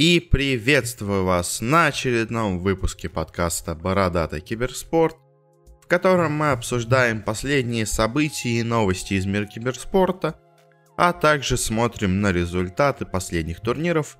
И 0.00 0.18
приветствую 0.18 1.26
вас 1.26 1.60
на 1.60 1.88
очередном 1.88 2.60
выпуске 2.60 3.10
подкаста 3.10 3.74
«Бородатый 3.74 4.40
киберспорт», 4.40 5.18
в 5.82 5.86
котором 5.88 6.32
мы 6.32 6.52
обсуждаем 6.52 7.20
последние 7.20 7.84
события 7.84 8.48
и 8.48 8.62
новости 8.62 9.12
из 9.12 9.26
мира 9.26 9.44
киберспорта, 9.44 10.40
а 10.96 11.12
также 11.12 11.58
смотрим 11.58 12.22
на 12.22 12.32
результаты 12.32 13.04
последних 13.04 13.60
турниров. 13.60 14.16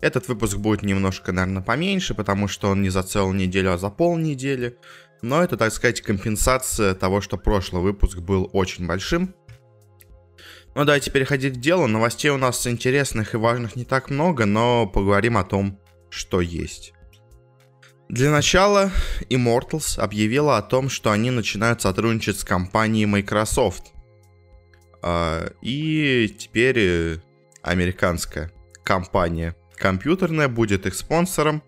Этот 0.00 0.28
выпуск 0.28 0.58
будет 0.58 0.82
немножко, 0.82 1.32
наверное, 1.32 1.64
поменьше, 1.64 2.14
потому 2.14 2.46
что 2.46 2.68
он 2.68 2.80
не 2.80 2.90
за 2.90 3.02
целую 3.02 3.34
неделю, 3.34 3.72
а 3.72 3.78
за 3.78 3.90
полнедели. 3.90 4.78
Но 5.22 5.42
это, 5.42 5.56
так 5.56 5.72
сказать, 5.72 6.02
компенсация 6.02 6.94
того, 6.94 7.20
что 7.20 7.36
прошлый 7.36 7.82
выпуск 7.82 8.18
был 8.18 8.48
очень 8.52 8.86
большим. 8.86 9.34
Ну 10.80 10.86
давайте 10.86 11.10
переходить 11.10 11.58
к 11.58 11.60
делу. 11.60 11.86
Новостей 11.86 12.30
у 12.30 12.38
нас 12.38 12.66
интересных 12.66 13.34
и 13.34 13.36
важных 13.36 13.76
не 13.76 13.84
так 13.84 14.08
много, 14.08 14.46
но 14.46 14.86
поговорим 14.86 15.36
о 15.36 15.44
том, 15.44 15.78
что 16.08 16.40
есть. 16.40 16.94
Для 18.08 18.30
начала 18.30 18.90
Immortals 19.28 20.00
объявила 20.00 20.56
о 20.56 20.62
том, 20.62 20.88
что 20.88 21.10
они 21.10 21.30
начинают 21.30 21.82
сотрудничать 21.82 22.38
с 22.38 22.44
компанией 22.44 23.04
Microsoft. 23.04 23.92
А, 25.02 25.52
и 25.60 26.34
теперь 26.38 26.78
э, 26.78 27.16
американская 27.60 28.50
компания 28.82 29.54
компьютерная 29.76 30.48
будет 30.48 30.86
их 30.86 30.94
спонсором. 30.94 31.62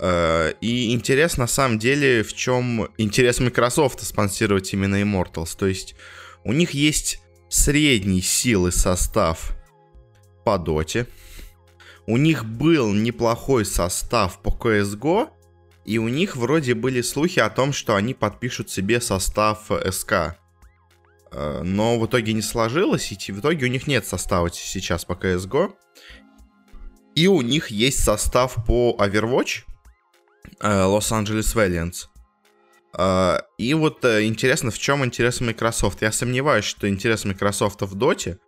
А, 0.00 0.48
и 0.60 0.92
интерес 0.92 1.36
на 1.36 1.46
самом 1.46 1.78
деле 1.78 2.24
в 2.24 2.34
чем 2.34 2.88
интерес 2.98 3.38
Microsoft 3.38 4.02
спонсировать 4.02 4.72
именно 4.72 5.00
Immortals. 5.00 5.56
То 5.56 5.66
есть 5.66 5.94
у 6.42 6.52
них 6.52 6.72
есть 6.72 7.20
средней 7.54 8.20
силы 8.20 8.72
состав 8.72 9.52
по 10.44 10.58
доте. 10.58 11.06
У 12.06 12.16
них 12.16 12.44
был 12.44 12.92
неплохой 12.92 13.64
состав 13.64 14.42
по 14.42 14.48
CSGO, 14.48 15.30
и 15.84 15.98
у 15.98 16.08
них 16.08 16.36
вроде 16.36 16.74
были 16.74 17.00
слухи 17.00 17.38
о 17.38 17.48
том, 17.48 17.72
что 17.72 17.94
они 17.94 18.12
подпишут 18.12 18.70
себе 18.70 19.00
состав 19.00 19.70
СК. 19.90 20.36
Э, 21.30 21.62
но 21.62 21.98
в 21.98 22.06
итоге 22.06 22.32
не 22.32 22.42
сложилось, 22.42 23.12
и 23.12 23.32
в 23.32 23.38
итоге 23.38 23.66
у 23.66 23.68
них 23.68 23.86
нет 23.86 24.04
состава 24.04 24.50
сейчас 24.52 25.04
по 25.04 25.12
CSGO. 25.12 25.74
И 27.14 27.28
у 27.28 27.40
них 27.40 27.68
есть 27.68 28.02
состав 28.02 28.64
по 28.66 28.96
Overwatch, 28.98 29.62
э, 30.60 30.68
Los 30.68 31.12
Angeles 31.12 31.54
Valiants. 31.54 32.08
А, 32.96 33.42
и 33.58 33.74
вот 33.74 34.04
э, 34.04 34.24
интересно, 34.24 34.70
в 34.70 34.78
чем 34.78 35.04
интерес 35.04 35.40
Microsoft. 35.40 36.02
Я 36.02 36.12
сомневаюсь, 36.12 36.64
что 36.64 36.88
интерес 36.88 37.24
Microsoft 37.24 37.82
в 37.82 37.94
доте, 37.94 38.38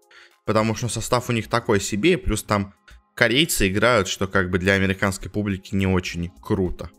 потому 0.45 0.75
что 0.75 0.89
состав 0.89 1.29
у 1.29 1.33
них 1.33 1.49
такой 1.49 1.81
себе, 1.81 2.17
плюс 2.17 2.43
там 2.43 2.75
корейцы 3.15 3.69
играют, 3.69 4.09
что 4.09 4.29
как 4.29 4.51
бы 4.51 4.59
для 4.59 4.75
американской 4.75 5.31
публики 5.31 5.75
не 5.75 5.87
очень 5.87 6.31
круто. 6.41 6.91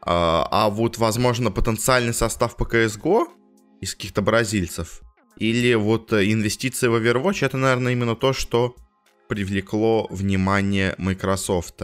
А, 0.00 0.48
а 0.50 0.70
вот, 0.70 0.96
возможно, 0.98 1.50
потенциальный 1.50 2.14
состав 2.14 2.56
по 2.56 2.64
CSGO 2.64 3.26
из 3.80 3.94
каких-то 3.94 4.22
бразильцев 4.22 5.02
или 5.38 5.74
вот 5.74 6.12
э, 6.12 6.32
инвестиции 6.32 6.88
в 6.88 6.96
Overwatch, 6.96 7.44
это, 7.44 7.56
наверное, 7.56 7.92
именно 7.92 8.16
то, 8.16 8.32
что 8.32 8.74
привлекло 9.28 10.06
внимание 10.10 10.94
Microsoft. 10.98 11.82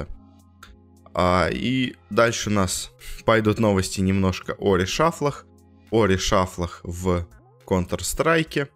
А, 1.15 1.49
и 1.51 1.95
дальше 2.11 2.51
у 2.51 2.53
нас 2.53 2.91
пойдут 3.25 3.59
новости 3.59 4.01
немножко 4.01 4.55
о 4.59 4.77
решафлах. 4.77 5.47
О 5.91 6.07
решафлах 6.07 6.81
в 6.83 7.27
Counter-Strike. 7.67 8.69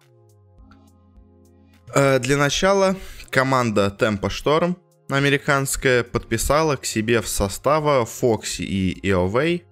А, 1.93 2.19
для 2.19 2.37
начала 2.37 2.95
команда 3.29 3.95
Tempo 3.97 4.29
Storm 4.29 4.77
американская 5.09 6.03
подписала 6.03 6.77
к 6.77 6.85
себе 6.85 7.21
в 7.21 7.27
состава 7.27 8.05
Фокси 8.05 8.61
и 8.61 9.07
EOV. 9.07 9.63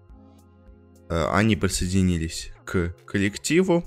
А, 1.09 1.37
они 1.37 1.55
присоединились 1.55 2.51
к 2.65 2.95
коллективу. 3.05 3.85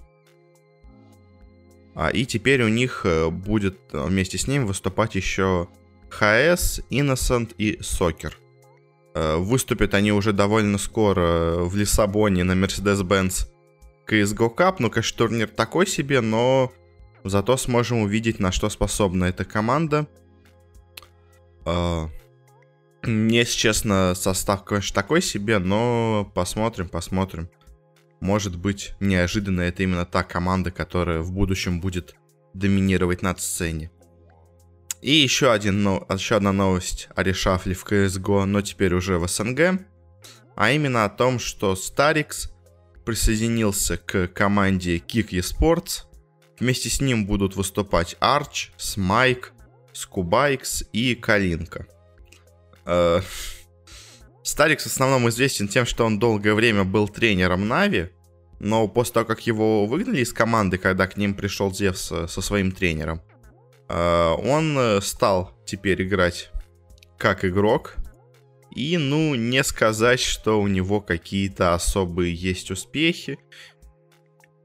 А, 1.95 2.09
и 2.09 2.25
теперь 2.25 2.63
у 2.63 2.69
них 2.69 3.03
э, 3.05 3.29
будет 3.29 3.79
вместе 3.93 4.39
с 4.39 4.47
ним 4.47 4.65
выступать 4.65 5.17
еще 5.17 5.69
ХС, 6.09 6.81
Innocent 6.89 7.55
и 7.59 7.79
Soccer. 7.81 8.33
Э, 9.15 9.37
выступят 9.37 9.95
они 9.95 10.13
уже 10.13 10.33
довольно 10.33 10.79
скоро 10.79 11.57
в 11.65 11.77
Лиссабоне 11.77 12.45
на 12.45 12.53
Mercedes-Benz 12.53 13.49
CSGO 14.09 14.55
Cup. 14.55 14.77
Ну, 14.79 14.91
конечно, 14.91 15.19
турнир 15.19 15.49
такой 15.49 15.87
себе, 15.87 16.21
но 16.21 16.73
зато 17.25 17.57
сможем 17.57 17.99
увидеть, 18.03 18.39
на 18.39 18.53
что 18.53 18.69
способна 18.69 19.25
эта 19.25 19.45
команда. 19.45 20.07
Э, 21.67 22.07
мне, 23.03 23.39
если 23.39 23.59
честно, 23.59 24.15
состав, 24.15 24.65
конечно, 24.65 24.95
такой 24.95 25.23
себе, 25.23 25.59
но 25.59 26.31
посмотрим, 26.35 26.89
посмотрим. 26.89 27.49
Может 28.21 28.57
быть, 28.57 28.95
неожиданно 29.01 29.63
это 29.63 29.83
именно 29.83 30.05
та 30.05 30.23
команда, 30.23 30.71
которая 30.71 31.21
в 31.21 31.33
будущем 31.33 31.81
будет 31.81 32.15
доминировать 32.53 33.23
над 33.23 33.41
сцене. 33.41 33.91
И 35.03 35.13
еще, 35.13 35.53
один, 35.53 35.83
ну, 35.83 36.07
еще 36.11 36.37
одна 36.37 36.53
новость 36.53 37.09
о 37.15 37.23
решафле 37.23 37.75
в 37.75 37.85
CSGO, 37.85 38.45
но 38.45 38.61
теперь 38.61 38.95
уже 38.95 39.19
в 39.19 39.27
СНГ. 39.27 39.81
А 40.57 40.71
именно 40.73 41.05
о 41.05 41.09
том, 41.09 41.39
что 41.39 41.73
Starix 41.73 42.51
присоединился 43.05 43.97
к 43.97 44.29
команде 44.29 44.99
Kick 44.99 45.31
Esports. 45.31 46.05
Вместе 46.59 46.91
с 46.91 47.01
ним 47.01 47.27
будут 47.27 47.57
выступать 47.57 48.17
Arch, 48.21 48.69
Смайк, 48.77 49.53
Скубайкс 49.95 50.85
и 50.93 51.15
Калинка. 51.15 51.87
Э, 52.85 53.23
Starix 54.43 54.85
в 54.85 54.89
основном 54.89 55.29
известен 55.31 55.69
тем, 55.69 55.87
что 55.87 56.05
он 56.05 56.19
долгое 56.19 56.55
время 56.55 56.85
был 56.85 57.09
тренером 57.09 57.67
Na'Vi, 57.67 58.11
но 58.59 58.87
после 58.89 59.15
того, 59.15 59.27
как 59.27 59.47
его 59.47 59.87
выгнали 59.87 60.21
из 60.21 60.35
команды, 60.35 60.77
когда 60.77 61.07
к 61.07 61.17
ним 61.17 61.35
пришел 61.35 61.73
Зевс 61.73 62.13
э, 62.13 62.29
со 62.29 62.43
своим 62.43 62.73
тренером, 62.73 63.23
он 63.91 64.79
э, 64.79 65.01
стал 65.01 65.53
теперь 65.65 66.03
играть 66.03 66.51
как 67.19 67.45
игрок. 67.45 67.97
И, 68.75 68.97
ну, 68.97 69.35
не 69.35 69.65
сказать, 69.65 70.21
что 70.21 70.61
у 70.61 70.69
него 70.69 71.01
какие-то 71.01 71.75
особые 71.75 72.33
есть 72.33 72.71
успехи. 72.71 73.39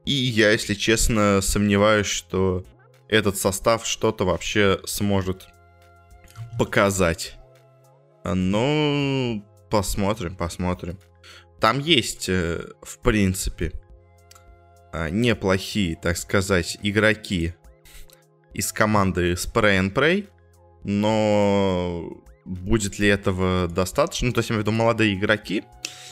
И 0.04 0.12
я, 0.12 0.52
если 0.52 0.74
честно, 0.74 1.40
сомневаюсь, 1.42 2.06
что 2.06 2.64
этот 3.08 3.36
состав 3.36 3.84
что-то 3.84 4.24
вообще 4.24 4.80
сможет 4.84 5.48
показать. 6.56 7.36
Ну, 8.22 9.44
посмотрим, 9.70 10.36
посмотрим. 10.36 10.98
Там 11.58 11.80
есть, 11.80 12.28
э, 12.28 12.64
в 12.80 12.98
принципе, 13.00 13.72
неплохие, 15.10 15.96
так 15.96 16.16
сказать, 16.16 16.78
игроки 16.82 17.54
из 18.56 18.72
команды 18.72 19.34
Spray 19.34 19.80
and 19.80 19.92
Pray, 19.92 20.28
но 20.82 22.22
будет 22.46 22.98
ли 22.98 23.06
этого 23.06 23.68
достаточно? 23.68 24.28
Ну, 24.28 24.32
то 24.32 24.38
есть, 24.38 24.48
я 24.48 24.54
имею 24.54 24.64
в 24.64 24.66
виду 24.66 24.76
молодые 24.76 25.14
игроки. 25.14 25.64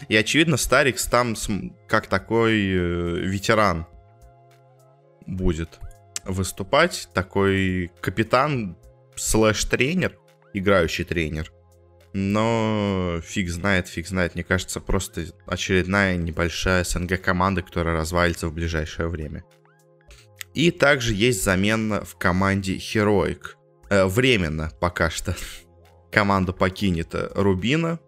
И, 0.09 0.16
очевидно, 0.16 0.59
Старикс 0.59 1.06
там 1.06 1.34
как 1.88 2.06
такой 2.09 2.53
э, 2.53 3.16
ветеран 3.21 3.87
будет 5.27 5.81
выступать. 6.27 7.09
Такой 7.15 7.91
капитан 8.03 8.77
слэш-тренер, 9.16 10.19
играющий 10.53 11.04
тренер. 11.04 11.50
Но 12.12 13.21
фиг 13.25 13.49
знает, 13.49 13.88
фиг 13.88 14.06
знает. 14.06 14.34
Мне 14.34 14.44
кажется, 14.44 14.81
просто 14.81 15.28
очередная 15.47 16.19
небольшая 16.19 16.84
СНГ 16.84 17.22
команда, 17.22 17.62
которая 17.62 17.97
развалится 17.97 18.49
в 18.49 18.53
ближайшее 18.53 19.09
время. 19.09 19.44
И 20.54 20.70
также 20.70 21.15
есть 21.15 21.42
замена 21.42 22.04
в 22.04 22.16
команде 22.16 22.76
Heroic. 22.76 23.56
Э, 23.91 24.06
временно 24.06 24.70
пока 24.81 25.10
что. 25.10 25.36
Команду 26.12 26.53
покинет 26.53 27.15
Рубина. 27.34 27.98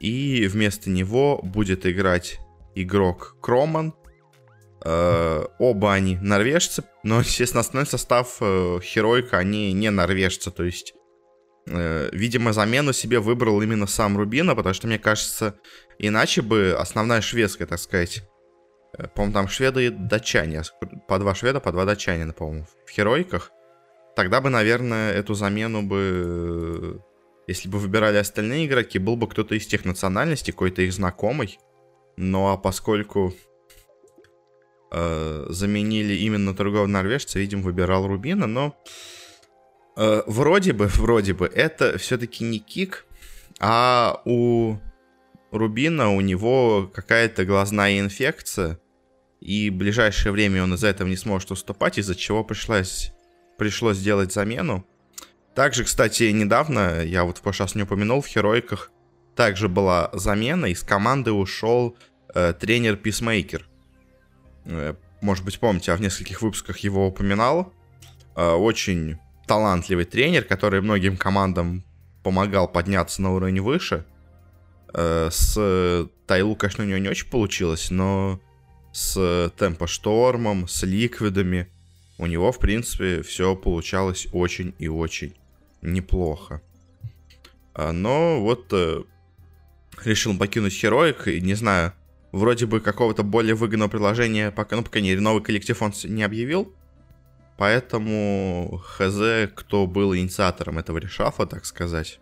И 0.00 0.46
вместо 0.48 0.90
него 0.90 1.40
будет 1.42 1.86
играть 1.86 2.38
игрок 2.74 3.36
Кроман. 3.42 3.94
Э, 4.84 5.44
оба 5.58 5.92
они 5.92 6.16
норвежцы. 6.16 6.84
Но, 7.02 7.20
естественно, 7.20 7.60
основной 7.60 7.86
состав 7.86 8.38
э, 8.40 8.44
Heroic, 8.44 9.28
они 9.32 9.74
не 9.74 9.90
норвежцы. 9.90 10.50
То 10.50 10.64
есть, 10.64 10.94
э, 11.66 12.08
видимо, 12.12 12.54
замену 12.54 12.94
себе 12.94 13.20
выбрал 13.20 13.60
именно 13.60 13.86
сам 13.86 14.16
Рубина. 14.16 14.54
Потому 14.54 14.72
что, 14.72 14.86
мне 14.86 14.98
кажется, 14.98 15.56
иначе 15.98 16.40
бы 16.40 16.74
основная 16.78 17.20
шведская, 17.20 17.66
так 17.66 17.78
сказать, 17.78 18.22
Э, 18.22 18.31
по-моему, 19.14 19.34
там 19.34 19.48
шведы 19.48 19.86
и 19.86 19.90
датчане. 19.90 20.62
По 21.08 21.18
два 21.18 21.34
шведа, 21.34 21.60
по 21.60 21.72
два 21.72 21.84
датчанина, 21.84 22.32
по-моему, 22.32 22.66
в 22.86 22.90
херойках. 22.90 23.52
Тогда 24.16 24.40
бы, 24.40 24.50
наверное, 24.50 25.12
эту 25.12 25.34
замену 25.34 25.82
бы... 25.82 27.02
Если 27.48 27.68
бы 27.68 27.78
выбирали 27.78 28.18
остальные 28.18 28.66
игроки, 28.66 28.98
был 28.98 29.16
бы 29.16 29.26
кто-то 29.26 29.54
из 29.54 29.66
тех 29.66 29.84
национальностей, 29.84 30.52
какой-то 30.52 30.82
их 30.82 30.92
знакомый. 30.92 31.58
Ну 32.16 32.48
а 32.48 32.56
поскольку 32.56 33.34
э, 34.92 35.46
заменили 35.48 36.14
именно 36.14 36.54
торгового 36.54 36.86
норвежца, 36.86 37.38
видимо, 37.38 37.62
выбирал 37.62 38.06
Рубина, 38.06 38.46
но 38.46 38.76
Э, 39.96 40.22
вроде 40.26 40.72
бы, 40.72 40.86
вроде 40.86 41.34
бы, 41.34 41.46
это 41.46 41.98
все-таки 41.98 42.44
не 42.44 42.58
кик, 42.58 43.04
а 43.60 44.22
у 44.24 44.76
Рубина 45.50 46.10
у 46.10 46.20
него 46.20 46.90
какая-то 46.92 47.44
глазная 47.44 48.00
инфекция, 48.00 48.78
и 49.42 49.70
в 49.70 49.74
ближайшее 49.74 50.32
время 50.32 50.62
он 50.62 50.74
из-за 50.74 50.88
этого 50.88 51.08
не 51.08 51.16
сможет 51.16 51.50
уступать, 51.50 51.98
из-за 51.98 52.14
чего 52.14 52.44
пришлось, 52.44 53.12
пришлось 53.58 53.96
сделать 53.96 54.32
замену. 54.32 54.86
Также, 55.54 55.84
кстати, 55.84 56.24
недавно, 56.30 57.02
я 57.02 57.24
вот 57.24 57.38
в 57.38 57.42
прошлый 57.42 57.66
раз 57.66 57.74
не 57.74 57.82
упомянул, 57.82 58.20
в 58.20 58.26
Херойках 58.26 58.92
также 59.34 59.68
была 59.68 60.10
замена, 60.12 60.66
из 60.66 60.82
команды 60.82 61.32
ушел 61.32 61.96
э, 62.34 62.54
тренер 62.58 62.96
Писмейкер. 62.96 63.66
Э, 64.64 64.94
может 65.20 65.44
быть, 65.44 65.58
помните, 65.58 65.90
я 65.90 65.96
в 65.96 66.00
нескольких 66.00 66.40
выпусках 66.40 66.78
его 66.78 67.08
упоминал. 67.08 67.72
Э, 68.36 68.52
очень 68.52 69.18
талантливый 69.48 70.04
тренер, 70.04 70.44
который 70.44 70.80
многим 70.82 71.16
командам 71.16 71.82
помогал 72.22 72.68
подняться 72.68 73.20
на 73.20 73.32
уровень 73.32 73.60
выше. 73.60 74.04
Э, 74.94 75.30
с 75.32 76.08
Тайлу, 76.26 76.54
конечно, 76.54 76.84
у 76.84 76.86
него 76.86 76.98
не 76.98 77.08
очень 77.08 77.28
получилось, 77.28 77.90
но 77.90 78.40
с 78.92 79.50
Темпо 79.56 79.86
Штормом, 79.86 80.68
с 80.68 80.82
Ликвидами 80.82 81.68
у 82.18 82.26
него, 82.26 82.52
в 82.52 82.58
принципе, 82.58 83.22
все 83.22 83.56
получалось 83.56 84.28
очень 84.32 84.74
и 84.78 84.86
очень 84.86 85.34
неплохо. 85.80 86.62
А, 87.74 87.90
но 87.92 88.40
вот 88.40 88.66
э, 88.72 89.02
решил 90.04 90.38
покинуть 90.38 90.72
Heroic, 90.84 91.30
и 91.32 91.40
не 91.40 91.54
знаю, 91.54 91.94
вроде 92.30 92.66
бы 92.66 92.80
какого-то 92.80 93.22
более 93.22 93.54
выгодного 93.54 93.88
предложения, 93.88 94.50
пока, 94.50 94.76
ну, 94.76 94.82
пока 94.82 95.00
не 95.00 95.14
новый 95.16 95.42
коллектив 95.42 95.80
он 95.80 95.92
не 96.04 96.22
объявил. 96.22 96.72
Поэтому 97.58 98.80
хз, 98.82 99.50
кто 99.54 99.86
был 99.86 100.14
инициатором 100.14 100.78
этого 100.78 100.98
решафа, 100.98 101.46
так 101.46 101.64
сказать. 101.64 102.20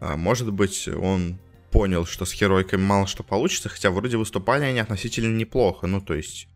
А, 0.00 0.16
может 0.16 0.52
быть, 0.52 0.88
он 0.88 1.38
понял, 1.74 2.06
что 2.06 2.24
с 2.24 2.30
Херойками 2.30 2.82
мало 2.82 3.08
что 3.08 3.24
получится, 3.24 3.68
хотя 3.68 3.90
вроде 3.90 4.16
выступали 4.16 4.62
они 4.62 4.78
относительно 4.78 5.36
неплохо. 5.36 5.88
Ну, 5.88 6.00
то 6.00 6.14
есть, 6.14 6.46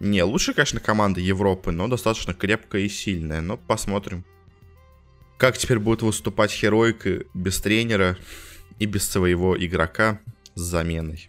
не 0.00 0.22
лучшая, 0.22 0.54
конечно, 0.54 0.80
команда 0.80 1.20
Европы, 1.20 1.72
но 1.72 1.88
достаточно 1.88 2.32
крепкая 2.32 2.80
и 2.80 2.88
сильная. 2.88 3.42
Но 3.42 3.58
посмотрим, 3.58 4.24
как 5.36 5.58
теперь 5.58 5.78
будет 5.78 6.00
выступать 6.00 6.50
Херойка 6.50 7.24
без 7.34 7.60
тренера 7.60 8.16
и 8.78 8.86
без 8.86 9.06
своего 9.06 9.62
игрока 9.62 10.20
с 10.54 10.62
заменой. 10.62 11.28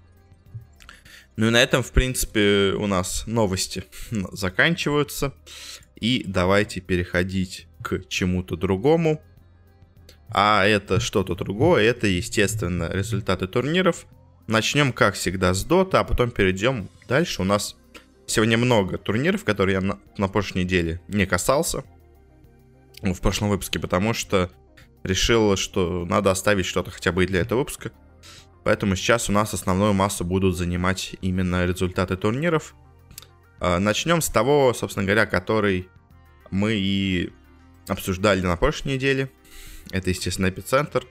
Ну 1.36 1.48
и 1.48 1.50
на 1.50 1.62
этом, 1.62 1.84
в 1.84 1.92
принципе, 1.92 2.74
у 2.78 2.88
нас 2.88 3.28
новости 3.28 3.84
заканчиваются. 4.32 5.34
И 6.00 6.24
давайте 6.26 6.80
переходить 6.80 7.68
к 7.82 8.08
чему-то 8.08 8.56
другому. 8.56 9.22
А 10.34 10.66
это 10.66 11.00
что-то 11.00 11.36
другое, 11.36 11.84
это, 11.84 12.08
естественно, 12.08 12.90
результаты 12.92 13.48
турниров. 13.48 14.08
Начнем, 14.48 14.92
как 14.92 15.14
всегда, 15.14 15.54
с 15.54 15.66
Dota, 15.66 15.98
а 15.98 16.04
потом 16.04 16.32
перейдем 16.32 16.90
дальше. 17.08 17.44
У 17.44 17.46
нас 17.46 17.78
сегодня 18.26 18.58
много 18.58 18.98
турниров, 18.98 19.44
которые 19.44 19.76
я 19.76 19.82
на, 19.82 20.00
на 20.18 20.28
прошлой 20.28 20.64
неделе 20.64 21.02
не 21.08 21.28
касался. 21.28 21.84
В 23.02 23.20
прошлом 23.22 23.50
выпуске, 23.50 23.80
потому 23.80 24.14
что 24.14 24.52
решил, 25.04 25.56
что 25.56 26.06
надо 26.06 26.32
оставить 26.32 26.66
что-то 26.66 26.90
хотя 26.90 27.12
бы 27.12 27.24
и 27.24 27.28
для 27.28 27.42
этого 27.42 27.60
выпуска. 27.60 27.92
Поэтому 28.64 28.96
сейчас 28.96 29.30
у 29.30 29.34
нас 29.34 29.54
основную 29.54 29.94
массу 29.94 30.24
будут 30.24 30.58
занимать 30.58 31.16
именно 31.22 31.66
результаты 31.66 32.16
турниров. 32.16 32.76
А, 33.60 33.78
Начнем 33.78 34.22
с 34.22 34.30
того, 34.30 34.74
собственно 34.74 35.06
говоря, 35.06 35.26
который 35.26 35.90
мы 36.50 36.74
и 36.74 37.32
обсуждали 37.88 38.42
на 38.42 38.56
прошлой 38.56 38.94
неделе. 38.94 39.30
Это, 39.92 40.10
естественно, 40.10 40.50
эпицентр. 40.50 41.06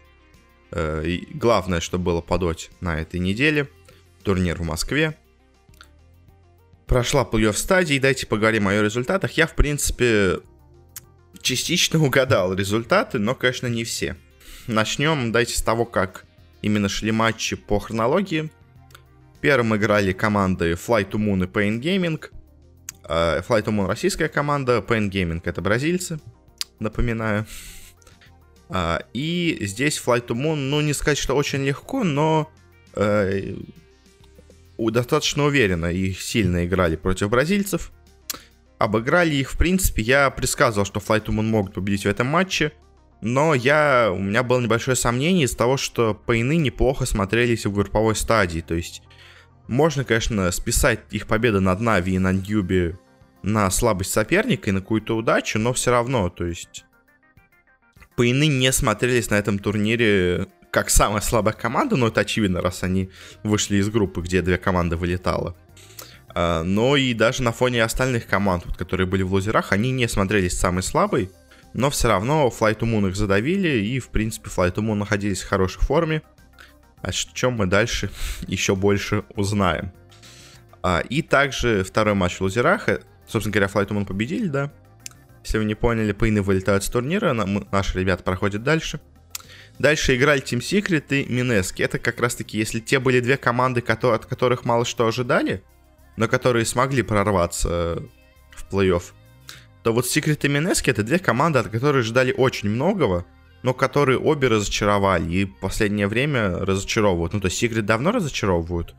Э, 0.71 1.05
и 1.05 1.27
главное, 1.35 1.81
что 1.81 1.99
было 1.99 2.21
подоть 2.21 2.71
на 2.81 3.01
этой 3.01 3.21
неделе. 3.21 3.69
Турнир 4.23 4.59
в 4.59 4.65
Москве. 4.65 5.17
Прошла 6.87 7.25
плей-офф 7.25 7.55
стадии. 7.55 7.99
Дайте 7.99 8.27
поговорим 8.27 8.69
о 8.69 8.73
ее 8.73 8.83
результатах. 8.83 9.33
Я, 9.33 9.47
в 9.47 9.55
принципе, 9.55 10.41
частично 11.41 12.03
угадал 12.03 12.55
результаты, 12.55 13.19
но, 13.19 13.35
конечно, 13.35 13.67
не 13.67 13.85
все. 13.85 14.17
Начнем, 14.67 15.33
дайте 15.33 15.57
с 15.57 15.63
того, 15.63 15.85
как 15.85 16.25
именно 16.63 16.89
шли 16.89 17.13
матчи 17.13 17.57
по 17.57 17.79
хронологии. 17.79 18.51
Первым 19.41 19.75
играли 19.77 20.13
команды 20.13 20.73
Fly 20.73 21.11
to 21.11 21.19
Moon 21.19 21.45
и 21.45 21.47
Pain 21.47 21.81
Gaming. 21.81 22.25
Э, 23.05 23.41
Fly 23.41 23.65
to 23.65 23.73
Moon 23.73 23.87
российская 23.87 24.29
команда, 24.29 24.79
Pain 24.79 25.11
Gaming 25.11 25.41
это 25.45 25.61
бразильцы, 25.61 26.21
напоминаю. 26.79 27.47
А, 28.69 29.01
и 29.13 29.59
здесь 29.61 30.03
Fly 30.05 30.27
to 30.27 30.35
Moon, 30.35 30.57
ну 30.57 30.81
не 30.81 30.93
сказать, 30.93 31.19
что 31.19 31.35
очень 31.35 31.65
легко, 31.65 32.05
но 32.05 32.51
э, 32.95 33.55
достаточно 34.79 35.45
уверенно 35.45 35.93
и 35.93 36.13
сильно 36.13 36.65
играли 36.65 36.97
против 36.97 37.31
бразильцев. 37.31 37.93
Обыграли 38.79 39.35
их, 39.35 39.53
в 39.53 39.59
принципе, 39.59 40.03
я 40.03 40.31
предсказывал, 40.31 40.85
что 40.85 41.01
Fly 41.01 41.25
to 41.25 41.29
Moon 41.29 41.45
могут 41.45 41.75
победить 41.75 42.05
в 42.05 42.09
этом 42.09 42.27
матче. 42.27 42.73
Но 43.21 43.55
я, 43.55 44.11
у 44.13 44.19
меня 44.19 44.43
было 44.43 44.61
небольшое 44.61 44.97
сомнение 44.97 45.45
из 45.45 45.55
того, 45.55 45.77
что 45.77 46.13
пейны 46.13 46.57
неплохо 46.57 47.07
смотрелись 47.07 47.65
в 47.65 47.73
групповой 47.73 48.17
стадии. 48.17 48.61
То 48.61 48.75
есть, 48.75 49.03
можно, 49.69 50.03
конечно, 50.03 50.51
списать 50.51 51.01
их 51.13 51.29
победы 51.29 51.61
над 51.61 51.81
Нави 51.81 52.15
и 52.15 52.19
на 52.19 52.33
Ньюби 52.33 52.97
на 53.43 53.71
слабость 53.71 54.13
соперника 54.13 54.71
и 54.71 54.73
на 54.73 54.81
какую-то 54.81 55.17
удачу, 55.17 55.59
но 55.59 55.73
все 55.73 55.91
равно, 55.91 56.31
то 56.31 56.45
есть... 56.45 56.85
Пейны 58.23 58.47
не 58.47 58.71
смотрелись 58.71 59.31
на 59.31 59.35
этом 59.35 59.59
турнире 59.59 60.47
как 60.71 60.91
самая 60.91 61.21
слабая 61.21 61.55
команда, 61.55 61.97
но 61.97 62.07
это 62.07 62.21
очевидно, 62.21 62.61
раз 62.61 62.85
они 62.85 63.11
вышли 63.43 63.79
из 63.79 63.89
группы, 63.89 64.21
где 64.21 64.43
две 64.43 64.59
команды 64.59 64.95
вылетало. 64.95 65.57
А, 66.29 66.63
но 66.63 66.95
и 66.95 67.15
даже 67.15 67.43
на 67.43 67.51
фоне 67.51 67.83
остальных 67.83 68.29
команд, 68.29 68.63
которые 68.79 69.09
были 69.09 69.25
в 69.25 69.33
лузерах, 69.33 69.73
они 69.73 69.91
не 69.91 70.07
смотрелись 70.07 70.57
самой 70.57 70.85
слабой. 70.85 71.33
Но 71.75 71.91
все 71.91 72.07
равно 72.07 72.47
Flight 72.47 72.79
to 72.79 72.83
Moon 72.83 73.09
их 73.09 73.17
задавили, 73.17 73.85
и, 73.85 73.99
в 73.99 74.11
принципе, 74.11 74.51
Flight 74.51 74.75
to 74.75 74.85
Moon 74.85 74.95
находились 74.95 75.43
в 75.43 75.49
хорошей 75.49 75.81
форме. 75.81 76.23
О 77.01 77.11
чем 77.11 77.55
мы 77.55 77.67
дальше 77.67 78.09
еще 78.47 78.77
больше 78.77 79.25
узнаем. 79.35 79.91
А, 80.81 81.01
и 81.01 81.23
также 81.23 81.83
второй 81.83 82.15
матч 82.15 82.37
в 82.37 82.43
лузерах. 82.43 82.89
Э, 82.89 83.03
собственно 83.27 83.53
говоря, 83.53 83.67
Flight 83.67 83.89
to 83.89 83.99
Moon 83.99 84.07
победили, 84.07 84.47
да. 84.47 84.71
Если 85.45 85.59
вы 85.59 85.65
не 85.65 85.75
поняли, 85.75 86.13
пейны 86.13 86.43
вылетают 86.43 86.85
с 86.85 86.89
турнира, 86.89 87.33
наши 87.33 87.99
ребята 87.99 88.23
проходят 88.23 88.63
дальше. 88.63 89.01
Дальше 89.79 90.15
играли 90.15 90.43
Team 90.43 90.61
Secret 90.61 91.07
и 91.11 91.33
Минески. 91.33 91.83
Это 91.83 91.99
как 91.99 92.21
раз 92.21 92.35
таки, 92.35 92.59
если 92.59 92.79
те 92.79 92.99
были 92.99 93.21
две 93.21 93.37
команды, 93.37 93.81
от 93.81 94.27
которых 94.27 94.65
мало 94.65 94.85
что 94.85 95.07
ожидали, 95.07 95.65
но 96.17 96.29
которые 96.29 96.65
смогли 96.67 97.03
прорваться 97.03 98.03
в 98.51 98.73
плей-офф, 98.73 99.03
то 99.83 99.93
вот 99.93 100.05
Secret 100.05 100.39
и 100.45 100.49
Минески 100.49 100.91
это 100.91 101.03
две 101.03 101.19
команды, 101.19 101.59
от 101.59 101.69
которых 101.69 102.05
ждали 102.05 102.33
очень 102.33 102.69
многого, 102.69 103.25
но 103.63 103.75
которые 103.75 104.19
обе 104.19 104.49
разочаровали 104.49 105.33
и 105.33 105.45
в 105.47 105.59
последнее 105.59 106.07
время 106.07 106.51
разочаровывают. 106.51 107.33
Ну, 107.33 107.41
то 107.41 107.47
есть 107.47 107.61
Secret 107.63 107.83
давно 107.83 108.13
разочаровывают 108.13 108.95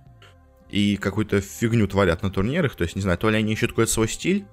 и 0.69 0.97
какую-то 0.97 1.39
фигню 1.39 1.87
творят 1.87 2.23
на 2.23 2.31
турнирах, 2.31 2.75
то 2.75 2.83
есть, 2.83 2.95
не 2.95 3.01
знаю, 3.01 3.17
то 3.17 3.29
ли 3.29 3.37
они 3.37 3.53
ищут 3.53 3.69
какой-то 3.69 3.91
свой 3.91 4.09
стиль, 4.09 4.45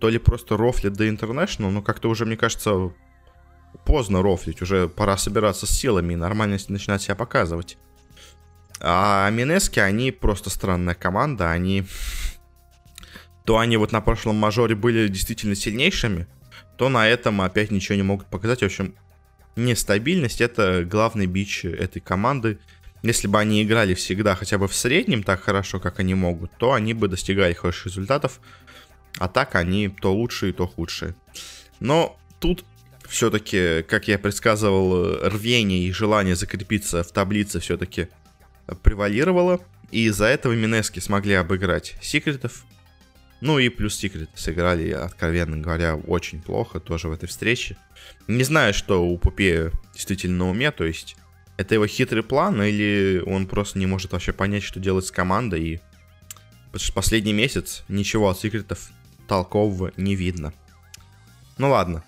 то 0.00 0.08
ли 0.08 0.18
просто 0.18 0.56
рофлят 0.56 0.94
до 0.94 1.06
International, 1.06 1.70
но 1.70 1.82
как-то 1.82 2.08
уже, 2.08 2.24
мне 2.24 2.36
кажется, 2.36 2.92
поздно 3.84 4.22
рофлить, 4.22 4.62
уже 4.62 4.88
пора 4.88 5.16
собираться 5.16 5.66
с 5.66 5.70
силами 5.70 6.14
и 6.14 6.16
нормально 6.16 6.58
начинать 6.68 7.02
себя 7.02 7.14
показывать. 7.14 7.78
А 8.80 9.28
Минески, 9.30 9.78
они 9.78 10.10
просто 10.10 10.48
странная 10.48 10.94
команда, 10.94 11.50
они 11.50 11.84
то 13.44 13.58
они 13.58 13.76
вот 13.76 13.92
на 13.92 14.00
прошлом 14.00 14.36
мажоре 14.36 14.74
были 14.74 15.08
действительно 15.08 15.54
сильнейшими, 15.54 16.26
то 16.76 16.88
на 16.88 17.08
этом 17.08 17.40
опять 17.40 17.70
ничего 17.70 17.96
не 17.96 18.02
могут 18.02 18.28
показать. 18.28 18.60
В 18.60 18.64
общем, 18.64 18.94
нестабильность— 19.56 20.40
это 20.40 20.84
главный 20.84 21.26
бич 21.26 21.64
этой 21.64 22.00
команды. 22.00 22.58
Если 23.02 23.28
бы 23.28 23.38
они 23.38 23.62
играли 23.62 23.94
всегда 23.94 24.36
хотя 24.36 24.56
бы 24.56 24.68
в 24.68 24.74
среднем 24.74 25.22
так 25.22 25.42
хорошо, 25.42 25.80
как 25.80 25.98
они 26.00 26.14
могут, 26.14 26.50
то 26.58 26.72
они 26.74 26.94
бы 26.94 27.08
достигали 27.08 27.52
хороших 27.52 27.86
результатов. 27.86 28.40
А 29.18 29.28
так 29.28 29.54
они 29.54 29.88
то 29.88 30.14
лучшие, 30.14 30.52
то 30.52 30.66
худшие. 30.66 31.14
Но 31.78 32.18
тут 32.38 32.64
все-таки, 33.08 33.82
как 33.82 34.08
я 34.08 34.18
предсказывал, 34.18 35.18
рвение 35.28 35.80
и 35.80 35.92
желание 35.92 36.36
закрепиться 36.36 37.02
в 37.02 37.12
таблице 37.12 37.60
все-таки 37.60 38.08
превалировало. 38.82 39.60
И 39.90 40.04
из-за 40.04 40.26
этого 40.26 40.52
Минески 40.52 41.00
смогли 41.00 41.34
обыграть 41.34 41.96
Секретов, 42.00 42.64
ну 43.40 43.58
и 43.58 43.68
плюс 43.68 43.96
Секрет 43.96 44.30
сыграли, 44.34 44.90
откровенно 44.90 45.56
говоря, 45.56 45.96
очень 45.96 46.40
плохо 46.40 46.78
тоже 46.78 47.08
в 47.08 47.12
этой 47.12 47.26
встрече. 47.28 47.76
Не 48.28 48.44
знаю, 48.44 48.74
что 48.74 49.04
у 49.04 49.16
Пупе 49.18 49.72
действительно 49.94 50.44
на 50.44 50.50
уме, 50.50 50.70
то 50.70 50.84
есть 50.84 51.16
это 51.56 51.74
его 51.74 51.86
хитрый 51.86 52.22
план 52.22 52.62
или 52.62 53.22
он 53.26 53.46
просто 53.46 53.78
не 53.78 53.86
может 53.86 54.12
вообще 54.12 54.32
понять, 54.32 54.62
что 54.62 54.78
делать 54.78 55.06
с 55.06 55.10
командой. 55.10 55.62
И 55.62 55.80
последний 56.94 57.32
месяц 57.32 57.82
ничего 57.88 58.28
от 58.28 58.38
секретов 58.38 58.90
толкового 59.30 59.92
не 59.96 60.16
видно. 60.16 60.52
Ну 61.56 61.70
ладно. 61.70 62.02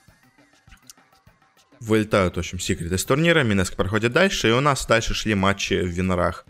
вылетают, 1.78 2.34
в 2.34 2.38
общем, 2.40 2.58
секреты 2.58 2.96
из 2.96 3.04
турнира, 3.04 3.44
Минеск 3.44 3.76
проходит 3.76 4.12
дальше, 4.12 4.48
и 4.48 4.52
у 4.52 4.60
нас 4.60 4.86
дальше 4.86 5.14
шли 5.14 5.36
матчи 5.36 5.74
в 5.74 5.86
Винорах. 5.86 6.44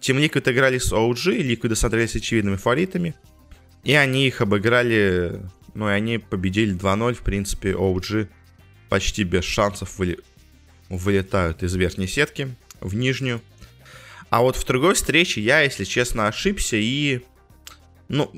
Team 0.00 0.18
Liquid 0.22 0.52
играли 0.52 0.76
с 0.76 0.92
OG, 0.92 1.38
Liquid 1.48 1.74
смотрелись 1.74 2.14
очевидными 2.14 2.56
фаворитами, 2.56 3.14
и 3.84 3.94
они 3.94 4.26
их 4.26 4.42
обыграли, 4.42 5.40
ну 5.72 5.88
и 5.88 5.92
они 5.92 6.18
победили 6.18 6.76
2-0, 6.76 7.14
в 7.14 7.20
принципе, 7.20 7.72
OG 7.72 8.28
почти 8.90 9.24
без 9.24 9.44
шансов 9.44 9.98
выли... 9.98 10.18
вылетают 10.90 11.62
из 11.62 11.74
верхней 11.74 12.06
сетки 12.06 12.54
в 12.80 12.94
нижнюю. 12.94 13.40
А 14.28 14.42
вот 14.42 14.56
в 14.56 14.66
другой 14.66 14.92
встрече 14.92 15.40
я, 15.40 15.60
если 15.62 15.84
честно, 15.84 16.28
ошибся 16.28 16.76
и... 16.76 17.22
Ну, 18.08 18.30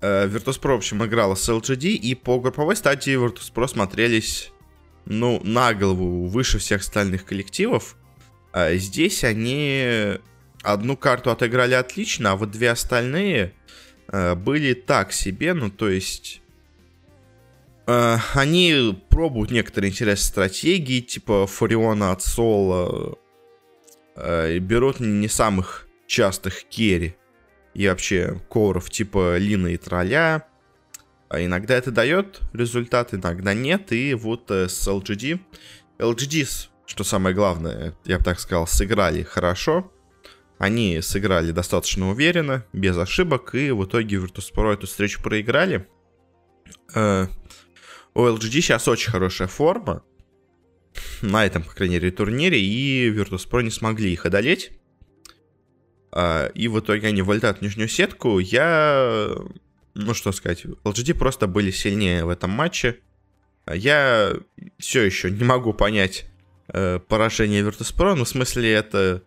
Virtus.pro, 0.00 0.74
в 0.74 0.76
общем, 0.76 1.04
играла 1.04 1.34
с 1.34 1.48
LGD, 1.48 1.88
и 1.90 2.14
по 2.14 2.38
групповой 2.38 2.76
стадии 2.76 3.16
Virtus.pro 3.16 3.68
смотрелись, 3.68 4.52
ну, 5.06 5.40
на 5.42 5.72
голову 5.74 6.26
выше 6.26 6.58
всех 6.58 6.82
остальных 6.82 7.24
коллективов. 7.24 7.96
А 8.52 8.74
здесь 8.76 9.24
они 9.24 10.18
одну 10.62 10.96
карту 10.96 11.30
отыграли 11.30 11.74
отлично, 11.74 12.32
а 12.32 12.36
вот 12.36 12.50
две 12.50 12.70
остальные 12.70 13.52
э, 14.08 14.34
были 14.34 14.74
так 14.74 15.12
себе, 15.12 15.54
ну, 15.54 15.70
то 15.70 15.88
есть... 15.88 16.42
Э, 17.86 18.16
они 18.34 18.98
пробуют 19.08 19.50
некоторые 19.50 19.90
интересные 19.90 20.26
стратегии, 20.26 21.00
типа 21.00 21.46
Фуриона 21.46 22.12
от 22.12 22.22
Соло, 22.22 23.18
э, 24.16 24.58
берут 24.58 25.00
не 25.00 25.28
самых 25.28 25.86
частых 26.06 26.64
керри 26.64 27.16
и 27.76 27.88
вообще 27.88 28.40
коров 28.48 28.88
типа 28.88 29.36
Лина 29.36 29.68
и 29.68 29.76
Тролля. 29.76 30.46
А 31.28 31.44
иногда 31.44 31.74
это 31.74 31.90
дает 31.90 32.40
результат, 32.54 33.12
иногда 33.12 33.52
нет. 33.52 33.92
И 33.92 34.14
вот 34.14 34.50
э, 34.50 34.68
с 34.68 34.88
LGD. 34.88 35.40
LGD, 35.98 36.68
что 36.86 37.04
самое 37.04 37.34
главное, 37.34 37.94
я 38.06 38.18
бы 38.18 38.24
так 38.24 38.40
сказал, 38.40 38.66
сыграли 38.66 39.22
хорошо. 39.24 39.92
Они 40.56 41.02
сыграли 41.02 41.52
достаточно 41.52 42.08
уверенно, 42.08 42.64
без 42.72 42.96
ошибок, 42.96 43.54
и 43.54 43.70
в 43.72 43.84
итоге 43.84 44.16
Virtus.pro 44.16 44.72
эту 44.72 44.86
встречу 44.86 45.22
проиграли. 45.22 45.86
Э, 46.94 47.26
у 48.14 48.22
LGD 48.22 48.62
сейчас 48.62 48.88
очень 48.88 49.10
хорошая 49.10 49.48
форма. 49.48 50.02
На 51.20 51.44
этом, 51.44 51.62
по 51.62 51.74
крайней 51.74 51.96
мере, 51.96 52.10
турнире, 52.10 52.58
и 52.58 53.10
Virtus.pro 53.10 53.62
не 53.62 53.70
смогли 53.70 54.14
их 54.14 54.24
одолеть. 54.24 54.72
А, 56.18 56.46
и 56.54 56.66
в 56.68 56.80
итоге 56.80 57.08
они 57.08 57.20
вылетают 57.20 57.58
в 57.58 57.62
нижнюю 57.62 57.88
сетку. 57.88 58.38
Я, 58.38 59.28
ну 59.92 60.14
что 60.14 60.32
сказать, 60.32 60.64
LGD 60.64 61.12
просто 61.12 61.46
были 61.46 61.70
сильнее 61.70 62.24
в 62.24 62.30
этом 62.30 62.52
матче. 62.52 63.00
Я 63.70 64.32
все 64.78 65.02
еще 65.02 65.30
не 65.30 65.44
могу 65.44 65.74
понять 65.74 66.24
э, 66.68 67.00
поражение 67.00 67.62
Virtus.pro, 67.62 68.14
ну 68.14 68.24
в 68.24 68.28
смысле 68.30 68.72
это 68.72 69.24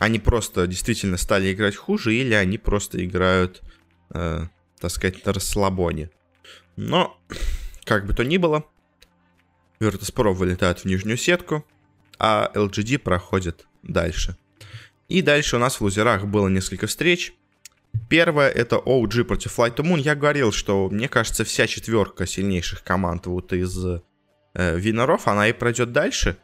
они 0.00 0.18
просто 0.18 0.66
действительно 0.66 1.18
стали 1.18 1.52
играть 1.52 1.76
хуже 1.76 2.12
или 2.12 2.34
они 2.34 2.58
просто 2.58 3.04
играют, 3.04 3.62
э, 4.12 4.48
так 4.80 4.90
сказать, 4.90 5.24
на 5.24 5.32
расслабоне. 5.32 6.10
Но, 6.74 7.16
как 7.84 8.06
бы 8.06 8.12
то 8.12 8.24
ни 8.24 8.38
было, 8.38 8.64
Virtus.pro 9.78 10.32
вылетают 10.32 10.80
в 10.80 10.84
нижнюю 10.84 11.16
сетку, 11.16 11.64
а 12.18 12.50
LGD 12.56 12.98
проходит 12.98 13.68
дальше. 13.84 14.36
И 15.08 15.22
дальше 15.22 15.56
у 15.56 15.58
нас 15.58 15.76
в 15.76 15.80
лузерах 15.82 16.26
было 16.26 16.48
несколько 16.48 16.86
встреч. 16.86 17.34
Первая 18.08 18.50
это 18.50 18.76
OG 18.76 19.24
против 19.24 19.58
Flight 19.58 19.76
to 19.76 19.84
Moon. 19.84 20.00
Я 20.00 20.14
говорил, 20.14 20.52
что 20.52 20.88
мне 20.90 21.08
кажется, 21.08 21.44
вся 21.44 21.66
четверка 21.66 22.26
сильнейших 22.26 22.82
команд 22.82 23.26
вот 23.26 23.52
из 23.52 23.84
э, 23.84 24.00
Виноров, 24.54 25.28
она 25.28 25.48
и 25.48 25.52
пройдет 25.52 25.92
дальше. 25.92 26.36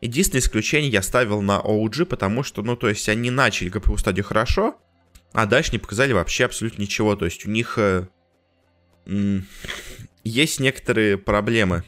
Единственное 0.00 0.40
исключение 0.40 0.90
я 0.90 1.02
ставил 1.02 1.40
на 1.40 1.60
OG, 1.60 2.06
потому 2.06 2.42
что, 2.42 2.62
ну, 2.62 2.76
то 2.76 2.88
есть 2.88 3.08
они 3.08 3.30
начали 3.30 3.68
ГПУ 3.68 3.96
стадию 3.96 4.24
хорошо, 4.24 4.76
а 5.32 5.46
дальше 5.46 5.72
не 5.72 5.78
показали 5.78 6.12
вообще 6.12 6.44
абсолютно 6.44 6.82
ничего. 6.82 7.16
То 7.16 7.24
есть 7.24 7.46
у 7.46 7.50
них 7.50 7.78
э, 7.78 8.06
есть 10.24 10.60
некоторые 10.60 11.18
проблемы, 11.18 11.84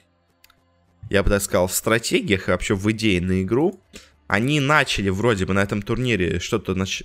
я 1.11 1.23
бы 1.23 1.30
так 1.30 1.42
сказал, 1.42 1.68
в 1.68 1.75
стратегиях 1.75 2.49
и 2.49 2.50
вообще 2.50 2.75
в 2.75 2.90
идее 2.90 3.21
на 3.21 3.42
игру 3.42 3.80
они 4.26 4.61
начали 4.61 5.09
вроде 5.09 5.47
бы 5.47 5.54
на 5.54 5.62
этом 5.62 5.83
турнире 5.83 6.40
что-то 6.40 6.75
нач... 6.75 7.02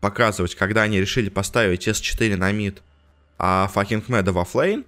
показывать, 0.00 0.54
когда 0.54 0.82
они 0.82 1.00
решили 1.00 1.28
поставить 1.28 1.86
S4 1.86 2.36
на 2.36 2.52
мид, 2.52 2.82
а 3.38 3.70
fucking 3.72 4.04
Мэда 4.08 4.32
во 4.32 4.44
флейн. 4.44 4.84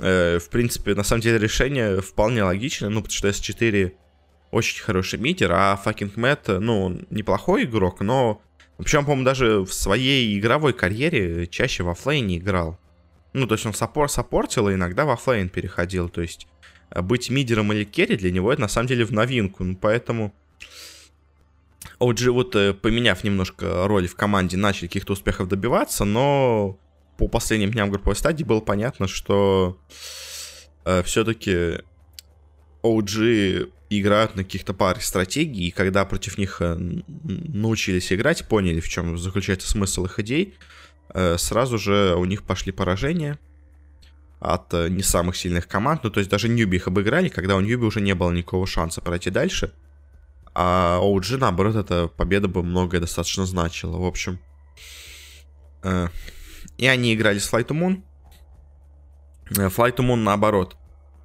Э, 0.00 0.38
в 0.38 0.48
принципе, 0.48 0.94
на 0.94 1.02
самом 1.02 1.22
деле 1.22 1.38
решение 1.38 2.00
вполне 2.00 2.42
логичное, 2.42 2.88
ну, 2.88 3.02
потому 3.02 3.16
что 3.16 3.28
S4 3.28 3.92
очень 4.50 4.82
хороший 4.82 5.18
мидер, 5.18 5.52
а 5.52 5.80
fucking 5.84 6.12
Мэд, 6.16 6.48
ну, 6.48 7.00
неплохой 7.10 7.64
игрок, 7.64 8.00
но... 8.00 8.40
Причем, 8.78 9.04
по-моему, 9.04 9.24
даже 9.24 9.60
в 9.62 9.72
своей 9.72 10.38
игровой 10.38 10.72
карьере 10.72 11.48
чаще 11.48 11.82
во 11.82 11.94
флейне 11.94 12.38
играл. 12.38 12.78
Ну, 13.32 13.46
то 13.46 13.54
есть 13.54 13.66
он 13.66 13.74
саппор 13.74 14.08
саппортил 14.08 14.68
и 14.68 14.74
иногда 14.74 15.04
в 15.04 15.16
offlane 15.16 15.48
переходил. 15.48 16.08
То 16.08 16.22
есть 16.22 16.46
быть 16.94 17.28
мидером 17.28 17.72
или 17.72 17.84
керри 17.84 18.16
для 18.16 18.30
него 18.30 18.52
это 18.52 18.62
на 18.62 18.68
самом 18.68 18.86
деле 18.88 19.04
в 19.04 19.12
новинку. 19.12 19.64
Ну, 19.64 19.76
поэтому 19.76 20.32
OG 22.00 22.30
вот 22.30 22.54
э, 22.54 22.74
поменяв 22.74 23.24
немножко 23.24 23.86
роль 23.86 24.06
в 24.06 24.14
команде, 24.14 24.56
начали 24.56 24.86
каких-то 24.86 25.14
успехов 25.14 25.48
добиваться, 25.48 26.04
но 26.04 26.78
по 27.16 27.26
последним 27.28 27.72
дням 27.72 27.90
групповой 27.90 28.16
стадии 28.16 28.44
было 28.44 28.60
понятно, 28.60 29.08
что 29.08 29.78
э, 30.84 31.02
все-таки 31.02 31.80
OG 32.82 33.72
играют 33.90 34.36
на 34.36 34.44
каких-то 34.44 34.74
парах 34.74 35.02
стратегий, 35.02 35.68
и 35.68 35.70
когда 35.72 36.04
против 36.04 36.38
них 36.38 36.58
э, 36.60 36.76
научились 36.78 38.12
играть, 38.12 38.46
поняли, 38.46 38.80
в 38.80 38.88
чем 38.88 39.18
заключается 39.18 39.68
смысл 39.68 40.04
их 40.04 40.20
идей, 40.20 40.54
э, 41.12 41.36
сразу 41.38 41.78
же 41.78 42.14
у 42.16 42.24
них 42.24 42.44
пошли 42.44 42.70
поражения 42.70 43.38
от 44.38 44.72
не 44.72 45.02
самых 45.02 45.36
сильных 45.36 45.66
команд. 45.66 46.04
Ну, 46.04 46.10
то 46.10 46.20
есть 46.20 46.30
даже 46.30 46.48
Ньюби 46.48 46.76
их 46.76 46.86
обыграли, 46.86 47.28
когда 47.28 47.56
у 47.56 47.60
Ньюби 47.60 47.84
уже 47.84 48.00
не 48.00 48.14
было 48.14 48.30
никакого 48.30 48.68
шанса 48.68 49.00
пройти 49.00 49.30
дальше. 49.30 49.72
А 50.60 50.98
OG, 51.00 51.36
наоборот, 51.36 51.76
эта 51.76 52.08
победа 52.08 52.48
бы 52.48 52.64
многое 52.64 53.00
достаточно 53.00 53.46
значила. 53.46 53.96
В 53.96 54.04
общем. 54.04 54.40
Э, 55.84 56.08
и 56.78 56.86
они 56.88 57.14
играли 57.14 57.38
с 57.38 57.48
Flight 57.48 57.68
to 57.68 57.78
Moon. 57.78 58.02
Э, 59.50 59.68
Flight 59.68 59.94
to 59.94 60.04
Moon, 60.04 60.16
наоборот, 60.16 60.76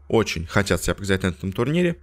очень 0.08 0.46
хотят 0.46 0.84
себя 0.84 0.94
показать 0.94 1.24
на 1.24 1.28
этом 1.30 1.52
турнире. 1.52 1.98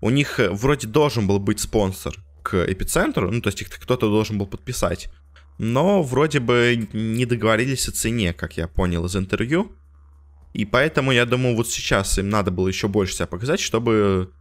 У 0.00 0.08
них 0.08 0.40
э, 0.40 0.48
вроде 0.48 0.86
должен 0.86 1.26
был 1.26 1.38
быть 1.38 1.60
спонсор 1.60 2.14
к 2.42 2.64
эпицентру, 2.64 3.30
ну, 3.30 3.42
то 3.42 3.48
есть 3.48 3.60
их 3.60 3.68
кто-то 3.68 4.08
должен 4.08 4.38
был 4.38 4.46
подписать. 4.46 5.10
Но 5.58 6.02
вроде 6.02 6.40
бы 6.40 6.88
не 6.94 7.26
договорились 7.26 7.88
о 7.88 7.92
цене, 7.92 8.32
как 8.32 8.56
я 8.56 8.68
понял 8.68 9.04
из 9.04 9.14
интервью. 9.14 9.72
И 10.54 10.64
поэтому, 10.64 11.12
я 11.12 11.26
думаю, 11.26 11.56
вот 11.56 11.68
сейчас 11.68 12.18
им 12.18 12.30
надо 12.30 12.50
было 12.50 12.68
еще 12.68 12.88
больше 12.88 13.16
себя 13.16 13.26
показать, 13.26 13.60
чтобы 13.60 14.32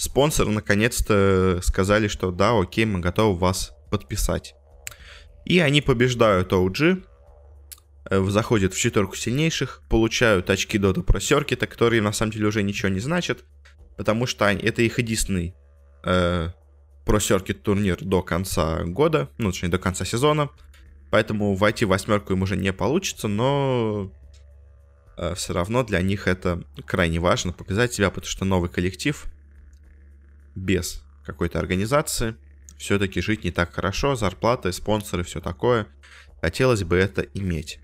спонсоры 0.00 0.50
наконец-то 0.50 1.60
сказали, 1.62 2.08
что 2.08 2.30
да, 2.30 2.58
окей, 2.58 2.86
мы 2.86 3.00
готовы 3.00 3.38
вас 3.38 3.72
подписать. 3.90 4.54
И 5.44 5.58
они 5.58 5.82
побеждают 5.82 6.52
OG, 6.52 7.04
э, 8.08 8.24
заходят 8.30 8.72
в 8.72 8.78
четверку 8.78 9.14
сильнейших, 9.14 9.82
получают 9.90 10.48
очки 10.48 10.78
Дота 10.78 11.02
Про 11.02 11.18
Circuit, 11.18 11.66
которые 11.66 12.00
на 12.00 12.12
самом 12.12 12.32
деле 12.32 12.46
уже 12.46 12.62
ничего 12.62 12.88
не 12.88 13.00
значат, 13.00 13.44
потому 13.98 14.24
что 14.24 14.46
это 14.46 14.80
их 14.80 14.98
единственный 14.98 15.54
э, 16.02 16.48
Pro 17.04 17.18
Circuit 17.18 17.60
турнир 17.60 17.98
до 18.00 18.22
конца 18.22 18.82
года, 18.84 19.28
ну, 19.36 19.50
точнее, 19.50 19.68
до 19.68 19.78
конца 19.78 20.06
сезона, 20.06 20.48
поэтому 21.10 21.54
войти 21.54 21.84
в 21.84 21.88
восьмерку 21.88 22.32
им 22.32 22.40
уже 22.40 22.56
не 22.56 22.72
получится, 22.72 23.28
но 23.28 24.10
э, 25.18 25.34
все 25.34 25.52
равно 25.52 25.82
для 25.82 26.00
них 26.00 26.26
это 26.26 26.64
крайне 26.86 27.20
важно 27.20 27.52
показать 27.52 27.92
себя, 27.92 28.08
потому 28.08 28.30
что 28.30 28.46
новый 28.46 28.70
коллектив— 28.70 29.26
без 30.54 31.02
какой-то 31.24 31.58
организации. 31.58 32.36
Все-таки 32.78 33.20
жить 33.20 33.44
не 33.44 33.50
так 33.50 33.72
хорошо, 33.72 34.16
зарплаты, 34.16 34.72
спонсоры, 34.72 35.22
все 35.22 35.40
такое. 35.40 35.86
Хотелось 36.40 36.82
бы 36.84 36.96
это 36.96 37.22
иметь. 37.34 37.78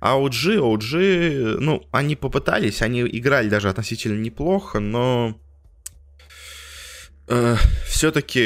А 0.00 0.16
OG, 0.16 0.58
OG, 0.58 1.58
ну, 1.58 1.84
они 1.90 2.14
попытались, 2.14 2.82
они 2.82 3.00
играли 3.02 3.48
даже 3.48 3.68
относительно 3.68 4.20
неплохо, 4.20 4.78
но 4.78 5.36
э, 7.26 7.56
все-таки 7.84 8.40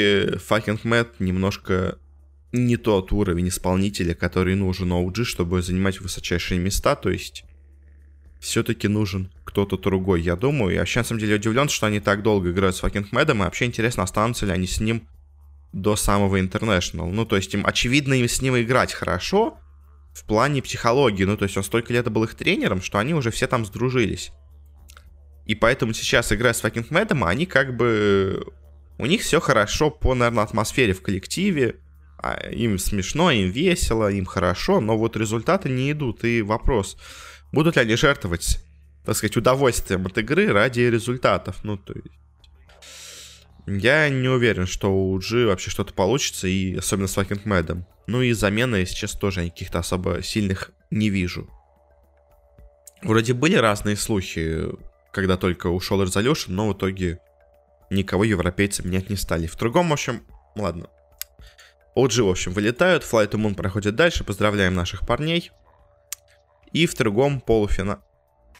Fucking 0.49 0.81
Mad 0.83 1.09
немножко 1.19 1.99
не 2.51 2.77
тот 2.77 3.11
уровень 3.11 3.49
исполнителя, 3.49 4.15
который 4.15 4.55
нужен 4.55 4.91
OG, 4.93 5.25
чтобы 5.25 5.61
занимать 5.61 6.01
высочайшие 6.01 6.59
места, 6.59 6.95
то 6.95 7.11
есть 7.11 7.45
все-таки 8.39 8.87
нужен 8.87 9.31
кто-то 9.53 9.77
другой, 9.77 10.21
я 10.21 10.35
думаю. 10.35 10.73
Я 10.73 10.79
вообще, 10.79 11.01
на 11.01 11.03
самом 11.05 11.19
деле, 11.19 11.35
удивлен, 11.35 11.69
что 11.69 11.85
они 11.85 11.99
так 11.99 12.23
долго 12.23 12.49
играют 12.49 12.75
с 12.75 12.83
Fucking 12.83 13.09
Мэдом, 13.11 13.37
и 13.37 13.45
вообще 13.45 13.65
интересно, 13.65 14.01
останутся 14.01 14.47
ли 14.47 14.51
они 14.51 14.65
с 14.65 14.79
ним 14.79 15.07
до 15.73 15.95
самого 15.95 16.41
International. 16.41 17.11
Ну, 17.11 17.23
то 17.25 17.35
есть 17.35 17.53
им, 17.53 17.63
очевидно, 17.63 18.15
им 18.15 18.27
с 18.27 18.41
ним 18.41 18.59
играть 18.59 18.93
хорошо 18.93 19.59
в 20.15 20.25
плане 20.25 20.63
психологии. 20.63 21.23
Ну, 21.23 21.37
то 21.37 21.43
есть 21.45 21.55
он 21.55 21.63
столько 21.63 21.93
лет 21.93 22.09
был 22.11 22.23
их 22.23 22.33
тренером, 22.33 22.81
что 22.81 22.97
они 22.97 23.13
уже 23.13 23.29
все 23.29 23.45
там 23.45 23.63
сдружились. 23.63 24.31
И 25.45 25.53
поэтому 25.53 25.93
сейчас, 25.93 26.31
играя 26.31 26.53
с 26.53 26.63
Fucking 26.63 26.87
Madом, 26.89 27.23
они 27.23 27.45
как 27.45 27.77
бы... 27.77 28.43
У 28.97 29.05
них 29.05 29.21
все 29.21 29.39
хорошо 29.39 29.91
по, 29.91 30.15
наверное, 30.15 30.45
атмосфере 30.45 30.93
в 30.93 31.03
коллективе. 31.03 31.75
А 32.17 32.49
им 32.49 32.79
смешно, 32.79 33.29
им 33.29 33.51
весело, 33.51 34.11
им 34.11 34.25
хорошо, 34.25 34.79
но 34.81 34.97
вот 34.97 35.15
результаты 35.15 35.69
не 35.69 35.91
идут. 35.91 36.23
И 36.23 36.41
вопрос, 36.41 36.97
будут 37.51 37.75
ли 37.75 37.83
они 37.83 37.95
жертвовать, 37.95 38.59
так 39.05 39.15
сказать, 39.15 39.37
удовольствием 39.37 40.05
от 40.05 40.17
игры 40.17 40.51
ради 40.51 40.81
результатов? 40.81 41.63
Ну, 41.63 41.77
то 41.77 41.93
есть... 41.93 42.07
Я 43.65 44.09
не 44.09 44.27
уверен, 44.27 44.65
что 44.65 44.93
у 44.93 45.17
G 45.19 45.45
вообще 45.45 45.69
что-то 45.69 45.93
получится, 45.93 46.47
и 46.47 46.75
особенно 46.75 47.07
с 47.07 47.17
Fucking 47.17 47.43
Madом. 47.45 47.85
Ну 48.07 48.21
и 48.21 48.33
замены, 48.33 48.77
если 48.77 48.95
честно, 48.95 49.19
тоже 49.19 49.49
каких-то 49.49 49.79
особо 49.79 50.21
сильных 50.21 50.71
не 50.91 51.09
вижу. 51.09 51.49
Вроде 53.01 53.33
были 53.33 53.55
разные 53.55 53.95
слухи, 53.95 54.65
когда 55.11 55.37
только 55.37 55.67
ушел 55.67 56.03
Resolution, 56.03 56.47
но 56.49 56.69
в 56.69 56.73
итоге 56.73 57.19
никого 57.89 58.23
европейцы 58.25 58.85
менять 58.85 59.09
не 59.09 59.15
стали. 59.15 59.47
В 59.47 59.57
другом, 59.57 59.89
в 59.89 59.93
общем, 59.93 60.23
ладно. 60.55 60.87
OG, 61.95 62.23
в 62.23 62.29
общем, 62.29 62.51
вылетают, 62.51 63.03
Flight 63.03 63.31
to 63.31 63.39
Moon 63.39 63.55
проходит 63.55 63.95
дальше, 63.95 64.23
поздравляем 64.23 64.73
наших 64.73 65.05
парней. 65.05 65.51
И 66.71 66.87
в 66.87 66.95
другом 66.95 67.39
полуфинал... 67.39 67.99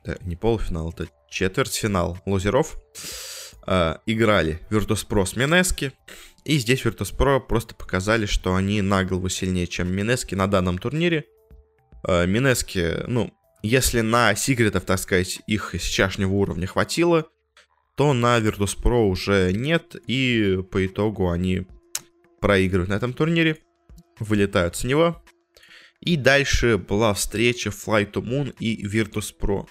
Да, 0.06 0.18
не 0.22 0.36
полуфинал, 0.36 0.90
это 0.90 1.08
четвертьфинал 1.30 2.18
лузеров. 2.26 2.78
Э, 3.66 3.98
играли 4.06 4.60
Virtus.pro 4.70 5.26
с 5.26 5.36
Минески. 5.36 5.94
И 6.44 6.58
здесь 6.58 6.84
Virtus.pro 6.84 7.40
просто 7.40 7.74
показали, 7.76 8.26
что 8.26 8.56
они 8.56 8.82
на 8.82 9.06
голову 9.06 9.30
сильнее, 9.30 9.68
чем 9.68 9.94
Минески 9.94 10.36
на 10.36 10.48
данном 10.48 10.78
турнире. 10.78 11.26
Э, 12.06 12.26
Минески, 12.28 13.08
ну, 13.08 13.32
если 13.62 14.02
на 14.02 14.36
секретов, 14.36 14.84
так 14.84 15.00
сказать, 15.00 15.40
их 15.48 15.72
сейчасшнего 15.72 16.34
уровня 16.34 16.68
хватило, 16.68 17.28
то 17.96 18.14
на 18.14 18.38
Virtus.pro 18.40 19.08
уже 19.08 19.54
нет, 19.54 19.96
и 20.08 20.60
по 20.70 20.86
итогу 20.86 21.30
они 21.30 21.68
проигрывают 22.42 22.90
на 22.90 22.96
этом 22.96 23.14
турнире, 23.14 23.60
вылетают 24.20 24.76
с 24.76 24.84
него. 24.84 25.24
И 26.02 26.18
дальше 26.18 26.78
была 26.78 27.14
встреча 27.14 27.70
Fly 27.70 28.12
to 28.12 28.22
Moon 28.22 28.54
и 28.60 28.86
Virtus.pro. 28.86 29.68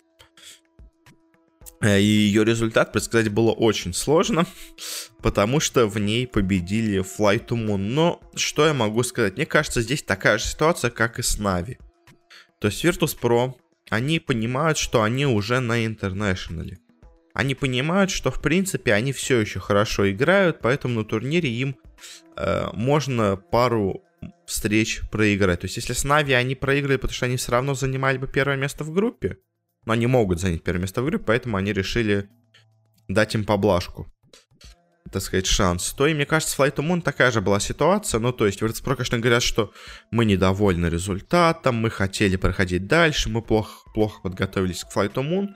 Э, 1.82 2.00
и 2.00 2.04
ее 2.04 2.44
результат 2.44 2.92
предсказать 2.92 3.28
было 3.28 3.50
очень 3.50 3.92
сложно, 3.92 4.46
потому 5.20 5.60
что 5.60 5.86
в 5.86 5.98
ней 5.98 6.26
победили 6.26 7.00
Fly 7.00 7.44
to 7.44 7.56
Moon. 7.56 7.78
Но 7.78 8.20
что 8.36 8.66
я 8.66 8.72
могу 8.72 9.02
сказать? 9.02 9.36
Мне 9.36 9.46
кажется, 9.46 9.82
здесь 9.82 10.02
такая 10.02 10.38
же 10.38 10.44
ситуация, 10.44 10.90
как 10.90 11.18
и 11.18 11.22
с 11.22 11.38
Navi. 11.38 11.78
То 12.60 12.68
есть 12.68 12.84
Virtus.pro 12.84 13.54
они 13.90 14.20
понимают, 14.20 14.78
что 14.78 15.02
они 15.02 15.26
уже 15.26 15.60
на 15.60 15.84
интернешнале. 15.84 16.78
Они 17.34 17.54
понимают, 17.54 18.10
что 18.10 18.30
в 18.30 18.40
принципе 18.40 18.94
они 18.94 19.12
все 19.12 19.40
еще 19.40 19.58
хорошо 19.58 20.10
играют, 20.10 20.60
поэтому 20.60 21.00
на 21.00 21.04
турнире 21.04 21.50
им 21.50 21.76
э, 22.36 22.68
можно 22.74 23.36
пару 23.36 24.02
встреч 24.46 25.02
проиграть. 25.10 25.60
То 25.60 25.64
есть 25.64 25.76
если 25.76 25.94
с 25.94 26.04
Na'Vi 26.04 26.34
они 26.34 26.54
проиграли, 26.54 26.96
потому 26.96 27.14
что 27.14 27.26
они 27.26 27.36
все 27.36 27.52
равно 27.52 27.74
занимали 27.74 28.18
бы 28.18 28.28
первое 28.28 28.56
место 28.56 28.84
в 28.84 28.92
группе, 28.92 29.38
но 29.84 29.92
они 29.92 30.06
могут 30.06 30.40
занять 30.40 30.62
первое 30.62 30.82
место 30.82 31.02
в 31.02 31.06
группе, 31.06 31.24
поэтому 31.24 31.56
они 31.56 31.72
решили 31.72 32.28
дать 33.08 33.34
им 33.34 33.44
поблажку 33.44 34.12
так 35.12 35.22
сказать, 35.22 35.46
шанс, 35.46 35.92
то 35.92 36.06
и, 36.06 36.14
мне 36.14 36.26
кажется, 36.26 36.56
FlyToMoon 36.56 37.02
такая 37.02 37.30
же 37.30 37.40
была 37.40 37.60
ситуация. 37.60 38.18
Ну, 38.18 38.32
то 38.32 38.46
есть, 38.46 38.60
Virtus.pro, 38.62 38.96
конечно, 38.96 39.18
говорят, 39.18 39.42
что 39.42 39.72
мы 40.10 40.24
недовольны 40.24 40.86
результатом, 40.86 41.76
мы 41.76 41.90
хотели 41.90 42.36
проходить 42.36 42.86
дальше, 42.86 43.28
мы 43.28 43.42
плохо, 43.42 43.90
плохо 43.94 44.20
подготовились 44.22 44.84
к 44.84 44.96
Flight 44.96 45.12
to 45.12 45.22
Moon. 45.22 45.48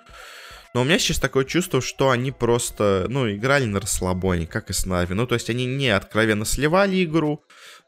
Но 0.75 0.83
у 0.83 0.85
меня 0.85 0.99
сейчас 0.99 1.18
такое 1.18 1.45
чувство, 1.45 1.80
что 1.80 2.11
они 2.11 2.33
просто, 2.33 3.06
ну, 3.09 3.30
играли 3.33 3.64
на 3.64 3.80
расслабоне, 3.80 4.47
как 4.47 4.68
и 4.68 4.75
с 4.75 4.85
Нави. 4.85 5.14
Ну, 5.14 5.26
то 5.26 5.35
есть, 5.35 5.49
они 5.49 5.64
не 5.64 5.88
откровенно 5.88 6.45
сливали 6.45 7.02
игру, 7.04 7.43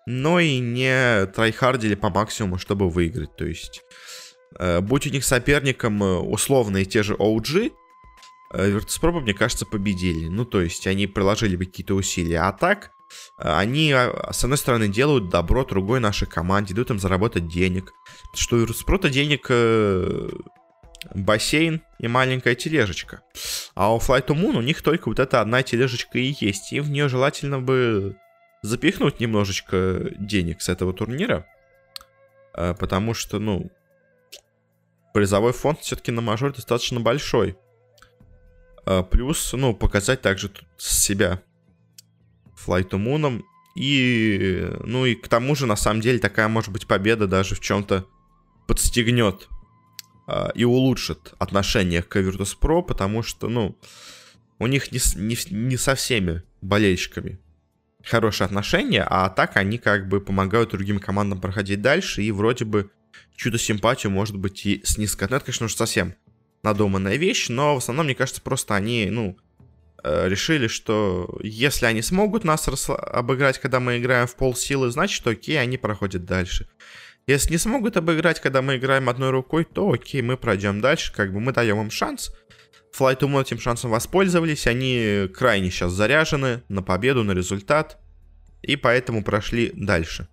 но 0.06 0.40
и 0.40 0.58
не 0.58 1.26
трайхардили 1.26 1.96
по 1.96 2.08
максимуму, 2.08 2.56
чтобы 2.56 2.88
выиграть. 2.88 3.36
То 3.36 3.44
есть, 3.44 3.82
будь 4.80 5.06
у 5.06 5.10
них 5.10 5.24
соперником 5.24 6.02
э, 6.02 6.16
условные 6.18 6.84
те 6.84 7.02
же 7.02 7.14
OG, 7.14 7.72
Э, 8.50 8.70
Virtus.pro, 8.70 9.20
мне 9.20 9.34
кажется, 9.34 9.66
победили. 9.66 10.28
Ну, 10.28 10.44
то 10.44 10.60
есть 10.60 10.86
они 10.86 11.06
приложили 11.06 11.56
бы 11.56 11.66
какие-то 11.66 11.94
усилия. 11.94 12.40
А 12.40 12.52
так, 12.52 12.92
э, 13.38 13.48
они, 13.48 13.92
а, 13.92 14.32
с 14.32 14.44
одной 14.44 14.58
стороны, 14.58 14.88
делают 14.88 15.28
добро 15.28 15.64
другой 15.64 16.00
нашей 16.00 16.26
команде, 16.26 16.74
дают 16.74 16.90
им 16.90 16.98
заработать 16.98 17.48
денег. 17.48 17.92
Что 18.34 18.56
у 18.56 18.64
Virtus.pro 18.64 19.10
денег 19.10 19.46
э, 19.50 20.30
бассейн 21.14 21.82
и 21.98 22.08
маленькая 22.08 22.54
тележечка. 22.54 23.20
А 23.74 23.94
у 23.94 23.98
Flight 23.98 24.26
to 24.26 24.34
Moon 24.34 24.56
у 24.56 24.62
них 24.62 24.82
только 24.82 25.08
вот 25.08 25.18
эта 25.18 25.40
одна 25.40 25.62
тележечка 25.62 26.18
и 26.18 26.34
есть. 26.40 26.72
И 26.72 26.80
в 26.80 26.90
нее 26.90 27.08
желательно 27.08 27.60
бы 27.60 28.16
запихнуть 28.62 29.20
немножечко 29.20 30.10
денег 30.18 30.62
с 30.62 30.68
этого 30.68 30.92
турнира. 30.92 31.46
Потому 32.52 33.14
что, 33.14 33.38
ну, 33.38 33.70
призовой 35.12 35.52
фонд 35.52 35.80
все-таки 35.80 36.10
на 36.10 36.20
мажор 36.20 36.54
достаточно 36.54 37.00
большой. 37.00 37.56
А, 38.84 39.02
плюс, 39.02 39.52
ну, 39.52 39.74
показать 39.74 40.22
также 40.22 40.50
себя 40.78 41.42
Flight 42.66 42.90
to 42.90 42.98
Moon. 42.98 43.42
И, 43.76 44.66
ну, 44.84 45.06
и 45.06 45.14
к 45.14 45.28
тому 45.28 45.54
же, 45.54 45.66
на 45.66 45.76
самом 45.76 46.00
деле, 46.00 46.18
такая, 46.18 46.48
может 46.48 46.72
быть, 46.72 46.86
победа 46.86 47.26
даже 47.26 47.54
в 47.54 47.60
чем-то 47.60 48.06
подстегнет 48.66 49.48
э, 50.26 50.48
и 50.54 50.64
улучшит 50.64 51.34
отношение 51.38 52.02
к 52.02 52.16
Virtus.pro, 52.16 52.82
потому 52.82 53.22
что, 53.22 53.48
ну, 53.48 53.78
у 54.58 54.66
них 54.66 54.90
не, 54.90 54.98
не, 55.16 55.36
не 55.50 55.76
со 55.76 55.94
всеми 55.94 56.42
болельщиками 56.60 57.38
хорошие 58.04 58.46
отношения, 58.46 59.06
а 59.08 59.28
так 59.28 59.56
они 59.56 59.78
как 59.78 60.08
бы 60.08 60.20
помогают 60.20 60.70
другим 60.70 60.98
командам 60.98 61.40
проходить 61.40 61.82
дальше, 61.82 62.22
и 62.22 62.32
вроде 62.32 62.64
бы 62.64 62.90
чудо 63.36 63.58
симпатию 63.58 64.12
может 64.12 64.36
быть 64.36 64.66
и 64.66 64.82
снискать. 64.84 65.30
Ну, 65.30 65.36
это, 65.36 65.46
конечно, 65.46 65.66
уж 65.66 65.74
совсем 65.74 66.14
надуманная 66.62 67.16
вещь, 67.16 67.48
но 67.48 67.74
в 67.74 67.78
основном, 67.78 68.06
мне 68.06 68.14
кажется, 68.14 68.42
просто 68.42 68.74
они, 68.74 69.08
ну, 69.10 69.36
э, 70.02 70.28
решили, 70.28 70.66
что 70.66 71.38
если 71.42 71.86
они 71.86 72.02
смогут 72.02 72.44
нас 72.44 72.68
обыграть, 72.88 73.58
когда 73.58 73.80
мы 73.80 73.98
играем 73.98 74.26
в 74.26 74.34
полсилы, 74.34 74.90
значит, 74.90 75.26
окей, 75.26 75.60
они 75.60 75.78
проходят 75.78 76.24
дальше. 76.24 76.68
Если 77.26 77.52
не 77.52 77.58
смогут 77.58 77.96
обыграть, 77.96 78.40
когда 78.40 78.62
мы 78.62 78.76
играем 78.76 79.08
одной 79.08 79.30
рукой, 79.30 79.64
то 79.64 79.92
окей, 79.92 80.22
мы 80.22 80.36
пройдем 80.36 80.80
дальше, 80.80 81.12
как 81.12 81.32
бы 81.32 81.40
мы 81.40 81.52
даем 81.52 81.80
им 81.80 81.90
шанс. 81.90 82.32
Flight 82.98 83.20
Moon 83.20 83.42
этим 83.42 83.60
шансом 83.60 83.90
воспользовались, 83.90 84.66
они 84.66 85.28
крайне 85.34 85.70
сейчас 85.70 85.92
заряжены 85.92 86.62
на 86.68 86.82
победу, 86.82 87.22
на 87.24 87.32
результат, 87.32 87.98
и 88.62 88.76
поэтому 88.76 89.22
прошли 89.22 89.70
дальше. 89.74 90.26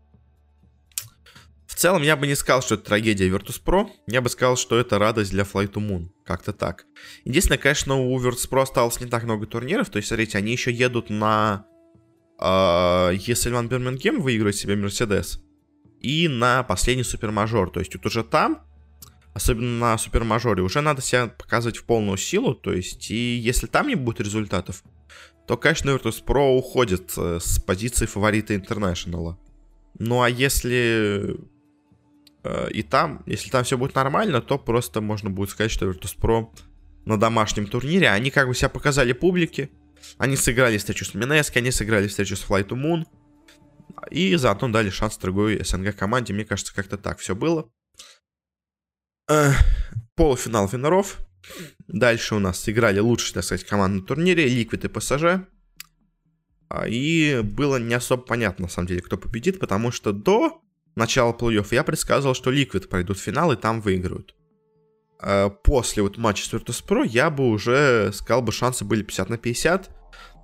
В 1.75 1.77
целом, 1.77 2.03
я 2.03 2.15
бы 2.15 2.25
не 2.25 2.35
сказал, 2.35 2.61
что 2.61 2.75
это 2.75 2.85
трагедия 2.85 3.27
Virtus.pro. 3.27 3.89
Я 4.07 4.21
бы 4.21 4.29
сказал, 4.29 4.55
что 4.55 4.79
это 4.79 4.97
радость 4.97 5.31
для 5.31 5.43
Flight 5.43 5.73
to 5.73 5.85
Moon. 5.85 6.07
Как-то 6.23 6.53
так. 6.53 6.85
Единственное, 7.25 7.57
конечно, 7.57 7.95
у 7.95 8.17
Virtus.pro 8.17 8.61
осталось 8.61 9.01
не 9.01 9.07
так 9.07 9.23
много 9.23 9.45
турниров. 9.45 9.89
То 9.89 9.97
есть, 9.97 10.07
смотрите, 10.07 10.37
они 10.37 10.53
еще 10.53 10.71
едут 10.71 11.09
на... 11.09 11.65
Э, 12.39 13.11
если 13.13 13.51
Ван 13.51 13.67
Бирмингем 13.67 14.21
выиграет 14.21 14.55
себе 14.55 14.77
Мерседес. 14.77 15.41
И 15.99 16.29
на 16.29 16.63
последний 16.63 17.03
супермажор. 17.03 17.69
То 17.71 17.81
есть, 17.81 17.93
вот 17.93 18.05
уже 18.05 18.23
там, 18.23 18.61
особенно 19.33 19.77
на 19.77 19.97
супермажоре, 19.97 20.63
уже 20.63 20.79
надо 20.79 21.01
себя 21.01 21.27
показывать 21.27 21.75
в 21.75 21.83
полную 21.83 22.17
силу. 22.17 22.55
То 22.55 22.71
есть, 22.71 23.11
и 23.11 23.35
если 23.35 23.67
там 23.67 23.89
не 23.89 23.95
будет 23.95 24.21
результатов, 24.21 24.81
то, 25.45 25.57
конечно, 25.57 25.89
Virtus.pro 25.89 26.55
уходит 26.55 27.11
э, 27.17 27.39
с 27.41 27.59
позиции 27.59 28.05
фаворита 28.05 28.55
Интернешнала. 28.55 29.37
Ну 29.99 30.21
а 30.21 30.29
если 30.29 31.35
Э, 31.35 31.54
и 32.71 32.83
там, 32.83 33.23
если 33.25 33.49
там 33.49 33.63
все 33.63 33.77
будет 33.77 33.95
нормально, 33.95 34.41
то 34.41 34.57
просто 34.57 35.01
можно 35.01 35.29
будет 35.29 35.49
сказать, 35.49 35.71
что 35.71 35.89
Virtus.pro 35.89 36.49
на 37.05 37.19
домашнем 37.19 37.67
турнире, 37.67 38.09
они 38.09 38.31
как 38.31 38.47
бы 38.47 38.55
себя 38.55 38.69
показали 38.69 39.13
публике. 39.13 39.69
Они 40.17 40.35
сыграли 40.35 40.77
встречу 40.77 41.05
с 41.05 41.13
Минеско, 41.13 41.59
они 41.59 41.71
сыграли 41.71 42.07
встречу 42.07 42.35
с 42.35 42.45
Flight 42.47 42.67
to 42.67 42.75
Moon. 42.75 43.05
И 44.11 44.35
заодно 44.35 44.69
дали 44.69 44.89
шанс 44.89 45.17
другой 45.17 45.63
СНГ 45.63 45.95
команде. 45.95 46.33
Мне 46.33 46.45
кажется, 46.45 46.75
как-то 46.75 46.97
так 46.97 47.19
все 47.19 47.35
было. 47.35 47.69
Э, 49.29 49.51
полуфинал 50.15 50.67
Виноров. 50.67 51.19
Дальше 51.87 52.35
у 52.35 52.39
нас 52.39 52.67
играли 52.67 52.99
лучшие, 52.99 53.35
так 53.35 53.43
сказать, 53.43 53.65
команды 53.65 54.01
на 54.01 54.05
турнире. 54.05 54.47
Liquid 54.47 54.85
и 54.85 54.87
PSG. 54.87 55.45
А, 56.69 56.87
и 56.87 57.41
было 57.41 57.77
не 57.77 57.93
особо 57.93 58.23
понятно, 58.23 58.63
на 58.63 58.69
самом 58.69 58.87
деле, 58.87 59.01
кто 59.01 59.17
победит, 59.17 59.59
потому 59.59 59.91
что 59.91 60.11
до 60.11 60.61
начала 60.95 61.31
плей-офф, 61.33 61.67
я 61.71 61.83
предсказывал, 61.83 62.33
что 62.33 62.51
Liquid 62.51 62.87
пройдут 62.87 63.17
в 63.17 63.21
финал 63.21 63.51
и 63.51 63.55
там 63.55 63.81
выиграют. 63.81 64.35
А 65.19 65.49
после 65.49 66.03
вот 66.03 66.17
матча 66.17 66.45
с 66.45 66.53
Virtus.pro 66.53 67.05
я 67.07 67.29
бы 67.29 67.49
уже 67.49 68.11
сказал 68.13 68.41
бы, 68.41 68.51
шансы 68.51 68.85
были 68.85 69.01
50 69.01 69.29
на 69.29 69.37
50. 69.37 69.89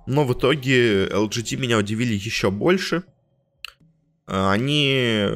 Но 0.06 0.24
в 0.24 0.32
итоге 0.32 1.06
LGD 1.06 1.56
меня 1.56 1.78
удивили 1.78 2.14
еще 2.14 2.50
больше. 2.50 3.04
А 4.26 4.52
они 4.52 5.28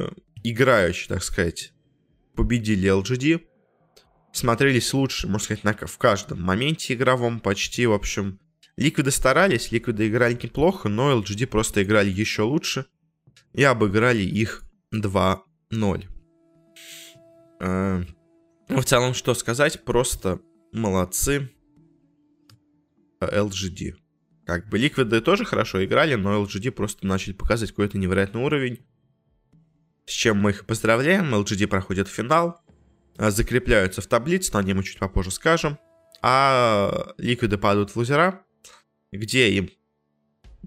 играючи, 0.43 1.07
так 1.07 1.23
сказать, 1.23 1.73
победили 2.35 2.89
LGD. 2.89 3.41
смотрелись 4.31 4.93
лучше, 4.93 5.27
можно 5.27 5.43
сказать, 5.43 5.63
на, 5.63 5.73
в 5.73 5.97
каждом 5.97 6.41
моменте 6.41 6.93
игровом 6.93 7.39
почти, 7.39 7.85
в 7.85 7.93
общем. 7.93 8.39
Ликвиды 8.75 9.09
старались, 9.09 9.71
Ликвиды 9.71 10.07
играли 10.07 10.33
неплохо, 10.33 10.89
но 10.89 11.19
LGD 11.19 11.47
просто 11.47 11.81
играли 11.81 12.09
еще 12.09 12.43
лучше 12.43 12.85
и 13.53 13.63
обыграли 13.63 14.21
их 14.21 14.66
2-0. 14.93 16.05
Э, 17.59 18.03
в 18.69 18.83
целом, 18.83 19.13
что 19.13 19.33
сказать, 19.33 19.83
просто 19.83 20.39
молодцы 20.71 21.49
LGD. 23.21 23.95
Как 24.45 24.69
бы 24.69 24.77
Ликвиды 24.77 25.21
тоже 25.21 25.45
хорошо 25.45 25.83
играли, 25.83 26.15
но 26.15 26.43
LGD 26.43 26.71
просто 26.71 27.05
начали 27.05 27.33
показывать 27.33 27.71
какой-то 27.71 27.97
невероятный 27.97 28.41
уровень. 28.41 28.85
С 30.05 30.11
чем 30.11 30.37
мы 30.37 30.51
их 30.51 30.65
поздравляем. 30.65 31.35
LGD 31.35 31.67
проходит 31.67 32.07
финал. 32.07 32.61
Э, 33.17 33.29
закрепляются 33.31 34.01
в 34.01 34.07
таблице, 34.07 34.51
но 34.53 34.59
о 34.59 34.63
нем 34.63 34.77
мы 34.77 34.83
чуть 34.83 34.99
попозже 34.99 35.31
скажем. 35.31 35.77
А 36.21 37.13
Ликвиды 37.17 37.57
падают 37.57 37.91
в 37.91 37.95
лузера, 37.97 38.41
где 39.11 39.51
им 39.51 39.69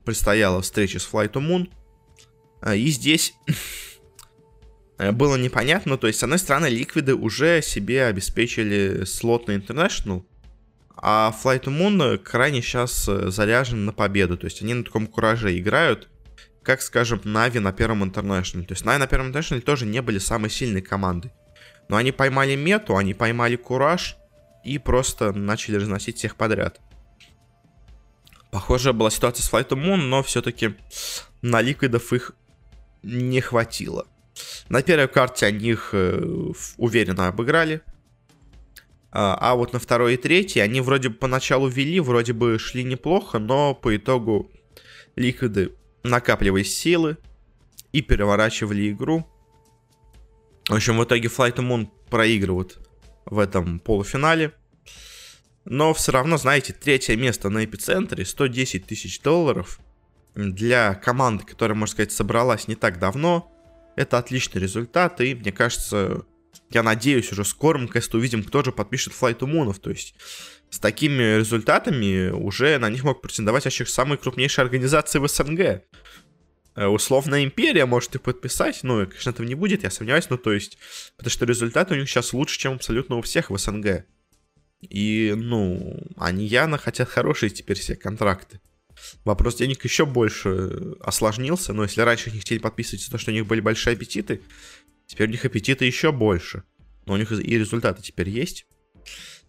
предстояла 0.05 0.61
встреча 0.63 0.99
с 0.99 1.11
FlyToMoon. 1.11 1.71
Э, 2.63 2.77
и 2.77 2.89
здесь 2.89 3.35
было 5.13 5.37
непонятно, 5.37 5.97
то 5.97 6.07
есть, 6.07 6.19
с 6.19 6.23
одной 6.23 6.39
стороны, 6.39 6.67
Ликвиды 6.67 7.15
уже 7.15 7.63
себе 7.63 8.07
обеспечили 8.07 9.05
слот 9.05 9.49
на 9.49 9.53
International, 9.53 10.25
а 11.03 11.35
FlyToMoon 11.43 12.19
крайне 12.19 12.61
сейчас 12.61 13.09
э, 13.09 13.31
заряжен 13.31 13.87
на 13.87 13.93
победу. 13.93 14.37
То 14.37 14.45
есть 14.45 14.61
они 14.61 14.75
на 14.75 14.85
таком 14.85 15.07
кураже 15.07 15.59
играют, 15.59 16.09
как, 16.63 16.83
скажем, 16.83 17.21
Na'Vi 17.25 17.59
на 17.59 17.73
первом 17.73 18.05
Интернешнале. 18.05 18.67
То 18.67 18.73
есть 18.73 18.85
Na'Vi 18.85 18.99
на 18.99 19.07
первом 19.07 19.29
Интернешнале 19.29 19.63
тоже 19.63 19.87
не 19.87 20.03
были 20.03 20.19
самой 20.19 20.51
сильной 20.51 20.83
командой. 20.83 21.33
Но 21.89 21.97
они 21.97 22.13
поймали 22.13 22.55
мету, 22.55 22.97
они 22.97 23.15
поймали 23.15 23.57
кураж 23.57 24.17
и 24.63 24.79
просто 24.79 25.33
начали 25.33 25.77
разносить 25.77 26.19
всех 26.19 26.37
подряд. 26.37 26.81
Похожая 28.51 28.93
была 28.93 29.11
ситуация 29.11 29.43
с 29.43 29.51
Flight 29.51 29.69
to 29.69 29.77
Moon, 29.77 29.97
но 29.97 30.23
все-таки 30.23 30.75
на 31.41 31.63
ликвидов 31.63 32.13
их 32.13 32.33
не 33.03 33.41
хватило. 33.41 34.07
На 34.71 34.83
первой 34.83 35.09
карте 35.09 35.47
они 35.47 35.71
их 35.71 35.91
э, 35.93 36.53
уверенно 36.77 37.27
обыграли. 37.27 37.83
А, 39.11 39.37
а 39.41 39.57
вот 39.57 39.73
на 39.73 39.81
второй 39.81 40.15
и 40.15 40.17
третьей 40.17 40.63
они 40.63 40.81
вроде 40.81 41.09
бы 41.09 41.17
поначалу 41.17 41.67
вели, 41.67 41.99
вроде 41.99 42.33
бы 42.33 42.57
шли 42.61 42.85
неплохо, 42.85 43.41
но 43.41 43.75
по 43.75 43.97
итогу 43.97 44.49
ликвиды 45.17 45.75
накапливали 46.05 46.63
силы 46.63 47.19
и 47.91 48.01
переворачивали 48.01 48.93
игру. 48.93 49.27
В 50.69 50.75
общем, 50.75 50.99
в 50.99 51.05
итоге 51.05 51.27
Flight 51.27 51.57
Moon 51.57 51.89
проигрывают 52.09 52.79
в 53.25 53.41
этом 53.41 53.81
полуфинале. 53.81 54.53
Но 55.65 55.93
все 55.95 56.13
равно, 56.13 56.37
знаете, 56.37 56.73
третье 56.73 57.17
место 57.17 57.51
на 57.51 57.65
эпицентре, 57.65 58.25
110 58.25 58.87
тысяч 58.87 59.21
долларов 59.21 59.81
для 60.37 60.95
команды, 60.95 61.45
которая, 61.45 61.77
можно 61.77 61.93
сказать, 61.93 62.13
собралась 62.13 62.69
не 62.69 62.77
так 62.77 63.01
давно, 63.01 63.53
это 64.01 64.19
отличный 64.19 64.61
результат, 64.61 65.21
и 65.21 65.35
мне 65.35 65.53
кажется, 65.53 66.25
я 66.71 66.83
надеюсь, 66.83 67.31
уже 67.33 67.45
скоро 67.45 67.79
мы 67.79 67.85
наконец-то 67.85 68.17
увидим, 68.17 68.43
кто 68.43 68.65
же 68.65 68.73
подпишет 68.73 69.13
Flight 69.13 69.39
to 69.39 69.75
То 69.81 69.91
есть 69.91 70.15
с 70.71 70.79
такими 70.79 71.37
результатами 71.39 72.31
уже 72.31 72.79
на 72.79 72.89
них 72.89 73.05
мог 73.05 73.21
претендовать 73.21 73.65
вообще 73.65 73.85
самые 73.85 74.19
крупнейшие 74.19 74.63
организации 74.63 75.19
в 75.19 75.29
СНГ. 75.29 75.83
Э, 76.77 76.87
условная 76.87 77.45
империя 77.45 77.85
может 77.85 78.15
и 78.15 78.19
подписать, 78.19 78.81
ну, 78.85 79.07
конечно, 79.07 79.31
этого 79.31 79.47
не 79.47 79.55
будет, 79.55 79.83
я 79.83 79.91
сомневаюсь, 79.91 80.31
но 80.31 80.37
то 80.37 80.53
есть, 80.53 80.79
потому 81.17 81.31
что 81.31 81.45
результаты 81.45 81.95
у 81.95 81.99
них 81.99 82.09
сейчас 82.09 82.33
лучше, 82.33 82.59
чем 82.59 82.75
абсолютно 82.75 83.17
у 83.17 83.23
всех 83.23 83.51
в 83.51 83.59
СНГ. 83.59 84.07
И, 84.81 85.35
ну, 85.37 86.01
они 86.17 86.47
явно 86.47 86.79
хотят 86.79 87.09
хорошие 87.09 87.51
теперь 87.51 87.79
все 87.79 87.97
контракты. 87.97 88.61
Вопрос 89.25 89.57
денег 89.57 89.85
еще 89.85 90.07
больше 90.07 90.95
осложнился, 91.01 91.73
но 91.73 91.83
если 91.83 92.01
раньше 92.03 92.31
они 92.31 92.39
хотели 92.39 92.59
подписывать 92.59 93.09
то, 93.11 93.19
что 93.19 93.31
у 93.31 93.35
них 93.35 93.47
были 93.47 93.61
большие 93.61 93.95
аппетиты, 93.95 94.41
Теперь 95.11 95.27
у 95.27 95.33
них 95.33 95.45
аппетиты 95.45 95.87
еще 95.87 96.13
больше. 96.13 96.63
Но 97.05 97.15
у 97.15 97.17
них 97.17 97.33
и 97.33 97.59
результаты 97.59 98.01
теперь 98.01 98.29
есть. 98.29 98.69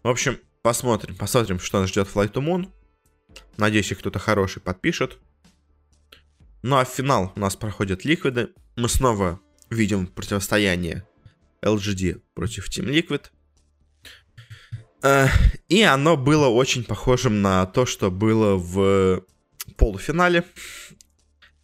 В 0.02 0.08
общем, 0.08 0.40
посмотрим, 0.60 1.14
посмотрим, 1.14 1.60
что 1.60 1.78
нас 1.78 1.88
ждет 1.88 2.08
Flight 2.12 2.32
to 2.32 2.44
Moon. 2.44 2.68
Надеюсь, 3.58 3.92
их 3.92 4.00
кто-то 4.00 4.18
хороший 4.18 4.60
подпишет. 4.60 5.18
Ну 6.62 6.78
а 6.78 6.84
в 6.84 6.88
финал 6.88 7.32
у 7.36 7.38
нас 7.38 7.54
проходят 7.54 8.04
ликвиды. 8.04 8.50
Мы 8.74 8.88
снова 8.88 9.40
видим 9.70 10.08
противостояние 10.08 11.06
LGD 11.64 12.22
против 12.34 12.68
Team 12.68 12.90
Liquid. 12.90 13.26
Э, 15.04 15.28
и 15.68 15.82
оно 15.82 16.16
было 16.16 16.48
очень 16.48 16.82
похожим 16.82 17.40
на 17.40 17.66
то, 17.66 17.86
что 17.86 18.10
было 18.10 18.56
в 18.56 19.24
полуфинале. 19.76 20.44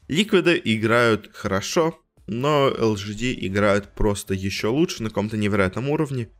Ликвиды 0.08 0.60
играют 0.64 1.30
хорошо, 1.34 1.98
но 2.26 2.70
LGD 2.70 3.34
играют 3.40 3.94
просто 3.94 4.34
еще 4.34 4.68
лучше 4.68 5.02
на 5.02 5.08
каком-то 5.08 5.36
невероятном 5.36 5.88
уровне. 5.90 6.30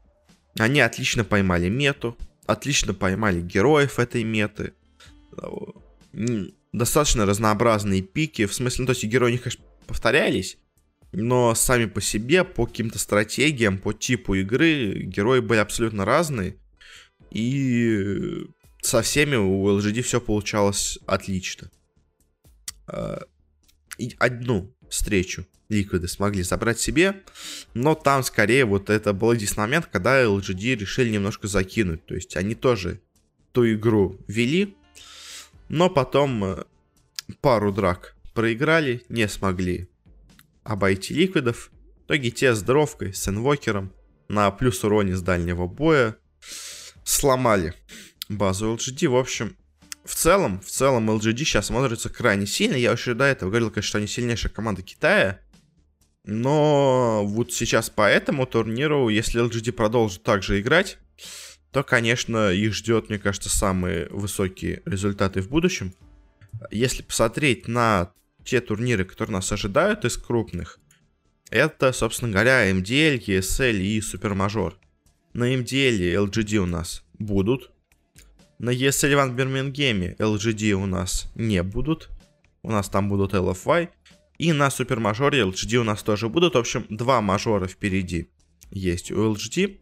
Они 0.58 0.80
отлично 0.80 1.24
поймали 1.24 1.68
мету, 1.68 2.16
отлично 2.46 2.94
поймали 2.94 3.40
героев 3.40 3.98
этой 3.98 4.24
меты. 4.24 4.72
Достаточно 6.72 7.26
разнообразные 7.26 8.02
пики, 8.02 8.46
в 8.46 8.54
смысле, 8.54 8.82
ну, 8.82 8.86
то 8.86 8.92
есть 8.92 9.04
герои, 9.04 9.32
них, 9.32 9.42
конечно, 9.42 9.64
повторялись, 9.86 10.58
но 11.12 11.54
сами 11.54 11.86
по 11.86 12.00
себе, 12.00 12.44
по 12.44 12.66
каким-то 12.66 12.98
стратегиям, 12.98 13.78
по 13.78 13.92
типу 13.92 14.34
игры, 14.34 15.02
герои 15.04 15.40
были 15.40 15.58
абсолютно 15.58 16.04
разные. 16.04 16.56
И 17.30 18.46
со 18.88 19.02
всеми 19.02 19.36
у 19.36 19.68
LGD 19.78 20.00
все 20.02 20.20
получалось 20.20 20.98
отлично. 21.06 21.70
А, 22.86 23.22
и 23.98 24.16
одну 24.18 24.74
встречу 24.88 25.46
Ликвиды 25.68 26.08
смогли 26.08 26.42
забрать 26.42 26.80
себе, 26.80 27.22
но 27.74 27.94
там 27.94 28.22
скорее 28.22 28.64
вот 28.64 28.88
это 28.88 29.12
был 29.12 29.32
единственный 29.32 29.64
момент, 29.64 29.86
когда 29.92 30.22
LGD 30.24 30.76
решили 30.76 31.10
немножко 31.10 31.46
закинуть, 31.46 32.06
то 32.06 32.14
есть 32.14 32.36
они 32.36 32.54
тоже 32.54 33.02
ту 33.52 33.70
игру 33.70 34.18
вели, 34.26 34.74
но 35.68 35.90
потом 35.90 36.44
э, 36.44 36.64
пару 37.42 37.70
драк 37.70 38.16
проиграли, 38.32 39.04
не 39.10 39.28
смогли 39.28 39.90
обойти 40.64 41.12
Ликвидов, 41.12 41.70
в 42.00 42.06
итоге 42.06 42.30
те 42.30 42.54
с 42.54 42.62
дровкой, 42.62 43.12
с 43.12 43.28
инвокером 43.28 43.92
на 44.28 44.50
плюс 44.50 44.82
уроне 44.82 45.14
с 45.14 45.20
дальнего 45.20 45.66
боя 45.66 46.16
сломали 47.04 47.74
базу 48.28 48.74
LGD, 48.74 49.08
в 49.08 49.16
общем, 49.16 49.56
в 50.04 50.14
целом, 50.14 50.60
в 50.60 50.66
целом 50.66 51.10
LGD 51.10 51.38
сейчас 51.38 51.66
смотрится 51.66 52.08
крайне 52.08 52.46
сильно. 52.46 52.76
Я 52.76 52.92
еще 52.92 53.14
до 53.14 53.24
этого 53.24 53.50
говорил, 53.50 53.70
конечно, 53.70 53.88
что 53.88 53.98
они 53.98 54.06
сильнейшая 54.06 54.52
команда 54.52 54.82
Китая. 54.82 55.40
Но 56.24 57.24
вот 57.26 57.52
сейчас 57.52 57.90
по 57.90 58.08
этому 58.08 58.46
турниру, 58.46 59.08
если 59.08 59.42
LGD 59.42 59.72
продолжит 59.72 60.22
также 60.22 60.60
играть, 60.60 60.98
то, 61.72 61.82
конечно, 61.82 62.50
их 62.50 62.74
ждет, 62.74 63.08
мне 63.08 63.18
кажется, 63.18 63.50
самые 63.50 64.08
высокие 64.10 64.82
результаты 64.84 65.42
в 65.42 65.48
будущем. 65.48 65.94
Если 66.70 67.02
посмотреть 67.02 67.68
на 67.68 68.12
те 68.44 68.60
турниры, 68.60 69.04
которые 69.04 69.34
нас 69.34 69.52
ожидают 69.52 70.04
из 70.04 70.16
крупных, 70.16 70.78
это, 71.50 71.92
собственно 71.92 72.32
говоря, 72.32 72.70
MDL, 72.70 73.18
ESL 73.24 73.76
и 73.76 74.00
Супермажор. 74.00 74.78
На 75.34 75.54
MDL 75.54 76.26
LGD 76.26 76.56
у 76.56 76.66
нас 76.66 77.04
будут. 77.18 77.70
На 78.58 78.70
ESL 78.70 79.14
Ван 79.14 79.36
Бирмингеме 79.36 80.16
LGD 80.18 80.72
у 80.72 80.86
нас 80.86 81.30
не 81.36 81.62
будут. 81.62 82.08
У 82.62 82.70
нас 82.72 82.88
там 82.88 83.08
будут 83.08 83.32
LFY. 83.32 83.88
И 84.38 84.52
на 84.52 84.70
супермажоре 84.70 85.42
LGD 85.42 85.76
у 85.76 85.84
нас 85.84 86.02
тоже 86.02 86.28
будут. 86.28 86.54
В 86.54 86.58
общем, 86.58 86.84
два 86.88 87.20
мажора 87.20 87.68
впереди 87.68 88.28
есть 88.70 89.12
у 89.12 89.32
LGD. 89.32 89.80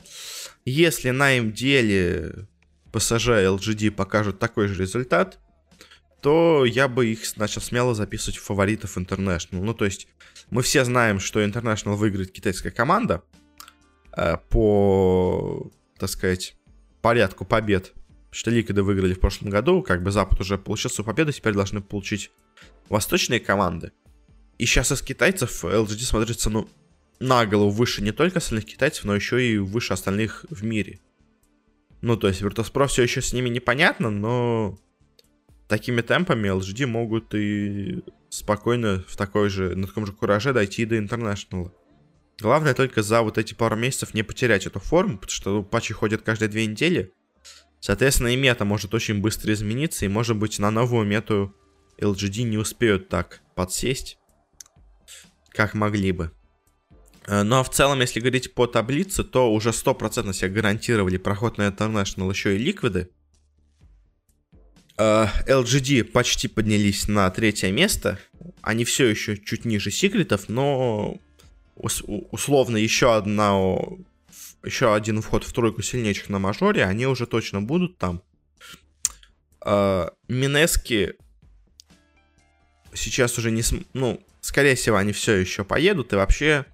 Если 0.67 1.11
на 1.11 1.41
деле 1.41 2.49
PSG 2.93 3.57
LGD 3.57 3.91
покажут 3.93 4.39
такой 4.39 4.69
же 4.69 4.83
результат, 4.83 5.39
то 6.21 6.65
я 6.65 6.89
бы 6.89 7.07
их 7.07 7.37
начал 7.37 7.63
смело 7.63 7.95
записывать 7.95 8.39
в 8.39 8.45
фаворитов 8.45 8.99
International. 8.99 9.63
Ну, 9.63 9.75
то 9.75 9.85
есть, 9.85 10.09
мы 10.51 10.63
все 10.63 10.85
знаем, 10.85 11.19
что 11.19 11.43
International 11.43 11.95
выиграет 11.95 12.33
китайская 12.33 12.71
команда 12.71 13.23
э, 14.17 14.37
по, 14.51 15.71
так 15.99 16.11
сказать, 16.11 16.57
порядку 17.01 17.45
побед. 17.45 17.93
Что 18.37 18.51
Ликвиды 18.51 18.83
выиграли 18.83 19.15
в 19.15 19.21
прошлом 19.21 19.49
году, 19.49 19.83
как 19.83 20.03
бы 20.03 20.11
Запад 20.11 20.39
уже 20.43 20.59
получил 20.59 20.91
свою 20.91 21.07
победу, 21.07 21.33
теперь 21.33 21.55
должны 21.55 21.81
получить 21.81 22.31
восточные 22.91 23.41
команды. 23.41 23.93
И 24.59 24.67
сейчас 24.67 24.93
из 24.93 25.01
китайцев 25.01 25.65
LGD 25.65 26.01
смотрится, 26.01 26.51
ну, 26.51 26.69
на 27.19 27.47
голову 27.47 27.71
выше 27.71 28.03
не 28.03 28.13
только 28.13 28.37
остальных 28.37 28.67
китайцев, 28.67 29.07
но 29.07 29.15
еще 29.15 29.43
и 29.43 29.57
выше 29.57 29.95
остальных 29.95 30.45
в 30.51 30.63
мире. 30.65 31.01
Ну, 32.03 32.19
то 32.19 32.29
есть 32.29 32.43
Virtus.pro 32.43 32.89
все 32.89 33.05
еще 33.05 33.23
с 33.23 33.33
ними 33.33 33.49
непонятно, 33.49 34.11
но 34.11 34.79
такими 35.67 36.03
темпами 36.03 36.51
LGD 36.51 36.85
могут 36.85 37.35
и 37.35 38.05
спокойно 38.29 39.03
в 39.09 39.17
такой 39.17 39.49
же, 39.49 39.75
на 39.75 39.87
таком 39.87 40.05
же 40.05 40.13
кураже 40.13 40.53
дойти 40.53 40.85
до 40.85 40.99
интернешнала. 40.99 41.73
Главное 42.39 42.75
только 42.75 43.03
за 43.03 43.23
вот 43.23 43.39
эти 43.39 43.55
пару 43.55 43.77
месяцев 43.77 44.13
не 44.13 44.23
потерять 44.23 44.67
эту 44.67 44.79
форму, 44.79 45.17
потому 45.17 45.31
что 45.31 45.63
патчи 45.63 45.95
ходят 45.95 46.21
каждые 46.21 46.51
две 46.51 46.67
недели. 46.67 47.15
Соответственно, 47.81 48.29
и 48.29 48.37
мета 48.37 48.65
может 48.65 48.95
очень 48.95 49.21
быстро 49.21 49.53
измениться, 49.53 50.05
и, 50.05 50.09
может 50.09 50.37
быть, 50.37 50.59
на 50.59 50.71
новую 50.71 51.07
мету 51.07 51.55
LGD 51.99 52.43
не 52.43 52.59
успеют 52.59 53.09
так 53.09 53.43
подсесть, 53.55 54.19
как 55.51 55.75
могли 55.75 56.13
бы. 56.13 56.31
Э, 57.27 57.43
но 57.43 57.63
в 57.63 57.71
целом, 57.71 58.01
если 58.01 58.21
говорить 58.21 58.55
по 58.55 58.67
таблице, 58.67 59.25
то 59.25 59.53
уже 59.53 59.71
100% 59.71 60.33
себе 60.33 60.51
гарантировали 60.51 61.17
проход 61.17 61.59
на 61.59 61.69
International 61.69 62.31
еще 62.31 62.57
и 62.57 62.59
ликвиды. 62.59 63.11
LGD 64.99 66.05
почти 66.05 66.49
поднялись 66.49 67.07
на 67.07 67.29
третье 67.31 67.71
место. 67.71 68.19
Они 68.63 68.85
все 68.85 69.07
еще 69.07 69.37
чуть 69.37 69.67
ниже 69.67 69.91
секретов, 69.91 70.49
но 70.49 71.19
условно 71.77 72.79
еще 72.79 73.15
одна 73.15 73.59
еще 74.67 74.95
один 74.95 75.23
вход 75.23 75.45
в 75.45 75.53
тройку 75.53 75.83
сильнейших 75.83 76.29
на 76.29 76.39
мажоре, 76.39 76.85
они 76.85 77.07
уже 77.07 77.27
точно 77.27 77.63
будут 77.63 77.97
там. 77.99 78.23
Э, 79.65 80.09
Минески 80.29 81.15
сейчас 82.93 83.39
уже 83.39 83.51
не... 83.51 83.63
Ну, 83.95 84.23
скорее 84.41 84.75
всего, 84.75 84.97
они 84.97 85.13
все 85.13 85.35
еще 85.35 85.65
поедут, 85.65 86.13
и 86.13 86.17
вообще 86.17 86.67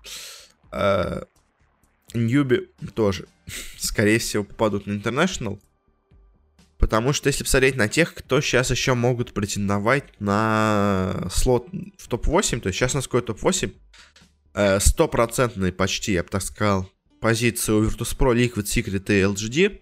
э, 0.73 1.23
Ньюби 2.15 2.69
тоже, 2.95 3.27
скорее 3.79 4.19
всего, 4.19 4.45
попадут 4.45 4.87
на 4.87 4.93
International. 4.93 5.61
Потому 6.79 7.13
что 7.13 7.29
если 7.29 7.45
посмотреть 7.45 7.77
на 7.77 7.89
тех, 7.89 8.13
кто 8.13 8.41
сейчас 8.41 8.71
еще 8.71 8.95
могут 8.95 9.33
претендовать 9.33 10.19
на 10.21 11.29
слот 11.31 11.69
в 11.97 12.09
топ-8, 12.09 12.61
то 12.61 12.73
сейчас 12.73 12.95
у 12.95 12.99
нас 12.99 13.07
какой 13.07 13.23
топ-8, 13.23 13.73
э, 14.55 14.81
стопроцентный 14.81 15.73
почти, 15.73 16.13
я 16.13 16.25
бы 16.25 16.29
так 16.29 16.43
сказал, 16.43 16.92
позиции 17.23 17.73
у 17.73 17.83
Virtus.pro, 17.83 18.35
Liquid 18.35 18.65
Secret 18.65 19.05
и 19.09 19.23
LGD. 19.23 19.81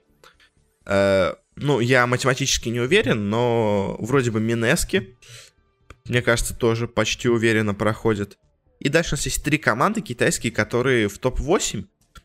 Э, 0.87 1.35
ну, 1.57 1.81
я 1.81 2.07
математически 2.07 2.69
не 2.69 2.79
уверен, 2.79 3.29
но 3.29 3.97
вроде 3.99 4.31
бы 4.31 4.41
Минески, 4.41 5.17
мне 6.07 6.23
кажется, 6.23 6.55
тоже 6.55 6.87
почти 6.87 7.29
уверенно 7.29 7.75
проходит. 7.75 8.39
И 8.79 8.89
дальше 8.89 9.15
у 9.15 9.17
нас 9.17 9.25
есть 9.25 9.43
три 9.43 9.59
команды 9.59 10.01
китайские, 10.01 10.53
которые 10.53 11.09
в 11.09 11.19
топ-8, 11.19 11.85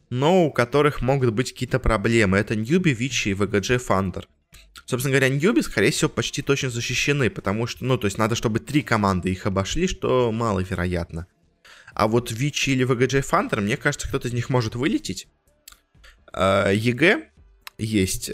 но 0.10 0.46
у 0.46 0.52
которых 0.52 1.02
могут 1.02 1.34
быть 1.34 1.52
какие-то 1.52 1.80
проблемы. 1.80 2.38
Это 2.38 2.56
Ньюби, 2.56 2.94
Вичи 2.94 3.30
и 3.30 3.34
VGG 3.34 3.82
Thunder. 3.88 4.26
Собственно 4.86 5.18
говоря, 5.18 5.30
Ньюби, 5.30 5.62
скорее 5.62 5.92
всего, 5.92 6.10
почти 6.10 6.42
точно 6.42 6.70
защищены, 6.70 7.30
потому 7.30 7.68
что, 7.68 7.84
ну, 7.84 7.98
то 7.98 8.06
есть 8.06 8.18
надо, 8.18 8.36
чтобы 8.36 8.60
три 8.60 8.82
команды 8.82 9.32
их 9.32 9.46
обошли, 9.46 9.88
что 9.88 10.32
маловероятно. 10.32 11.28
А 11.96 12.08
вот 12.08 12.30
Vici 12.30 12.72
или 12.72 12.86
VGJ 12.86 13.22
Thunder, 13.22 13.62
мне 13.62 13.78
кажется, 13.78 14.08
кто-то 14.08 14.28
из 14.28 14.34
них 14.34 14.50
может 14.50 14.76
вылететь. 14.76 15.28
А, 16.32 16.70
EG 16.70 17.30
есть 17.78 18.32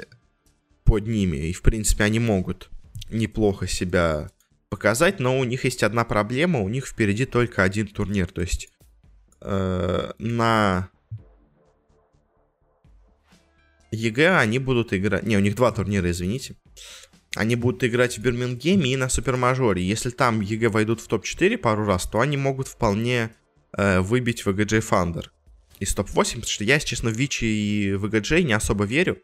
под 0.84 1.08
ними, 1.08 1.38
и, 1.38 1.54
в 1.54 1.62
принципе, 1.62 2.04
они 2.04 2.19
могут 2.19 2.69
неплохо 3.12 3.67
себя 3.67 4.32
показать, 4.69 5.19
но 5.19 5.38
у 5.38 5.43
них 5.43 5.63
есть 5.63 5.84
одна 5.84 6.04
проблема, 6.04 6.60
у 6.60 6.69
них 6.69 6.88
впереди 6.88 7.26
только 7.26 7.62
один 7.62 7.88
турнир, 7.88 8.28
то 8.28 8.41
есть 8.41 8.69
э, 9.41 10.12
на 10.17 10.89
EG 13.91 14.38
они 14.38 14.58
будут 14.58 14.91
играть... 14.93 15.24
Не, 15.24 15.38
у 15.38 15.41
них 15.41 15.56
два 15.56 15.71
турнира, 15.71 16.10
извините. 16.10 16.56
Они 17.36 17.56
будут 17.56 17.84
играть 17.84 18.17
в 18.17 18.21
Бирмингеме 18.21 18.91
и 18.91 18.97
на 18.97 19.08
Супермажоре. 19.08 19.84
Если 19.84 20.10
там 20.10 20.41
EG 20.41 20.70
войдут 20.69 21.02
в 21.02 21.08
топ-4 21.08 21.58
пару 21.58 21.86
раз, 21.86 22.10
то 22.10 22.19
они 22.21 22.38
могут 22.38 22.67
вполне 22.67 23.32
э, 23.78 24.00
выбить 24.00 24.44
VGJ 24.46 24.80
Thunder 24.82 25.26
из 25.80 25.94
топ-8, 25.94 26.36
потому 26.36 26.44
что 26.46 26.64
я, 26.64 26.76
если 26.76 26.88
честно, 26.88 27.10
в 27.10 27.18
Вичи 27.18 27.46
и 27.46 27.92
VGJ 27.94 28.44
не 28.44 28.54
особо 28.54 28.86
верю. 28.86 29.22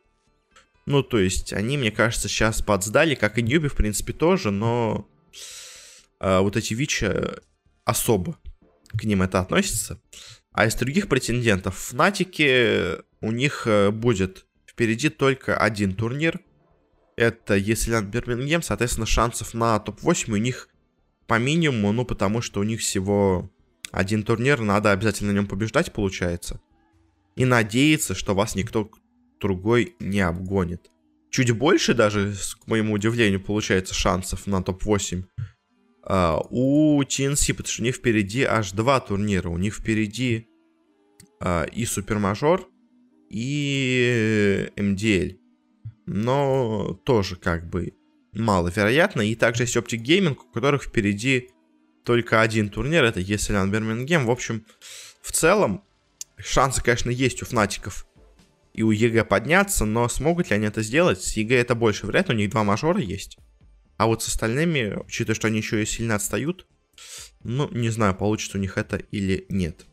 Ну, 0.86 1.04
то 1.04 1.20
есть, 1.20 1.54
они, 1.54 1.78
мне 1.78 1.92
кажется, 1.92 2.28
сейчас 2.28 2.62
подсдали, 2.62 3.14
как 3.14 3.38
и 3.38 3.42
Ньюби, 3.42 3.68
в 3.68 3.76
принципе, 3.76 4.14
тоже, 4.14 4.52
но 4.52 5.08
э, 6.20 6.40
вот 6.40 6.56
эти 6.56 6.74
Вичи 6.74 7.12
особо 7.86 8.40
к 8.98 9.04
ним 9.04 9.22
это 9.22 9.40
относится. 9.40 10.02
А 10.52 10.66
из 10.66 10.76
других 10.76 11.08
претендентов, 11.08 11.78
в 11.78 11.90
Фнатике 11.90 13.00
у 13.22 13.32
них 13.32 13.68
э, 13.68 13.92
будет 13.92 14.46
впереди 14.66 15.10
только 15.10 15.58
один 15.58 15.94
турнир. 15.94 16.40
Это 17.16 17.56
Еселян 17.56 18.10
Бирмингем, 18.10 18.62
соответственно, 18.62 19.06
шансов 19.06 19.54
на 19.54 19.78
топ-8 19.80 20.32
у 20.32 20.38
них 20.38 20.70
по 21.28 21.38
минимуму, 21.38 21.92
ну, 21.92 22.06
потому 22.06 22.42
что 22.42 22.60
у 22.60 22.64
них 22.64 22.80
всего 22.80 23.52
один 23.91 24.23
турнир, 24.23 24.62
надо 24.62 24.91
обязательно 24.91 25.32
на 25.32 25.36
нем 25.36 25.47
побеждать, 25.47 25.93
получается. 25.93 26.60
И 27.36 27.45
надеяться, 27.45 28.15
что 28.15 28.34
вас 28.34 28.56
никто 28.56 28.89
другой 29.39 29.95
не 30.00 30.21
обгонит. 30.21 30.89
Чуть 31.30 31.52
больше 31.52 31.93
даже, 31.93 32.34
к 32.62 32.67
моему 32.67 32.93
удивлению, 32.93 33.41
получается 33.41 33.93
шансов 33.93 34.47
на 34.47 34.63
топ-8 34.63 35.23
Uh, 36.10 36.41
у 36.52 37.04
TNC, 37.04 37.54
потому 37.54 37.67
что 37.67 37.82
у 37.82 37.84
них 37.84 37.95
впереди 37.95 38.43
аж 38.43 38.71
два 38.71 39.02
турнира. 39.02 39.50
У 39.50 39.58
них 39.58 39.76
впереди 39.76 40.47
uh, 41.41 41.69
и 41.69 41.86
Супермажор, 41.86 42.65
и 43.30 44.71
MDL. 44.78 45.38
Но 46.06 46.97
тоже 47.04 47.36
как 47.36 47.69
бы 47.69 47.93
маловероятно. 48.32 49.21
И 49.21 49.36
также 49.36 49.63
есть 49.63 49.76
Optic 49.76 50.02
Gaming, 50.02 50.38
у 50.38 50.54
которых 50.54 50.84
впереди 50.84 51.50
только 52.08 52.39
один 52.39 52.70
турнир, 52.70 53.04
это 53.04 53.20
ESL 53.20 53.45
One 53.45 53.70
Birmingham. 53.70 54.28
В 54.28 54.32
общем, 54.32 54.65
в 55.22 55.34
целом, 55.34 55.84
шансы, 56.38 56.82
конечно, 56.82 57.10
есть 57.10 57.41
у 57.41 57.46
Фнатиков 57.46 58.08
и 58.74 58.82
у 58.82 58.91
EG 58.91 59.26
подняться, 59.26 59.84
но 59.84 60.08
смогут 60.08 60.50
ли 60.50 60.56
они 60.56 60.67
это 60.67 60.82
сделать? 60.84 61.22
С 61.22 61.34
EG 61.36 61.58
это 61.58 61.76
больше 61.76 62.06
вряд 62.06 62.30
у 62.30 62.34
них 62.34 62.50
два 62.50 62.63
мажора 62.63 63.02
есть. 63.02 63.38
А 63.98 64.06
вот 64.08 64.24
с 64.24 64.30
остальными, 64.30 64.98
учитывая, 65.06 65.36
что 65.36 65.48
они 65.48 65.58
еще 65.58 65.84
и 65.84 65.86
сильно 65.86 66.15
отстают, 66.15 66.65
ну, 67.43 67.70
не 67.72 67.89
знаю, 67.89 68.15
получится 68.15 68.58
у 68.58 68.62
них 68.62 68.78
это 68.78 68.96
или 69.12 69.46
нет. 69.50 69.86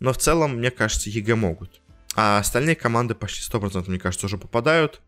Но 0.00 0.12
в 0.12 0.18
целом, 0.18 0.56
мне 0.56 0.72
кажется, 0.72 1.10
EG 1.10 1.36
могут. 1.36 1.80
А 2.16 2.40
остальные 2.40 2.74
команды 2.74 3.14
почти 3.14 3.48
100%, 3.48 3.88
мне 3.88 4.00
кажется, 4.00 4.26
уже 4.26 4.36
попадают. 4.36 5.00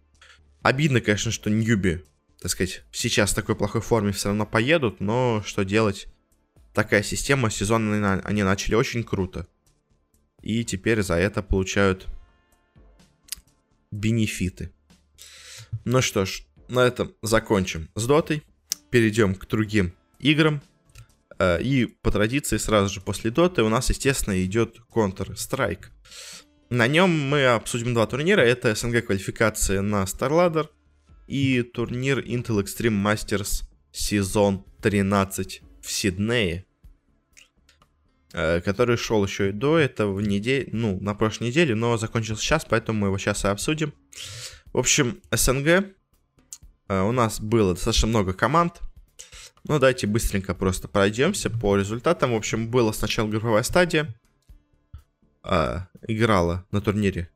Обидно, 0.62 1.00
конечно, 1.00 1.32
что 1.32 1.50
Ньюби, 1.50 2.04
так 2.42 2.50
сказать, 2.50 2.82
сейчас 2.90 3.30
в 3.30 3.34
такой 3.36 3.54
плохой 3.54 3.80
форме 3.80 4.10
все 4.10 4.28
равно 4.28 4.46
поедут, 4.46 4.98
но 4.98 5.44
что 5.46 5.64
делать? 5.64 6.08
Такая 6.74 7.04
система, 7.04 7.50
сезон 7.50 8.04
они 8.04 8.42
начали 8.42 8.74
очень 8.74 9.04
круто. 9.04 9.46
И 10.40 10.64
теперь 10.64 11.02
за 11.02 11.14
это 11.14 11.40
получают 11.40 12.08
бенефиты. 13.92 14.72
Ну 15.84 16.02
что 16.02 16.24
ж, 16.24 16.42
на 16.66 16.80
этом 16.80 17.14
закончим 17.22 17.88
с 17.94 18.06
дотой. 18.06 18.42
Перейдем 18.90 19.36
к 19.36 19.46
другим 19.46 19.94
играм. 20.18 20.60
Э, 21.38 21.62
и 21.62 21.86
по 21.86 22.10
традиции 22.10 22.56
сразу 22.56 22.92
же 22.92 23.00
после 23.00 23.30
доты 23.30 23.62
у 23.62 23.68
нас, 23.68 23.88
естественно, 23.88 24.42
идет 24.42 24.78
Counter-Strike. 24.92 25.84
На 26.70 26.88
нем 26.88 27.10
мы 27.10 27.46
обсудим 27.46 27.94
два 27.94 28.08
турнира. 28.08 28.40
Это 28.40 28.74
СНГ 28.74 29.06
квалификация 29.06 29.80
на 29.80 30.02
StarLadder 30.02 30.68
и 31.26 31.62
турнир 31.62 32.18
Intel 32.20 32.62
Extreme 32.62 33.02
Masters 33.02 33.64
сезон 33.92 34.64
13 34.80 35.62
в 35.80 35.90
Сиднее, 35.90 36.66
э, 38.32 38.60
который 38.60 38.96
шел 38.96 39.24
еще 39.24 39.50
и 39.50 39.52
до 39.52 39.78
этого 39.78 40.12
в 40.14 40.22
неделю, 40.22 40.68
ну, 40.72 41.00
на 41.00 41.14
прошлой 41.14 41.48
неделе, 41.48 41.74
но 41.74 41.96
закончился 41.96 42.42
сейчас, 42.42 42.64
поэтому 42.64 43.00
мы 43.00 43.06
его 43.08 43.18
сейчас 43.18 43.44
и 43.44 43.48
обсудим. 43.48 43.92
В 44.72 44.78
общем, 44.78 45.20
СНГ 45.30 45.66
э, 45.66 47.00
у 47.00 47.12
нас 47.12 47.40
было 47.40 47.74
достаточно 47.74 48.08
много 48.08 48.32
команд. 48.32 48.80
Ну, 49.64 49.78
давайте 49.78 50.06
быстренько 50.06 50.54
просто 50.54 50.88
пройдемся 50.88 51.48
по 51.48 51.76
результатам. 51.76 52.32
В 52.32 52.36
общем, 52.36 52.68
была 52.68 52.92
сначала 52.92 53.28
групповая 53.28 53.62
стадия 53.62 54.12
а, 55.44 55.86
играла 56.06 56.66
на 56.72 56.80
турнире 56.80 57.30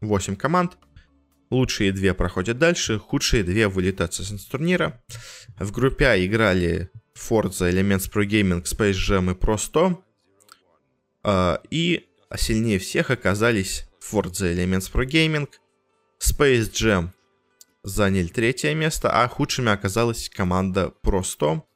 8 0.00 0.36
команд. 0.36 0.78
Лучшие 1.52 1.92
две 1.92 2.14
проходят 2.14 2.56
дальше, 2.56 2.98
худшие 2.98 3.44
две 3.44 3.68
вылетают 3.68 4.14
с 4.14 4.44
турнира. 4.46 4.98
В 5.58 5.70
группе 5.70 6.06
А 6.06 6.16
играли 6.16 6.90
Forza, 7.14 7.70
Elements 7.70 8.10
Pro 8.10 8.26
Gaming, 8.26 8.62
Space 8.62 8.92
Jam 8.92 9.30
и 9.30 9.58
100. 9.58 10.02
А, 11.24 11.60
и 11.70 12.06
сильнее 12.38 12.78
всех 12.78 13.10
оказались 13.10 13.84
Forza, 14.00 14.50
Elements 14.50 14.90
Pro 14.90 15.04
Gaming, 15.04 15.46
Space 16.18 16.70
Jam 16.72 17.10
заняли 17.82 18.28
третье 18.28 18.74
место, 18.74 19.10
а 19.10 19.28
худшими 19.28 19.70
оказалась 19.70 20.30
команда 20.30 20.94
100. 21.22 21.68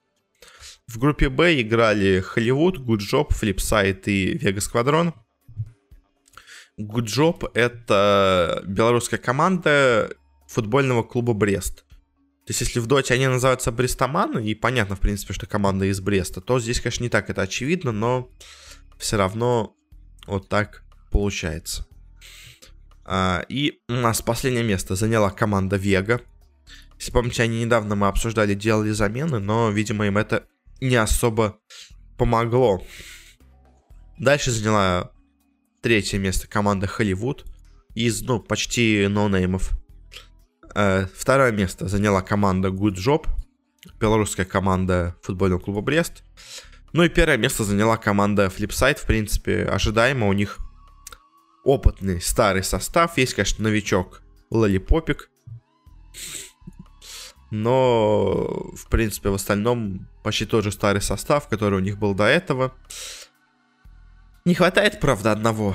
В 0.86 0.98
группе 0.98 1.28
Б 1.28 1.60
играли 1.60 2.24
Hollywood, 2.34 2.76
Good 2.76 3.00
Job, 3.12 3.28
Flipside 3.28 4.04
и 4.06 4.38
Vega 4.38 4.56
Squadron. 4.56 5.12
Job— 6.78 7.50
это 7.54 8.62
белорусская 8.66 9.18
команда 9.18 10.10
футбольного 10.46 11.02
клуба 11.02 11.32
Брест. 11.32 11.84
То 12.46 12.50
есть, 12.50 12.60
если 12.60 12.78
в 12.78 12.86
доте 12.86 13.14
они 13.14 13.26
называются 13.26 13.72
Брестоманы, 13.72 14.44
и 14.46 14.54
понятно, 14.54 14.94
в 14.94 15.00
принципе, 15.00 15.32
что 15.32 15.46
команда 15.46 15.86
из 15.86 16.00
Бреста, 16.00 16.40
то 16.40 16.60
здесь, 16.60 16.80
конечно, 16.80 17.02
не 17.02 17.08
так 17.08 17.28
это 17.28 17.42
очевидно, 17.42 17.90
но 17.90 18.30
все 18.98 19.16
равно 19.16 19.74
вот 20.26 20.48
так 20.48 20.84
получается. 21.10 21.86
А, 23.04 23.44
и 23.48 23.80
у 23.88 23.94
нас 23.94 24.22
последнее 24.22 24.62
место 24.62 24.94
заняла 24.94 25.30
команда 25.30 25.76
Вега. 25.76 26.20
Если 26.98 27.10
помните, 27.10 27.42
они 27.42 27.64
недавно 27.64 27.96
мы 27.96 28.06
обсуждали, 28.06 28.54
делали 28.54 28.90
замены, 28.90 29.38
но, 29.38 29.70
видимо, 29.70 30.06
им 30.06 30.18
это 30.18 30.46
не 30.80 30.96
особо 30.96 31.58
помогло. 32.16 32.82
Дальше 34.18 34.50
заняла 34.50 35.10
третье 35.86 36.18
место 36.18 36.48
команда 36.48 36.88
Холливуд 36.88 37.44
из, 37.94 38.20
ну, 38.22 38.40
почти 38.40 39.06
ноунеймов. 39.06 39.70
Э, 40.74 41.06
второе 41.14 41.52
место 41.52 41.86
заняла 41.86 42.22
команда 42.22 42.70
Good 42.70 42.96
Job, 42.96 43.28
белорусская 44.00 44.44
команда 44.44 45.14
футбольного 45.22 45.60
клуба 45.60 45.82
Брест. 45.82 46.24
Ну 46.92 47.04
и 47.04 47.08
первое 47.08 47.36
место 47.36 47.62
заняла 47.62 47.98
команда 47.98 48.46
Flipside, 48.46 48.98
в 48.98 49.06
принципе, 49.06 49.62
ожидаемо. 49.62 50.26
У 50.26 50.32
них 50.32 50.58
опытный 51.62 52.20
старый 52.20 52.64
состав. 52.64 53.16
Есть, 53.16 53.34
конечно, 53.34 53.62
новичок 53.62 54.22
Лолипопик. 54.50 55.30
Но, 57.52 58.72
в 58.74 58.88
принципе, 58.90 59.28
в 59.28 59.34
остальном 59.34 60.08
почти 60.24 60.46
тот 60.46 60.64
же 60.64 60.72
старый 60.72 61.00
состав, 61.00 61.46
который 61.46 61.78
у 61.78 61.82
них 61.82 61.96
был 61.96 62.12
до 62.12 62.24
этого. 62.24 62.74
Не 64.46 64.54
хватает, 64.54 65.00
правда, 65.00 65.32
одного 65.32 65.74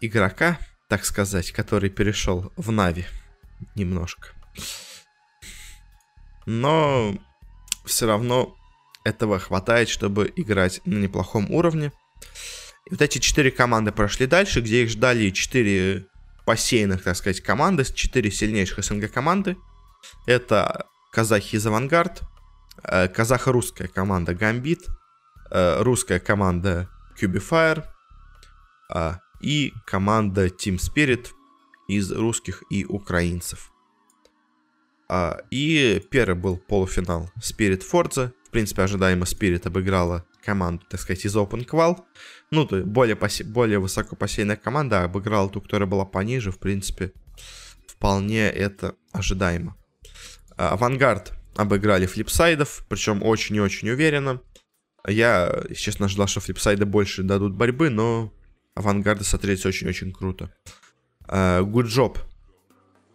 игрока, 0.00 0.60
так 0.88 1.04
сказать, 1.04 1.50
который 1.50 1.90
перешел 1.90 2.52
в 2.56 2.70
Нави 2.70 3.04
немножко. 3.74 4.28
Но 6.46 7.18
все 7.84 8.06
равно 8.06 8.56
этого 9.04 9.40
хватает, 9.40 9.88
чтобы 9.88 10.32
играть 10.36 10.80
на 10.84 10.98
неплохом 10.98 11.50
уровне. 11.50 11.90
И 12.88 12.90
вот 12.90 13.02
эти 13.02 13.18
четыре 13.18 13.50
команды 13.50 13.90
прошли 13.90 14.26
дальше, 14.26 14.60
где 14.60 14.84
их 14.84 14.90
ждали 14.90 15.30
четыре 15.30 16.06
посеянных, 16.44 17.02
так 17.02 17.16
сказать, 17.16 17.40
команды, 17.40 17.84
четыре 17.92 18.30
сильнейших 18.30 18.84
СНГ 18.84 19.10
команды. 19.10 19.56
Это 20.28 20.86
казахи 21.10 21.56
из 21.56 21.66
Авангард, 21.66 22.22
э, 22.84 23.08
казахо-русская 23.08 23.88
команда 23.88 24.32
Гамбит, 24.32 24.86
э, 25.50 25.82
русская 25.82 26.20
команда 26.20 26.88
Cubifier 27.20 27.84
э, 28.94 29.14
и 29.40 29.72
команда 29.86 30.46
Team 30.46 30.76
Spirit 30.76 31.28
из 31.88 32.10
русских 32.12 32.62
и 32.70 32.84
украинцев. 32.84 33.72
И 35.52 36.02
первый 36.10 36.34
был 36.34 36.56
полуфинал 36.56 37.30
Spirit 37.38 37.84
Forza. 37.88 38.32
В 38.44 38.50
принципе, 38.50 38.82
ожидаемо 38.82 39.24
Spirit 39.24 39.66
обыграла 39.66 40.26
команду, 40.44 40.84
так 40.88 41.00
сказать, 41.00 41.24
из 41.24 41.36
Open 41.36 41.64
Qual. 41.66 42.02
Ну, 42.50 42.66
то 42.66 42.76
есть 42.76 42.88
более, 42.88 43.16
посе... 43.16 43.44
более 43.44 43.78
высоко 43.78 44.16
посеянная 44.16 44.56
команда 44.56 45.04
обыграла 45.04 45.48
ту, 45.48 45.60
которая 45.60 45.88
была 45.88 46.04
пониже. 46.04 46.50
В 46.50 46.58
принципе, 46.58 47.12
вполне 47.86 48.48
это 48.48 48.94
ожидаемо. 49.12 49.76
А, 50.56 50.70
Авангард 50.70 51.34
обыграли 51.56 52.06
флипсайдов, 52.06 52.84
причем 52.88 53.22
очень 53.22 53.56
и 53.56 53.60
очень 53.60 53.90
уверенно. 53.90 54.40
Я, 55.06 55.62
честно, 55.74 56.06
ожидал, 56.06 56.26
что 56.26 56.40
флипсайды 56.40 56.84
больше 56.84 57.22
дадут 57.22 57.54
борьбы, 57.54 57.90
но 57.90 58.32
авангарды 58.76 59.24
смотрелись 59.24 59.66
очень-очень 59.66 60.12
круто. 60.12 60.52
А, 61.26 61.62
Good 61.62 61.86
Job 61.86 62.18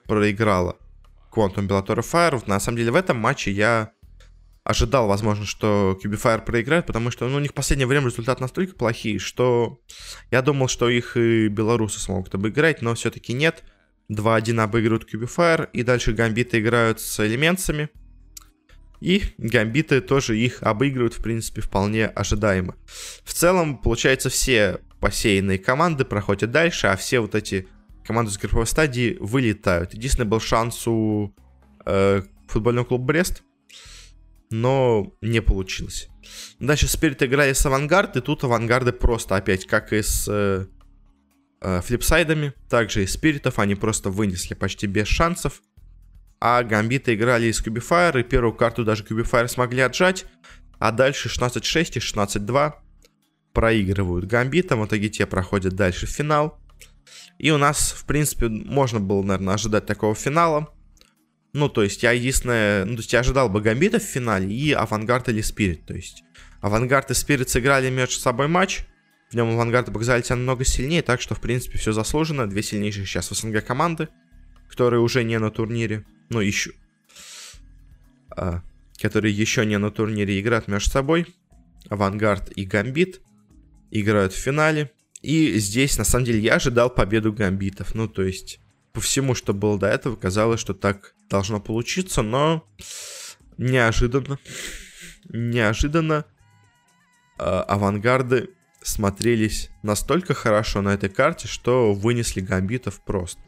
проиграла 0.05 0.75
Quantum 1.31 1.67
Bellator 1.67 1.99
Fire. 1.99 2.43
На 2.47 2.59
самом 2.59 2.77
деле 2.77 2.91
в 2.91 2.95
этом 2.95 3.17
матче 3.17 3.51
я 3.51 3.93
ожидал, 4.63 5.07
возможно, 5.07 5.45
что 5.45 5.97
Cubifire 6.03 6.43
проиграет, 6.43 6.85
потому 6.85 7.11
что 7.11 7.27
ну, 7.27 7.37
у 7.37 7.39
них 7.39 7.51
в 7.51 7.53
последнее 7.53 7.87
время 7.87 8.07
результат 8.07 8.39
настолько 8.39 8.75
плохие, 8.75 9.17
что 9.19 9.79
я 10.29 10.41
думал, 10.41 10.67
что 10.67 10.89
их 10.89 11.17
и 11.17 11.47
белорусы 11.47 11.99
смогут 11.99 12.35
обыграть, 12.35 12.81
но 12.81 12.93
все-таки 12.95 13.33
нет. 13.33 13.63
2-1 14.11 14.59
обыгрывают 14.59 15.07
Cubifire, 15.11 15.69
и 15.71 15.83
дальше 15.83 16.11
гамбиты 16.11 16.59
играют 16.59 16.99
с 16.99 17.25
элементами. 17.25 17.89
И 18.99 19.23
гамбиты 19.37 20.01
тоже 20.01 20.37
их 20.37 20.61
обыгрывают, 20.61 21.13
в 21.15 21.23
принципе, 21.23 21.61
вполне 21.61 22.05
ожидаемо. 22.07 22.75
В 23.23 23.33
целом, 23.33 23.77
получается, 23.77 24.29
все 24.29 24.81
посеянные 25.01 25.57
команды 25.57 26.05
проходят 26.05 26.51
дальше, 26.51 26.87
а 26.87 26.95
все 26.95 27.19
вот 27.19 27.35
эти 27.35 27.67
команды 28.05 28.31
с 28.31 28.37
групповой 28.37 28.67
стадии 28.67 29.17
вылетают. 29.19 29.93
Единственный 29.93 30.27
был 30.27 30.39
шанс 30.39 30.87
у 30.87 31.35
э, 31.85 32.21
футбольного 32.47 32.85
клуба 32.85 33.05
Брест, 33.05 33.43
но 34.51 35.13
не 35.21 35.41
получилось. 35.41 36.07
Дальше 36.59 36.87
Спирит 36.87 37.23
играли 37.23 37.53
с 37.53 37.65
Авангард, 37.65 38.15
и 38.15 38.21
тут 38.21 38.43
Авангарды 38.43 38.93
просто 38.93 39.35
опять, 39.35 39.65
как 39.65 39.91
и 39.91 40.01
с 40.03 40.27
э, 40.29 40.67
э, 41.61 41.81
флипсайдами, 41.81 42.53
также 42.69 43.03
и 43.03 43.07
Спиритов, 43.07 43.59
они 43.59 43.75
просто 43.75 44.11
вынесли 44.11 44.53
почти 44.53 44.87
без 44.87 45.07
шансов. 45.07 45.61
А 46.39 46.63
Гамбиты 46.63 47.13
играли 47.15 47.47
из 47.47 47.61
Кубифайр, 47.61 48.17
и 48.17 48.23
первую 48.23 48.53
карту 48.53 48.83
даже 48.83 49.03
Кубифайр 49.03 49.47
смогли 49.47 49.81
отжать, 49.81 50.25
а 50.79 50.91
дальше 50.91 51.29
16-6 51.29 51.97
и 51.97 51.99
16-2 51.99 52.73
проигрывают 53.53 54.25
Гамбитам, 54.25 54.81
в 54.81 54.85
итоге 54.85 55.09
те 55.09 55.25
проходят 55.25 55.73
дальше 55.75 56.05
в 56.05 56.09
финал. 56.09 56.59
И 57.37 57.51
у 57.51 57.57
нас, 57.57 57.91
в 57.91 58.05
принципе, 58.05 58.47
можно 58.47 58.99
было, 58.99 59.23
наверное, 59.23 59.55
ожидать 59.55 59.85
такого 59.85 60.15
финала. 60.15 60.69
Ну, 61.53 61.69
то 61.69 61.83
есть 61.83 62.03
я 62.03 62.11
единственное... 62.11 62.85
Ну, 62.85 62.95
то 62.95 62.99
есть 63.01 63.13
я 63.13 63.19
ожидал 63.19 63.49
бы 63.49 63.61
Гамбита 63.61 63.99
в 63.99 64.03
финале 64.03 64.53
и 64.53 64.71
Avangar 64.71 65.29
или 65.29 65.41
Spirit. 65.41 65.85
То 65.85 65.93
есть 65.93 66.23
Avangar 66.61 67.11
и 67.11 67.13
Spirit 67.13 67.49
сыграли 67.49 67.89
между 67.89 68.15
собой 68.15 68.47
матч. 68.47 68.85
В 69.31 69.35
нем 69.35 69.49
Avangar 69.49 69.87
показали 69.87 70.21
себя 70.21 70.35
намного 70.35 70.63
сильнее, 70.65 71.01
так 71.01 71.19
что, 71.19 71.35
в 71.35 71.41
принципе, 71.41 71.77
все 71.77 71.91
заслужено. 71.91 72.45
Две 72.47 72.61
сильнейшие 72.61 73.05
сейчас 73.05 73.31
в 73.31 73.35
СНГ 73.35 73.65
команды, 73.65 74.09
которые 74.69 75.01
уже 75.01 75.23
не 75.23 75.39
на 75.39 75.51
турнире. 75.51 76.05
Ну, 76.29 76.39
еще... 76.39 76.71
А, 78.29 78.61
которые 79.01 79.35
еще 79.35 79.65
не 79.65 79.77
на 79.77 79.91
турнире 79.91 80.39
играют 80.39 80.67
между 80.67 80.89
собой. 80.89 81.25
Avangar 81.89 82.51
и 82.55 82.65
Гамбит 82.65 83.21
играют 83.91 84.33
в 84.33 84.37
финале. 84.37 84.91
И 85.21 85.59
здесь, 85.59 85.97
на 85.97 86.03
самом 86.03 86.25
деле, 86.25 86.39
я 86.39 86.55
ожидал 86.55 86.89
победу 86.89 87.31
Гамбитов. 87.31 87.93
Ну, 87.93 88.07
то 88.07 88.23
есть, 88.23 88.59
по 88.93 89.01
всему, 89.01 89.35
что 89.35 89.53
было 89.53 89.77
до 89.77 89.87
этого, 89.87 90.15
казалось, 90.15 90.59
что 90.59 90.73
так 90.73 91.13
должно 91.29 91.59
получиться, 91.59 92.23
но 92.23 92.67
неожиданно, 93.57 94.39
неожиданно 95.29 96.25
э, 97.37 97.43
авангарды 97.43 98.49
смотрелись 98.81 99.69
настолько 99.83 100.33
хорошо 100.33 100.81
на 100.81 100.93
этой 100.93 101.09
карте, 101.09 101.47
что 101.47 101.93
вынесли 101.93 102.41
гамбитов 102.41 102.99
просто. 103.01 103.39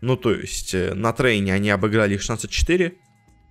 Ну, 0.00 0.16
то 0.16 0.32
есть, 0.32 0.74
э, 0.74 0.94
на 0.94 1.12
трейне 1.12 1.52
они 1.52 1.68
обыграли 1.70 2.18
16-4, 2.18 2.94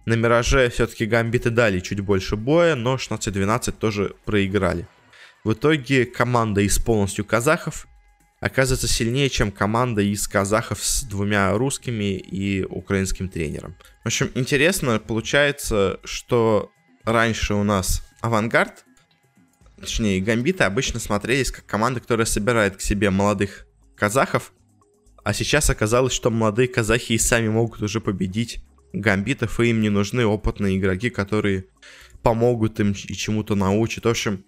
на 0.06 0.16
Мираже 0.16 0.70
все-таки 0.70 1.06
гамбиты 1.06 1.52
дали 1.52 1.80
чуть 1.82 2.00
больше 2.00 2.36
боя, 2.36 2.76
но 2.76 2.96
16-12 2.96 3.74
тоже 3.74 4.16
проиграли. 4.26 4.88
В 5.44 5.54
итоге 5.54 6.06
команда 6.06 6.62
из 6.62 6.78
полностью 6.80 7.26
казахов 7.26 7.88
оказывается 8.40 8.88
сильнее, 8.88 9.30
чем 9.30 9.52
команда 9.52 10.02
из 10.02 10.28
казахов 10.28 10.84
с 10.84 11.04
двумя 11.04 11.52
русскими 11.54 12.18
и 12.18 12.64
украинским 12.64 13.30
тренером. 13.30 13.76
В 14.04 14.08
общем, 14.08 14.32
интересно 14.36 15.00
получается, 15.00 16.00
что 16.04 16.72
раньше 17.04 17.54
у 17.54 17.64
нас 17.64 18.06
авангард, 18.22 18.86
точнее 19.80 20.22
гамбиты 20.22 20.64
обычно 20.64 21.00
смотрелись 21.00 21.52
как 21.52 21.66
команда, 21.66 22.00
которая 22.00 22.26
собирает 22.26 22.78
к 22.78 22.82
себе 22.82 23.10
молодых 23.10 23.66
казахов, 23.96 24.54
а 25.24 25.34
сейчас 25.34 25.70
оказалось, 25.70 26.14
что 26.14 26.30
молодые 26.30 26.68
казахи 26.68 27.14
и 27.14 27.18
сами 27.18 27.50
могут 27.50 27.82
уже 27.82 28.00
победить 28.00 28.64
гамбитов, 28.94 29.60
и 29.60 29.70
им 29.70 29.82
не 29.82 29.90
нужны 29.90 30.26
опытные 30.26 30.78
игроки, 30.78 31.10
которые 31.10 31.66
помогут 32.24 32.80
им 32.80 32.92
и 32.92 33.14
чему-то 33.14 33.56
научат. 33.56 34.06
В 34.06 34.10
общем, 34.10 34.44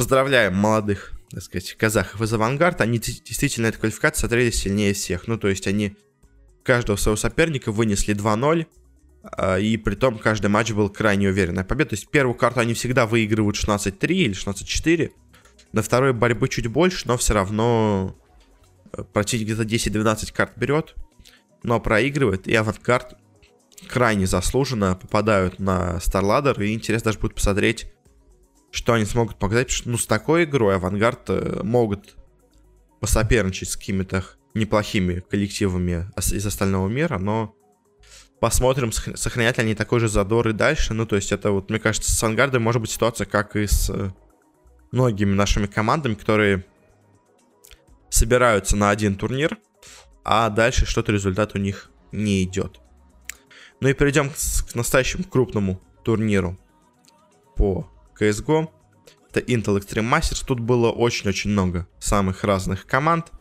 поздравляем 0.00 0.56
молодых 0.56 1.12
так 1.30 1.42
сказать, 1.42 1.74
казахов 1.74 2.22
из 2.22 2.32
авангард, 2.32 2.80
они 2.80 2.98
действительно 2.98 3.66
этой 3.66 3.80
квалификации 3.80 4.20
смотрелись 4.20 4.54
сильнее 4.54 4.94
всех. 4.94 5.28
Ну, 5.28 5.36
то 5.36 5.48
есть 5.48 5.66
они 5.66 5.94
каждого 6.62 6.96
своего 6.96 7.18
соперника 7.18 7.70
вынесли 7.70 8.14
2-0, 8.14 8.66
а, 9.22 9.58
и 9.58 9.76
при 9.76 9.96
том 9.96 10.16
каждый 10.16 10.46
матч 10.46 10.72
был 10.72 10.88
крайне 10.88 11.28
уверенная 11.28 11.64
победа. 11.64 11.90
То 11.90 11.96
есть 11.96 12.08
первую 12.08 12.34
карту 12.34 12.60
они 12.60 12.72
всегда 12.72 13.06
выигрывают 13.06 13.56
16-3 13.56 14.08
или 14.08 14.34
16-4. 14.34 15.12
На 15.72 15.82
второй 15.82 16.14
борьбы 16.14 16.48
чуть 16.48 16.66
больше, 16.66 17.06
но 17.06 17.18
все 17.18 17.34
равно 17.34 18.16
э, 18.94 19.04
противник 19.12 19.48
где-то 19.48 19.64
10-12 19.64 20.32
карт 20.32 20.52
берет, 20.56 20.94
но 21.62 21.78
проигрывает. 21.78 22.48
И 22.48 22.54
авангард 22.54 23.18
крайне 23.86 24.26
заслуженно 24.26 24.94
попадают 24.94 25.58
на 25.58 26.00
Старладер. 26.00 26.58
И 26.62 26.72
интересно 26.72 27.10
даже 27.10 27.18
будет 27.18 27.34
посмотреть, 27.34 27.92
что 28.70 28.94
они 28.94 29.04
смогут 29.04 29.38
показать, 29.38 29.68
потому 29.68 29.80
что 29.80 29.90
ну, 29.90 29.98
с 29.98 30.06
такой 30.06 30.44
игрой 30.44 30.76
Авангард 30.76 31.30
э, 31.30 31.60
могут 31.62 32.16
посоперничать 33.00 33.70
с 33.70 33.76
какими-то 33.76 34.24
неплохими 34.54 35.20
коллективами 35.20 36.10
из 36.16 36.46
остального 36.46 36.88
мира, 36.88 37.18
но 37.18 37.54
посмотрим, 38.40 38.92
сохранят 38.92 39.58
ли 39.58 39.64
они 39.64 39.74
такой 39.74 40.00
же 40.00 40.08
задор 40.08 40.48
и 40.48 40.52
дальше. 40.52 40.94
Ну, 40.94 41.06
то 41.06 41.16
есть 41.16 41.32
это 41.32 41.50
вот, 41.50 41.70
мне 41.70 41.78
кажется, 41.78 42.12
с 42.12 42.22
Авангардом 42.22 42.62
может 42.62 42.80
быть 42.80 42.90
ситуация, 42.90 43.26
как 43.26 43.56
и 43.56 43.66
с 43.66 43.92
многими 44.92 45.32
нашими 45.34 45.66
командами, 45.66 46.14
которые 46.14 46.64
собираются 48.08 48.76
на 48.76 48.90
один 48.90 49.14
турнир, 49.14 49.58
а 50.24 50.48
дальше 50.50 50.86
что-то 50.86 51.12
результат 51.12 51.54
у 51.54 51.58
них 51.58 51.90
не 52.12 52.42
идет. 52.42 52.80
Ну 53.80 53.88
и 53.88 53.94
перейдем 53.94 54.30
к, 54.30 54.74
настоящему 54.74 55.24
крупному 55.24 55.80
турниру 56.04 56.58
по 57.56 57.88
CSGO. 58.20 58.68
Это 59.30 59.40
Intel 59.40 59.78
Extreme 59.78 60.10
Masters. 60.10 60.44
Тут 60.46 60.60
было 60.60 60.90
очень-очень 60.90 61.50
много 61.50 61.86
самых 61.98 62.44
разных 62.44 62.86
команд. 62.86 63.32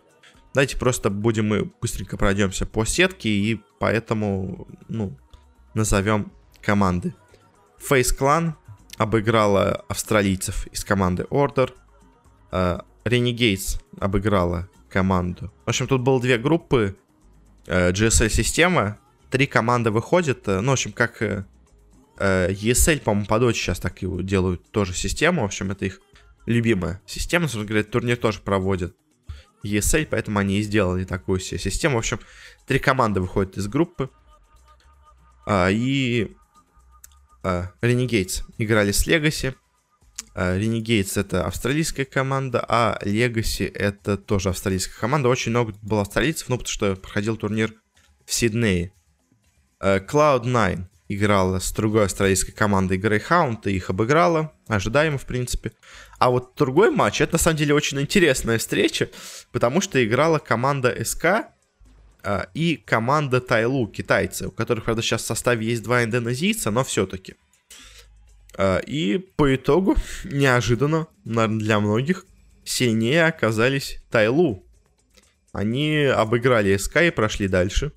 Давайте 0.54 0.78
просто 0.78 1.10
будем 1.10 1.48
мы 1.48 1.72
быстренько 1.82 2.18
пройдемся 2.18 2.66
по 2.66 2.86
сетке 2.86 3.30
и 3.30 3.62
поэтому, 3.80 4.68
ну, 4.88 5.18
назовем 5.74 6.32
команды. 6.62 7.14
Face 7.80 8.18
Clan 8.18 8.54
обыграла 8.98 9.86
австралийцев 9.88 10.68
из 10.68 10.84
команды 10.84 11.24
Order. 11.30 11.72
Uh, 12.52 12.84
Renegades 13.06 13.80
обыграла 14.00 14.68
команду. 14.90 15.52
В 15.66 15.70
общем, 15.70 15.88
тут 15.88 16.02
было 16.02 16.20
две 16.20 16.38
группы. 16.38 16.98
Uh, 17.66 17.92
GSL-система. 17.92 18.98
Три 19.30 19.46
команды 19.46 19.92
выходят. 19.92 20.48
Uh, 20.48 20.62
ну, 20.62 20.72
в 20.72 20.74
общем, 20.74 20.92
как 20.92 21.22
ESL, 22.20 23.00
по-моему, 23.00 23.26
по 23.26 23.36
Dota 23.36 23.54
сейчас 23.54 23.80
так 23.80 24.04
и 24.04 24.08
делают 24.24 24.70
тоже 24.72 24.94
систему. 24.94 25.42
В 25.42 25.46
общем, 25.46 25.72
это 25.72 25.86
их 25.86 26.02
любимая 26.46 27.02
система. 27.06 27.46
Собственно 27.46 27.66
говоря, 27.66 27.84
турнир 27.84 28.18
тоже 28.18 28.40
проводят 28.42 28.96
ESL, 29.64 30.08
поэтому 30.10 30.40
они 30.40 30.60
и 30.60 30.64
сделали 30.64 31.06
такую 31.06 31.40
себе 31.40 31.60
систему. 31.60 31.96
В 31.96 32.00
общем, 32.00 32.20
три 32.66 32.80
команды 32.80 33.22
выходят 33.22 33.58
из 33.58 33.68
группы. 33.68 34.10
А, 35.46 35.70
и 35.70 36.36
а, 37.44 37.72
Renegades 37.82 38.44
играли 38.58 38.92
с 38.92 39.08
Legacy. 39.08 39.56
А, 40.34 40.58
Renegades 40.58 41.20
это 41.20 41.46
австралийская 41.46 42.06
команда, 42.06 42.64
а 42.68 43.00
Legacy 43.02 43.72
это 43.72 44.18
тоже 44.18 44.50
австралийская 44.50 45.00
команда. 45.00 45.30
Очень 45.30 45.52
много 45.52 45.74
было 45.82 46.02
австралийцев, 46.02 46.50
ну, 46.50 46.58
потому 46.58 46.72
что 46.72 46.96
проходил 46.96 47.38
турнир 47.38 47.74
в 48.26 48.34
Сиднее. 48.34 48.94
А, 49.80 50.00
Cloud9 50.00 50.84
играла 51.10 51.60
с 51.60 51.72
другой 51.74 52.06
австралийской 52.06 52.54
командой 52.54 52.98
Greyhound 52.98 53.62
и 53.66 53.72
их 53.72 53.90
обыграла. 53.90 54.54
Ожидаемо, 54.68 55.18
в 55.18 55.26
принципе. 55.26 55.74
А 56.20 56.30
вот 56.30 56.54
другой 56.56 56.92
матч, 56.92 57.20
это 57.20 57.34
на 57.34 57.40
самом 57.40 57.58
деле 57.58 57.74
очень 57.74 58.00
интересная 58.00 58.60
встреча, 58.60 59.10
потому 59.52 59.82
что 59.82 60.04
играла 60.04 60.38
команда 60.38 60.96
СК 61.04 61.26
а, 62.24 62.48
и 62.54 62.78
команда 62.78 63.42
Тайлу, 63.42 63.88
китайцы, 63.88 64.48
у 64.48 64.52
которых, 64.52 64.86
правда, 64.86 65.02
сейчас 65.02 65.24
в 65.24 65.26
составе 65.26 65.66
есть 65.66 65.84
два 65.84 66.04
индонезийца, 66.04 66.70
но 66.72 66.84
все-таки. 66.84 67.36
А, 68.56 68.78
и 68.78 69.18
по 69.18 69.56
итогу, 69.56 69.96
неожиданно, 70.26 71.08
наверное, 71.26 71.60
для 71.60 71.80
многих, 71.80 72.26
сильнее 72.64 73.26
оказались 73.26 74.00
Тайлу. 74.12 74.64
Они 75.54 76.04
обыграли 76.04 76.78
СК 76.78 76.98
и 76.98 77.10
прошли 77.10 77.48
дальше. 77.48 77.94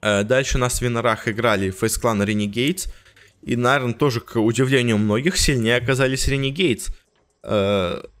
А, 0.00 0.22
дальше 0.24 0.58
на 0.58 0.70
свинорах 0.70 1.28
играли 1.28 1.68
Face 1.68 2.00
Clan 2.00 2.24
Renegades. 2.24 2.88
И, 3.42 3.56
наверное, 3.56 3.94
тоже, 3.94 4.20
к 4.20 4.38
удивлению 4.38 4.98
многих, 4.98 5.36
сильнее 5.36 5.76
оказались 5.76 6.28
Renegades. 6.28 6.90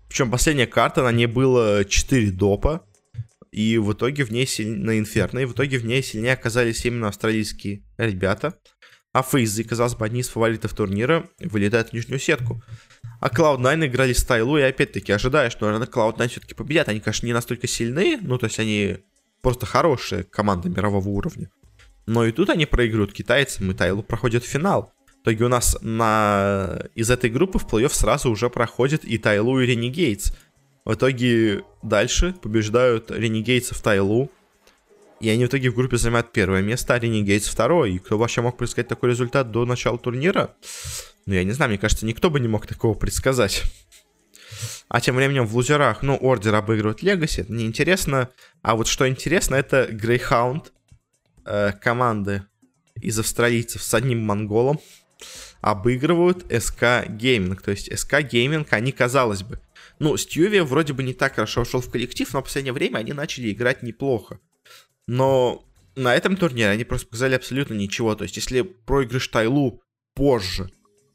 Причем 0.08 0.30
последняя 0.30 0.66
карта, 0.66 1.02
на 1.02 1.12
ней 1.12 1.26
было 1.26 1.84
4 1.84 2.30
допа 2.30 2.84
и 3.50 3.78
в 3.78 3.92
итоге 3.92 4.24
в 4.24 4.30
ней 4.30 4.46
сильнее, 4.46 4.78
на 4.78 4.98
Инферно, 4.98 5.40
и 5.40 5.44
в 5.44 5.52
итоге 5.52 5.78
в 5.78 5.84
ней 5.84 6.02
сильнее 6.02 6.34
оказались 6.34 6.84
именно 6.84 7.08
австралийские 7.08 7.82
ребята. 7.96 8.54
А 9.12 9.22
Фейзы, 9.22 9.64
казалось 9.64 9.94
бы, 9.94 10.06
одни 10.06 10.20
из 10.20 10.28
фаворитов 10.28 10.74
турнира, 10.74 11.28
вылетают 11.40 11.88
в 11.88 11.92
нижнюю 11.92 12.20
сетку. 12.20 12.62
А 13.20 13.28
Cloud9 13.28 13.86
играли 13.86 14.12
стайлу, 14.12 14.58
и 14.58 14.62
опять-таки 14.62 15.12
ожидаешь, 15.12 15.52
что, 15.52 15.66
наверное, 15.66 15.88
Cloud9 15.88 16.28
все-таки 16.28 16.54
победят. 16.54 16.88
Они, 16.88 17.00
конечно, 17.00 17.26
не 17.26 17.32
настолько 17.32 17.66
сильные, 17.66 18.18
ну, 18.20 18.38
то 18.38 18.46
есть 18.46 18.58
они 18.60 18.98
просто 19.42 19.66
хорошие 19.66 20.24
команды 20.24 20.68
мирового 20.68 21.08
уровня. 21.08 21.50
Но 22.08 22.24
и 22.24 22.32
тут 22.32 22.48
они 22.48 22.64
проигрывают 22.64 23.12
китайцам, 23.12 23.70
и 23.70 23.74
Тайлу 23.74 24.02
проходит 24.02 24.42
финал. 24.42 24.94
В 25.18 25.22
итоге 25.24 25.44
у 25.44 25.48
нас 25.48 25.76
на... 25.82 26.86
из 26.94 27.10
этой 27.10 27.28
группы 27.28 27.58
в 27.58 27.66
плей-офф 27.66 27.92
сразу 27.92 28.30
уже 28.30 28.48
проходит 28.48 29.04
и 29.04 29.18
Тайлу, 29.18 29.60
и 29.60 29.66
Ренегейтс. 29.66 30.32
В 30.86 30.94
итоге 30.94 31.64
дальше 31.82 32.34
побеждают 32.40 33.10
Ренегейтсов 33.10 33.82
Тайлу. 33.82 34.30
И 35.20 35.28
они 35.28 35.44
в 35.44 35.48
итоге 35.48 35.68
в 35.68 35.74
группе 35.74 35.98
занимают 35.98 36.32
первое 36.32 36.62
место, 36.62 36.94
а 36.94 36.98
Renegades 36.98 37.46
второе. 37.46 37.90
И 37.90 37.98
кто 37.98 38.16
вообще 38.16 38.40
мог 38.40 38.56
предсказать 38.56 38.88
такой 38.88 39.10
результат 39.10 39.50
до 39.50 39.66
начала 39.66 39.98
турнира? 39.98 40.54
Ну, 41.26 41.34
я 41.34 41.44
не 41.44 41.52
знаю, 41.52 41.68
мне 41.68 41.78
кажется, 41.78 42.06
никто 42.06 42.30
бы 42.30 42.40
не 42.40 42.48
мог 42.48 42.66
такого 42.66 42.94
предсказать. 42.94 43.64
А 44.88 45.02
тем 45.02 45.16
временем 45.16 45.44
в 45.44 45.54
лузерах, 45.54 46.02
ну, 46.02 46.16
Ордер 46.16 46.54
обыгрывает 46.54 47.02
Legacy, 47.02 47.42
это 47.42 47.52
неинтересно. 47.52 48.30
А 48.62 48.76
вот 48.76 48.86
что 48.86 49.06
интересно, 49.06 49.56
это 49.56 49.88
Grayhound 49.90 50.72
э, 51.48 51.72
команды 51.72 52.44
из 52.94 53.18
австралийцев 53.18 53.82
с 53.82 53.94
одним 53.94 54.20
монголом 54.20 54.80
обыгрывают 55.60 56.44
SK 56.62 57.08
Gaming. 57.08 57.62
То 57.62 57.70
есть 57.70 57.96
SK 57.98 58.20
Gaming, 58.20 58.72
они, 58.72 58.92
казалось 58.92 59.42
бы, 59.42 59.60
ну, 59.98 60.16
Stewie 60.16 60.60
вроде 60.60 60.92
бы 60.92 61.02
не 61.02 61.14
так 61.14 61.34
хорошо 61.34 61.60
вошел 61.60 61.80
в 61.80 61.90
коллектив, 61.90 62.32
но 62.32 62.40
в 62.40 62.44
последнее 62.44 62.72
время 62.72 62.98
они 62.98 63.12
начали 63.12 63.50
играть 63.50 63.82
неплохо. 63.82 64.38
Но 65.06 65.64
на 65.96 66.14
этом 66.14 66.36
турнире 66.36 66.68
они 66.68 66.84
просто 66.84 67.08
показали 67.08 67.34
абсолютно 67.34 67.74
ничего. 67.74 68.14
То 68.14 68.22
есть, 68.22 68.36
если 68.36 68.62
проигрыш 68.62 69.26
Тайлу 69.28 69.82
позже 70.14 70.70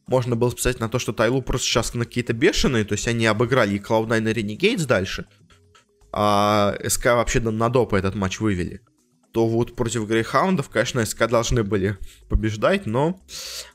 можно 0.07 0.35
было 0.35 0.49
списать 0.49 0.79
на 0.79 0.89
то, 0.89 0.99
что 0.99 1.13
Тайлу 1.13 1.41
просто 1.41 1.67
сейчас 1.67 1.93
на 1.93 2.05
какие-то 2.05 2.33
бешеные, 2.33 2.83
то 2.83 2.93
есть 2.93 3.07
они 3.07 3.25
обыграли 3.25 3.75
и 3.75 3.79
Cloud9 3.79 4.31
и 4.31 4.33
Renegades 4.33 4.85
дальше, 4.85 5.25
а 6.11 6.75
СК 6.87 7.05
вообще 7.05 7.39
на 7.39 7.69
допа 7.69 7.95
этот 7.95 8.15
матч 8.15 8.39
вывели, 8.39 8.81
то 9.33 9.47
вот 9.47 9.75
против 9.75 10.07
Грейхаундов, 10.07 10.69
конечно, 10.69 11.05
СК 11.05 11.27
должны 11.27 11.63
были 11.63 11.97
побеждать, 12.29 12.85
но 12.85 13.19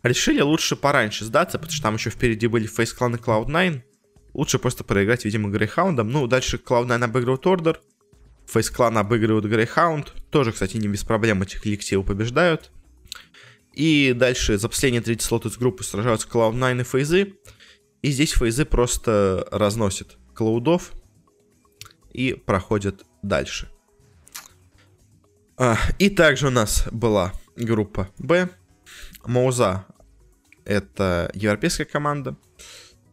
решили 0.03 0.41
лучше 0.41 0.77
пораньше 0.77 1.25
сдаться, 1.25 1.59
потому 1.59 1.73
что 1.73 1.83
там 1.83 1.95
еще 1.97 2.11
впереди 2.11 2.47
были 2.47 2.67
Фейс 2.67 2.93
Клан 2.93 3.17
и 3.17 3.19
Cloud9, 3.19 3.83
Лучше 4.35 4.61
просто 4.61 4.85
проиграть, 4.85 5.25
видимо, 5.25 5.49
Грейхаундом. 5.51 6.11
Ну, 6.11 6.29
дальше 6.29 6.61
Cloud9 6.65 7.03
обыгрывает 7.03 7.45
Ордер. 7.47 7.81
Фейс 8.47 8.71
Клан 8.71 8.97
обыгрывают 8.97 9.47
Грейхаунд. 9.47 10.15
Тоже, 10.31 10.53
кстати, 10.53 10.77
не 10.77 10.87
без 10.87 11.03
проблем 11.03 11.43
этих 11.43 11.63
коллективы 11.63 12.05
побеждают. 12.05 12.71
И 13.73 14.13
дальше 14.15 14.57
за 14.57 14.69
последние 14.69 15.03
третий 15.03 15.25
слот 15.25 15.45
из 15.47 15.57
группы 15.57 15.83
сражаются 15.83 16.29
Cloud9 16.29 16.81
и 16.81 16.85
Фейзы. 16.85 17.35
И 18.03 18.11
здесь 18.11 18.33
Фейзы 18.33 18.65
просто 18.65 19.47
разносят 19.51 20.19
Клаудов 20.35 20.93
и 22.13 22.35
проходят 22.35 23.05
дальше. 23.23 23.69
А, 25.59 25.77
и 25.99 26.09
также 26.09 26.47
у 26.47 26.51
нас 26.51 26.87
была 26.91 27.33
группа 27.57 28.09
Б. 28.19 28.49
Мауза— 29.25 29.87
это 30.65 31.31
европейская 31.35 31.85
команда 31.85 32.37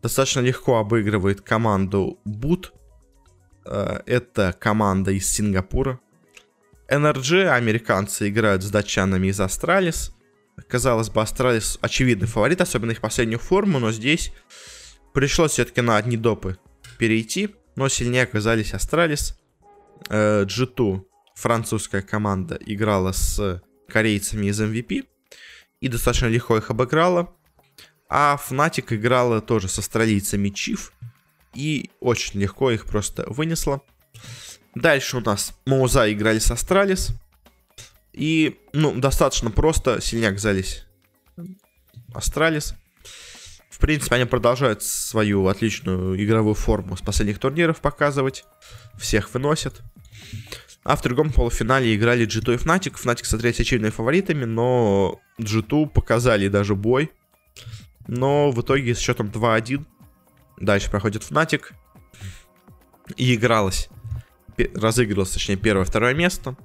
достаточно 0.06 0.42
легко 0.42 0.78
обыгрывает 0.78 1.42
команду 1.42 2.20
Boot. 2.28 2.68
Э, 3.66 4.02
это 4.06 4.56
команда 4.60 5.10
из 5.10 5.28
Сингапура. 5.32 6.00
NRG 6.88 7.48
американцы 7.48 8.30
играют 8.30 8.62
с 8.62 8.70
датчанами 8.70 9.28
из 9.28 9.40
Astralis. 9.40 10.12
Казалось 10.68 11.10
бы, 11.10 11.24
Astralis 11.24 11.80
очевидный 11.82 12.28
фаворит, 12.28 12.62
особенно 12.62 12.92
их 12.92 13.02
последнюю 13.02 13.40
форму, 13.40 13.80
но 13.80 13.92
здесь 13.92 14.32
пришлось 15.12 15.54
все-таки 15.54 15.82
на 15.82 15.98
одни 15.98 16.18
допы 16.18 16.60
перейти, 17.00 17.56
но 17.76 17.90
сильнее 17.90 18.24
оказались 18.24 18.76
Astralis. 18.76 19.40
G2, 20.10 21.00
э, 21.00 21.02
французская 21.36 22.02
команда, 22.02 22.58
играла 22.66 23.12
с 23.12 23.62
корейцами 23.88 24.48
из 24.48 24.60
MVP 24.60 25.06
и 25.82 25.88
достаточно 25.88 26.28
легко 26.28 26.58
их 26.58 26.72
обыграла. 26.72 27.32
А 28.10 28.38
Fnatic 28.38 28.96
играла 28.96 29.42
тоже 29.42 29.68
с 29.68 29.78
австралийцами 29.78 30.50
Chiefs. 30.50 30.94
И 31.54 31.92
очень 32.00 32.40
легко 32.40 32.72
их 32.72 32.86
просто 32.86 33.26
вынесла. 33.28 33.82
Дальше 34.74 35.18
у 35.18 35.22
нас 35.22 35.54
Моуза 35.66 36.12
играли 36.12 36.40
с 36.40 36.52
Astralis. 36.52 37.10
И, 38.14 38.58
ну, 38.74 38.96
достаточно 38.96 39.52
просто 39.52 40.02
сильнее 40.02 40.30
оказались 40.30 40.86
Astralis. 42.14 42.76
В 43.70 43.80
принципе, 43.80 44.16
они 44.16 44.26
продолжают 44.26 44.84
свою 44.84 45.48
отличную 45.48 46.24
игровую 46.24 46.56
форму 46.56 46.96
с 46.96 47.02
последних 47.02 47.40
турниров 47.40 47.82
показывать. 47.82 48.46
Всех 48.98 49.34
выносят. 49.34 49.82
А 50.86 50.96
в 50.96 51.02
другом 51.02 51.32
полуфинале 51.32 51.96
играли 51.96 52.28
G2 52.28 52.54
и 52.54 52.58
Fnatic. 52.58 52.94
Fnatic 52.94 53.26
смотрелись 53.26 53.60
очевидными 53.60 53.92
фаворитами, 53.92 54.46
но 54.46 55.20
G2 55.40 55.90
показали 55.90 56.48
даже 56.48 56.76
бой. 56.76 57.12
Но 58.08 58.52
в 58.52 58.62
итоге 58.62 58.94
с 58.94 59.00
счетом 59.00 59.28
2-1 59.28 59.84
дальше 60.58 60.92
проходит 60.92 61.24
Fnatic. 61.24 61.72
И 63.18 63.34
игралось, 63.34 63.90
разыгрывалось, 64.76 65.32
точнее, 65.32 65.56
первое-второе 65.56 66.14
место. 66.14 66.56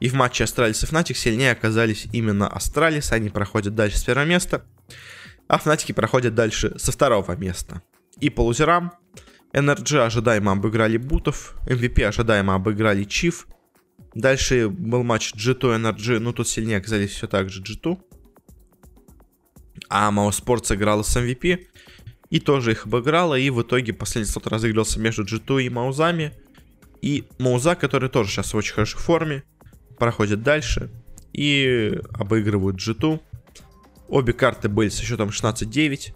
И 0.00 0.08
в 0.08 0.14
матче 0.14 0.44
Astralis 0.44 0.82
и 0.82 0.86
Fnatic 0.86 1.14
сильнее 1.14 1.52
оказались 1.52 2.06
именно 2.12 2.48
Astralis. 2.48 3.12
Они 3.12 3.28
проходят 3.28 3.74
дальше 3.74 3.98
с 3.98 4.04
первого 4.04 4.24
места. 4.24 4.64
А 5.46 5.58
Fnatic 5.58 5.92
проходят 5.92 6.34
дальше 6.34 6.78
со 6.78 6.90
второго 6.90 7.36
места. 7.36 7.82
И 8.18 8.30
по 8.30 8.40
лузерам 8.40 8.92
NRG 9.52 10.06
ожидаемо 10.06 10.52
обыграли 10.52 10.96
Бутов, 10.96 11.54
MVP 11.66 12.02
ожидаемо 12.02 12.54
обыграли 12.54 13.04
Chiefs. 13.04 13.46
Дальше 14.14 14.68
был 14.68 15.02
матч 15.02 15.34
G2 15.34 15.78
NRG, 15.80 16.18
ну 16.18 16.32
тут 16.32 16.48
сильнее 16.48 16.78
оказались 16.78 17.10
все 17.10 17.26
так 17.26 17.50
же 17.50 17.62
G2. 17.62 17.98
А 19.88 20.10
mousesports 20.10 20.66
сыграла 20.66 21.02
с 21.02 21.16
MVP 21.16 21.66
и 22.30 22.40
тоже 22.40 22.72
их 22.72 22.86
обыграла, 22.86 23.34
и 23.38 23.50
в 23.50 23.62
итоге 23.62 23.92
последний 23.92 24.30
слот 24.30 24.46
разыгрался 24.46 25.00
между 25.00 25.24
G2 25.24 25.64
и 25.64 25.68
Маузами. 25.68 26.34
И 27.00 27.24
Мауза, 27.38 27.74
который 27.74 28.08
тоже 28.08 28.30
сейчас 28.30 28.52
в 28.52 28.56
очень 28.56 28.74
хорошей 28.74 28.98
форме, 28.98 29.44
проходит 29.98 30.42
дальше 30.42 30.90
и 31.32 32.00
обыгрывают 32.12 32.76
G2. 32.76 33.20
Обе 34.08 34.32
карты 34.32 34.68
были 34.68 34.88
со 34.88 35.04
счетом 35.04 35.28
16-9. 35.28 36.14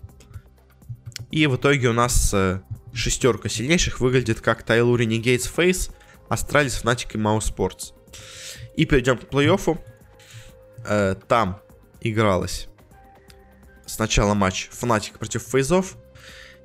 И 1.30 1.46
в 1.46 1.56
итоге 1.56 1.88
у 1.88 1.92
нас 1.92 2.32
э, 2.34 2.60
шестерка 2.92 3.48
сильнейших 3.48 4.00
выглядит 4.00 4.40
как 4.40 4.62
TyLoo, 4.62 4.96
Renegades, 4.98 5.50
FaZe, 5.54 5.92
Astralis, 6.32 6.74
Fnatic 6.76 7.14
и 7.14 7.18
mousesports. 7.18 7.92
И 8.74 8.86
перейдем 8.86 9.18
к 9.18 9.24
плей-оффу. 9.24 9.78
Э, 10.86 11.14
там 11.28 11.60
игралось 12.00 12.68
сначала 13.86 14.34
матч 14.34 14.68
Фнатик 14.72 15.18
против 15.18 15.42
Фейзов. 15.42 15.96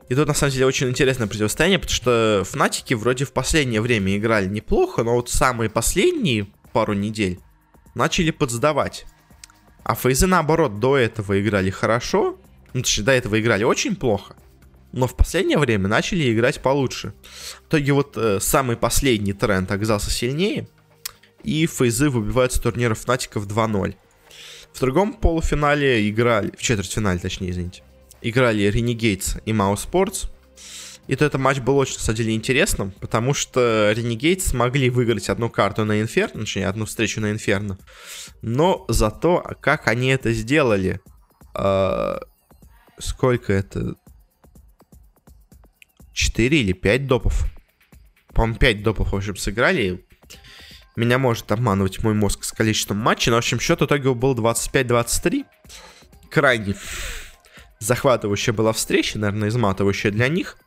И 0.09 0.15
тут 0.15 0.27
на 0.27 0.33
самом 0.33 0.53
деле 0.53 0.65
очень 0.65 0.87
интересное 0.87 1.27
противостояние, 1.27 1.79
потому 1.79 1.95
что 1.95 2.43
Фнатики 2.45 2.93
вроде 2.93 3.25
в 3.25 3.33
последнее 3.33 3.81
время 3.81 4.15
играли 4.17 4.47
неплохо, 4.47 5.03
но 5.03 5.15
вот 5.15 5.29
самые 5.29 5.69
последние 5.69 6.47
пару 6.71 6.93
недель 6.93 7.39
начали 7.93 8.31
подсдавать. 8.31 9.05
А 9.83 9.95
Фейзы 9.95 10.27
наоборот 10.27 10.79
до 10.79 10.97
этого 10.97 11.39
играли 11.41 11.69
хорошо, 11.69 12.39
ну 12.73 12.81
точнее 12.81 13.03
до 13.03 13.11
этого 13.11 13.39
играли 13.39 13.65
очень 13.65 13.97
плохо, 13.97 14.37
но 14.91 15.07
в 15.07 15.15
последнее 15.15 15.57
время 15.57 15.87
начали 15.87 16.33
играть 16.33 16.61
получше. 16.61 17.13
В 17.65 17.67
итоге 17.69 17.91
вот 17.93 18.17
э, 18.17 18.39
самый 18.39 18.77
последний 18.77 19.33
тренд 19.33 19.71
оказался 19.71 20.11
сильнее, 20.11 20.67
и 21.43 21.65
Фейзы 21.65 22.09
выбивают 22.09 22.53
с 22.53 22.59
турнира 22.59 22.95
Фнатиков 22.95 23.47
2-0. 23.47 23.95
В 24.73 24.79
другом 24.79 25.13
полуфинале 25.13 26.09
играли, 26.09 26.51
в 26.57 26.61
четвертьфинале 26.61 27.19
точнее, 27.19 27.51
извините, 27.51 27.83
играли 28.21 28.69
Renegades 28.69 29.41
и 29.45 29.51
Sports. 29.51 30.29
И 31.07 31.15
то 31.15 31.23
этот 31.23 31.39
матч 31.39 31.59
был 31.59 31.77
очень, 31.77 31.95
на 31.95 32.01
самом 32.01 32.17
деле, 32.17 32.35
интересным, 32.35 32.91
потому 32.99 33.33
что 33.33 33.93
Renegades 33.95 34.41
смогли 34.41 34.89
выиграть 34.89 35.29
одну 35.29 35.49
карту 35.49 35.85
на 35.85 36.01
Инферно, 36.01 36.41
точнее, 36.41 36.67
одну 36.67 36.85
встречу 36.85 37.21
на 37.21 37.31
Инферно. 37.31 37.79
Но 38.41 38.85
зато, 38.89 39.55
как 39.61 39.87
они 39.87 40.09
это 40.09 40.33
сделали, 40.33 40.99
э, 41.55 42.17
сколько 42.99 43.53
это? 43.53 43.95
4 46.17 46.59
или 46.59 46.73
5 46.73 47.07
допов? 47.07 47.45
По-моему, 48.33 48.57
5 48.57 48.83
допов, 48.83 49.11
в 49.11 49.15
общем, 49.15 49.35
сыграли. 49.35 50.03
Меня 50.95 51.19
может 51.19 51.51
обманывать 51.51 52.01
мой 52.01 52.15
мозг 52.15 52.43
с 52.43 52.51
количеством 52.51 52.97
матчей, 52.97 53.29
но, 53.29 53.35
в 53.35 53.39
общем, 53.39 53.59
счет 53.59 53.81
итоге 53.83 54.13
был 54.15 54.35
25-23. 54.35 55.45
Крайне 56.31 56.75
захватывающая 57.79 58.51
была 58.51 58.73
встреча, 58.73 59.19
наверное, 59.19 59.49
изматывающая 59.49 60.09
для 60.09 60.27
них. 60.27 60.57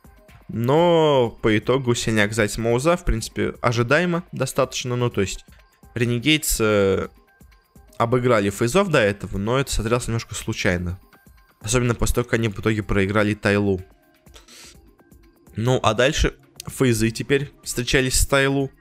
Но 0.47 1.37
по 1.41 1.57
итогу 1.57 1.95
сильняк 1.95 2.31
Зайц 2.33 2.57
Моуза, 2.57 2.95
в 2.95 3.03
принципе, 3.03 3.53
ожидаемо 3.61 4.23
достаточно. 4.31 4.95
Ну, 4.95 5.09
то 5.09 5.19
есть, 5.19 5.45
Ренегейтс 5.95 6.57
э, 6.61 7.09
обыграли 7.97 8.49
фейзов 8.49 8.89
до 8.89 8.99
этого, 8.99 9.37
но 9.37 9.59
это 9.59 9.73
смотрелось 9.73 10.07
немножко 10.07 10.33
случайно. 10.33 10.97
Особенно 11.61 11.93
после 11.93 12.15
того, 12.15 12.25
как 12.25 12.35
они 12.35 12.47
в 12.47 12.57
итоге 12.57 12.83
проиграли 12.83 13.33
Тайлу. 13.33 13.81
Ну, 15.55 15.79
а 15.83 15.93
дальше 15.93 16.35
фейзы 16.67 17.11
теперь 17.11 17.51
встречались 17.63 18.19
с 18.19 18.27
Тайлу. 18.27 18.71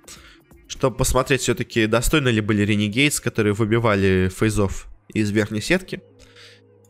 Чтобы 0.68 0.96
посмотреть 0.96 1.40
все-таки, 1.40 1.86
достойны 1.86 2.28
ли 2.28 2.40
были 2.40 2.62
Ренегейтс, 2.62 3.20
которые 3.20 3.54
выбивали 3.54 4.30
фейзов 4.34 4.86
из 5.08 5.30
верхней 5.30 5.60
сетки. 5.60 6.00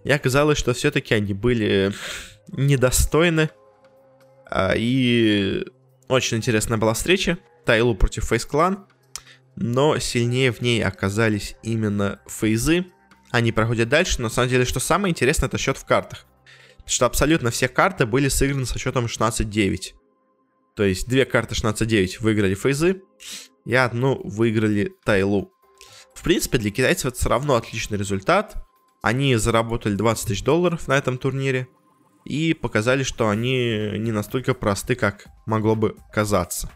И 0.05 0.11
оказалось, 0.11 0.59
что 0.59 0.75
все-таки 0.75 1.15
они 1.15 1.33
были 1.33 1.93
недостойны. 2.49 3.51
А, 4.51 4.75
и 4.77 5.65
очень 6.09 6.39
интересная 6.39 6.79
была 6.79 6.95
встреча. 6.95 7.39
Тайлу 7.65 7.95
против 7.95 8.25
Фейс 8.25 8.45
Клан. 8.45 8.87
Но 9.57 9.99
сильнее 9.99 10.53
в 10.53 10.61
ней 10.61 10.83
оказались 10.83 11.57
именно 11.63 12.21
фейзы. 12.27 12.87
Они 13.31 13.53
проходят 13.53 13.89
дальше, 13.89 14.17
но 14.19 14.25
на 14.25 14.31
самом 14.31 14.49
деле, 14.49 14.65
что 14.65 14.81
самое 14.81 15.13
интересное, 15.13 15.47
это 15.47 15.59
счет 15.59 15.77
в 15.77 15.85
картах. 15.85 16.27
Что 16.91 17.07
абсолютно 17.07 17.51
все 17.51 17.69
карты 17.69 18.05
были 18.05 18.29
сыграны 18.29 18.67
со 18.67 18.79
счетом 18.79 19.07
16-9. 19.07 19.95
То 20.75 20.83
есть 20.83 21.09
две 21.09 21.25
карты 21.25 21.55
16-9 21.55 22.17
выиграли 22.21 22.55
фейзы, 22.55 23.03
и 23.65 23.75
одну 23.75 24.21
выиграли 24.25 24.93
Тайлу. 25.05 25.53
В 26.15 26.23
принципе, 26.23 26.59
для 26.59 26.71
китайцев 26.71 27.07
это 27.07 27.19
все 27.19 27.29
равно 27.29 27.55
отличный 27.55 27.97
результат. 27.97 28.57
Они 29.03 29.37
заработали 29.37 29.95
20 29.95 30.27
тысяч 30.27 30.43
долларов 30.43 30.89
на 30.89 30.99
этом 30.99 31.17
турнире 31.17 31.69
и 32.25 32.55
показали, 32.55 33.05
что 33.05 33.29
они 33.29 33.93
не 33.97 34.11
настолько 34.11 34.53
просты, 34.53 34.97
как 34.97 35.27
могло 35.47 35.77
бы 35.77 35.97
казаться. 36.13 36.71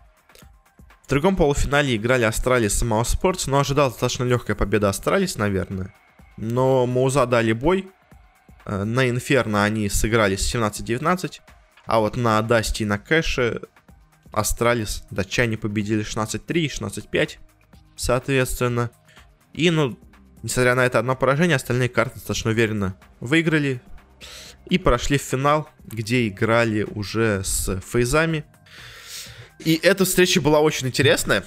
В 1.02 1.08
другом 1.08 1.34
полуфинале 1.34 1.96
играли 1.96 2.22
Astralis 2.22 2.80
и 2.82 2.84
mousesports, 2.84 3.46
но 3.48 3.58
ожидал 3.58 3.90
достаточно 3.90 4.24
легкая 4.24 4.56
победа 4.56 4.88
Astralis, 4.88 5.36
наверное. 5.36 5.92
Но 6.36 6.86
маузы 6.86 7.26
дали 7.26 7.52
бой. 7.52 7.90
Э, 8.66 8.84
на 8.84 9.08
Инферно 9.08 9.64
они 9.64 9.88
сыграли 9.88 10.36
с 10.36 10.54
17-19, 10.54 11.40
а 11.86 12.00
вот 12.00 12.16
на 12.16 12.40
Dust 12.42 12.69
'е 12.69 12.82
и 12.82 12.86
на 12.86 12.98
Cache 12.98 13.60
Astralis 14.32 15.04
датчане 15.10 15.56
победили 15.56 16.04
16-3 16.04 16.60
и 16.60 16.68
16-5, 16.68 17.38
соответственно. 17.96 18.90
И, 19.52 19.70
ну, 19.70 19.98
Несмотря 20.44 20.74
на 20.74 20.84
это 20.84 20.98
одно 20.98 21.16
поражение, 21.16 21.56
остальные 21.56 21.88
карты 21.88 22.16
достаточно 22.16 22.50
уверенно 22.50 22.94
выиграли. 23.18 23.80
И 24.68 24.76
прошли 24.76 25.16
в 25.16 25.22
финал, 25.22 25.70
где 25.86 26.28
играли 26.28 26.82
уже 26.82 27.42
с 27.42 27.80
фейзами. 27.80 28.44
И 29.60 29.80
эта 29.82 30.04
встреча 30.04 30.42
была 30.42 30.60
очень 30.60 30.88
интересная. 30.88 31.44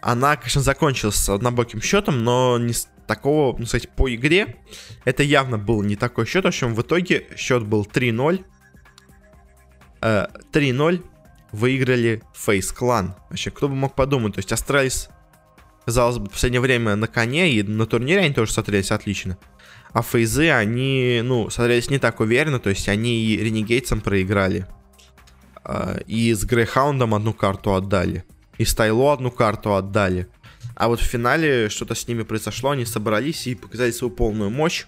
Она, 0.00 0.34
конечно, 0.34 0.62
закончилась 0.62 1.14
с 1.14 1.28
однобоким 1.28 1.80
счетом, 1.80 2.24
но 2.24 2.58
не 2.58 2.74
такого, 3.14 3.56
ну, 3.58 3.66
сказать, 3.66 3.90
по 3.90 4.12
игре. 4.14 4.56
Это 5.04 5.22
явно 5.22 5.58
был 5.58 5.82
не 5.82 5.96
такой 5.96 6.24
счет. 6.26 6.44
В 6.44 6.48
общем, 6.48 6.74
в 6.74 6.80
итоге 6.80 7.26
счет 7.36 7.62
был 7.64 7.84
3-0. 7.84 8.44
3-0 10.00 10.94
э, 10.94 11.00
выиграли 11.52 12.22
FaZe 12.34 12.72
Clan. 12.72 13.14
Вообще, 13.28 13.50
кто 13.50 13.68
бы 13.68 13.74
мог 13.74 13.94
подумать. 13.94 14.34
То 14.34 14.38
есть 14.38 14.52
Astralis 14.52 15.10
казалось 15.84 16.18
бы, 16.18 16.26
в 16.26 16.30
последнее 16.30 16.60
время 16.60 16.96
на 16.96 17.06
коне, 17.06 17.52
и 17.52 17.62
на 17.62 17.86
турнире 17.86 18.20
они 18.20 18.34
тоже 18.34 18.52
смотрелись 18.52 18.90
отлично. 18.90 19.36
А 19.92 20.00
фейзы, 20.00 20.50
они, 20.50 21.20
ну, 21.22 21.50
смотрелись 21.50 21.90
не 21.90 21.98
так 21.98 22.20
уверенно, 22.20 22.58
то 22.58 22.70
есть 22.70 22.88
они 22.88 23.14
и 23.14 23.36
Renegades 23.36 23.84
'ам 23.84 24.00
проиграли. 24.00 24.66
А, 25.64 25.98
и 26.06 26.32
с 26.32 26.44
Грейхаундом 26.44 27.14
одну 27.14 27.34
карту 27.34 27.74
отдали. 27.74 28.24
И 28.56 28.64
с 28.64 28.74
одну 28.80 29.30
карту 29.30 29.74
отдали. 29.74 30.28
А 30.74 30.88
вот 30.88 31.00
в 31.00 31.04
финале 31.04 31.68
что-то 31.68 31.94
с 31.94 32.08
ними 32.08 32.22
произошло, 32.22 32.70
они 32.70 32.84
собрались 32.84 33.46
и 33.46 33.54
показали 33.54 33.90
свою 33.90 34.12
полную 34.12 34.50
мощь. 34.50 34.86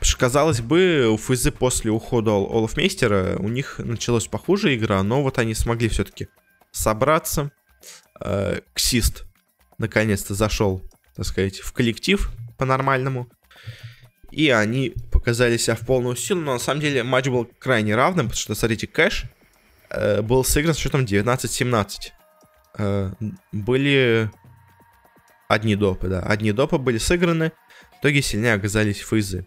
Что, 0.00 0.18
казалось 0.18 0.60
бы, 0.60 1.08
у 1.08 1.16
Фейзы 1.16 1.52
после 1.52 1.90
ухода 1.90 2.32
Олафмейстера 2.32 3.36
у 3.38 3.48
них 3.48 3.78
началась 3.78 4.26
похуже 4.26 4.74
игра, 4.74 5.02
но 5.02 5.22
вот 5.22 5.38
они 5.38 5.54
смогли 5.54 5.88
все-таки 5.88 6.28
собраться. 6.72 7.52
Э, 8.20 8.60
Ксист 8.74 9.24
наконец-то 9.78 10.34
зашел, 10.34 10.82
так 11.14 11.26
сказать, 11.26 11.60
в 11.60 11.72
коллектив 11.72 12.30
по-нормальному. 12.58 13.28
И 14.32 14.48
они 14.48 14.94
показали 15.12 15.56
себя 15.56 15.76
в 15.76 15.86
полную 15.86 16.16
силу, 16.16 16.40
но 16.40 16.54
на 16.54 16.58
самом 16.58 16.80
деле 16.80 17.02
матч 17.02 17.28
был 17.28 17.48
крайне 17.58 17.94
равным, 17.94 18.26
потому 18.26 18.40
что, 18.40 18.54
смотрите, 18.54 18.86
Кэш 18.86 19.26
э, 19.90 20.22
был 20.22 20.42
сыгран 20.42 20.74
с 20.74 20.78
счетом 20.78 21.04
19-17. 21.04 22.12
Э, 22.78 23.12
были 23.52 24.30
одни 25.52 25.76
допы, 25.76 26.08
да, 26.08 26.20
одни 26.20 26.52
допы 26.52 26.78
были 26.78 26.98
сыграны, 26.98 27.52
в 27.96 28.00
итоге 28.00 28.22
сильнее 28.22 28.54
оказались 28.54 29.00
фейзы. 29.00 29.46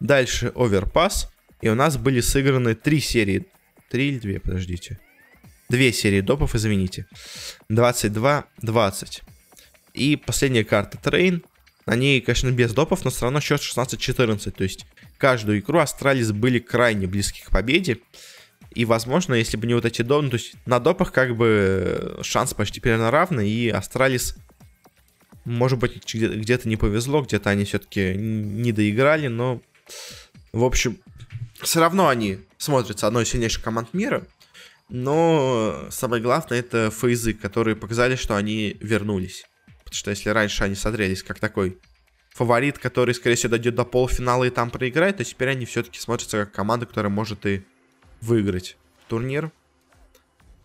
Дальше 0.00 0.52
Overpass, 0.54 1.30
и 1.60 1.68
у 1.68 1.74
нас 1.74 1.96
были 1.96 2.20
сыграны 2.20 2.74
три 2.74 3.00
серии, 3.00 3.46
три 3.90 4.08
или 4.08 4.18
две, 4.18 4.40
подождите. 4.40 4.98
Две 5.68 5.92
серии 5.92 6.20
допов, 6.20 6.54
извините. 6.54 7.06
22-20. 7.70 9.22
И 9.94 10.16
последняя 10.16 10.64
карта 10.64 10.98
Train. 10.98 11.42
На 11.86 11.94
ней, 11.96 12.20
конечно, 12.20 12.50
без 12.50 12.72
допов, 12.72 13.04
но 13.04 13.10
все 13.10 13.22
равно 13.22 13.40
счет 13.40 13.60
16-14. 13.60 14.50
То 14.50 14.64
есть 14.64 14.86
каждую 15.18 15.60
игру 15.60 15.78
Astralis 15.78 16.32
были 16.32 16.58
крайне 16.58 17.06
близки 17.06 17.42
к 17.42 17.50
победе. 17.50 17.98
И, 18.74 18.84
возможно, 18.84 19.34
если 19.34 19.56
бы 19.56 19.66
не 19.66 19.74
вот 19.74 19.84
эти 19.84 20.02
допы, 20.02 20.24
ну, 20.24 20.30
то 20.30 20.36
есть 20.36 20.54
на 20.66 20.78
допах 20.78 21.12
как 21.12 21.36
бы 21.36 22.18
шанс 22.22 22.54
почти 22.54 22.80
примерно 22.80 23.10
равный, 23.10 23.48
и 23.48 23.68
Astralis, 23.68 24.36
может 25.46 25.78
быть, 25.78 26.12
где-то 26.12 26.68
не 26.68 26.76
повезло, 26.76 27.22
где-то 27.22 27.50
они 27.50 27.64
все-таки 27.64 28.14
не 28.16 28.72
доиграли, 28.72 29.28
но, 29.28 29.62
в 30.52 30.64
общем, 30.64 30.98
все 31.62 31.80
равно 31.80 32.08
они 32.08 32.40
смотрятся 32.58 33.06
одной 33.06 33.22
из 33.22 33.28
сильнейших 33.28 33.62
команд 33.62 33.94
мира. 33.94 34.26
Но 34.88 35.86
самое 35.90 36.22
главное 36.22 36.58
это 36.58 36.90
фейзы, 36.90 37.32
которые 37.32 37.76
показали, 37.76 38.16
что 38.16 38.36
они 38.36 38.76
вернулись. 38.80 39.44
Потому 39.84 39.94
что 39.94 40.10
если 40.10 40.30
раньше 40.30 40.64
они 40.64 40.74
смотрелись 40.74 41.22
как 41.22 41.38
такой 41.38 41.78
фаворит, 42.34 42.78
который, 42.78 43.14
скорее 43.14 43.36
всего, 43.36 43.50
дойдет 43.50 43.76
до 43.76 43.84
полуфинала 43.84 44.44
и 44.44 44.50
там 44.50 44.70
проиграет, 44.70 45.18
то 45.18 45.24
теперь 45.24 45.50
они 45.50 45.64
все-таки 45.64 45.98
смотрятся 45.98 46.44
как 46.44 46.52
команда, 46.52 46.86
которая 46.86 47.10
может 47.10 47.46
и 47.46 47.64
выиграть 48.20 48.76
турнир. 49.08 49.52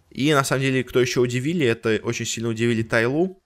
И 0.10 0.34
на 0.34 0.44
самом 0.44 0.64
деле, 0.64 0.84
кто 0.84 1.00
еще 1.00 1.22
удивили, 1.22 1.66
это 1.66 2.00
очень 2.04 2.26
сильно 2.26 2.50
удивили 2.50 2.84
Тайлу. 2.84 3.41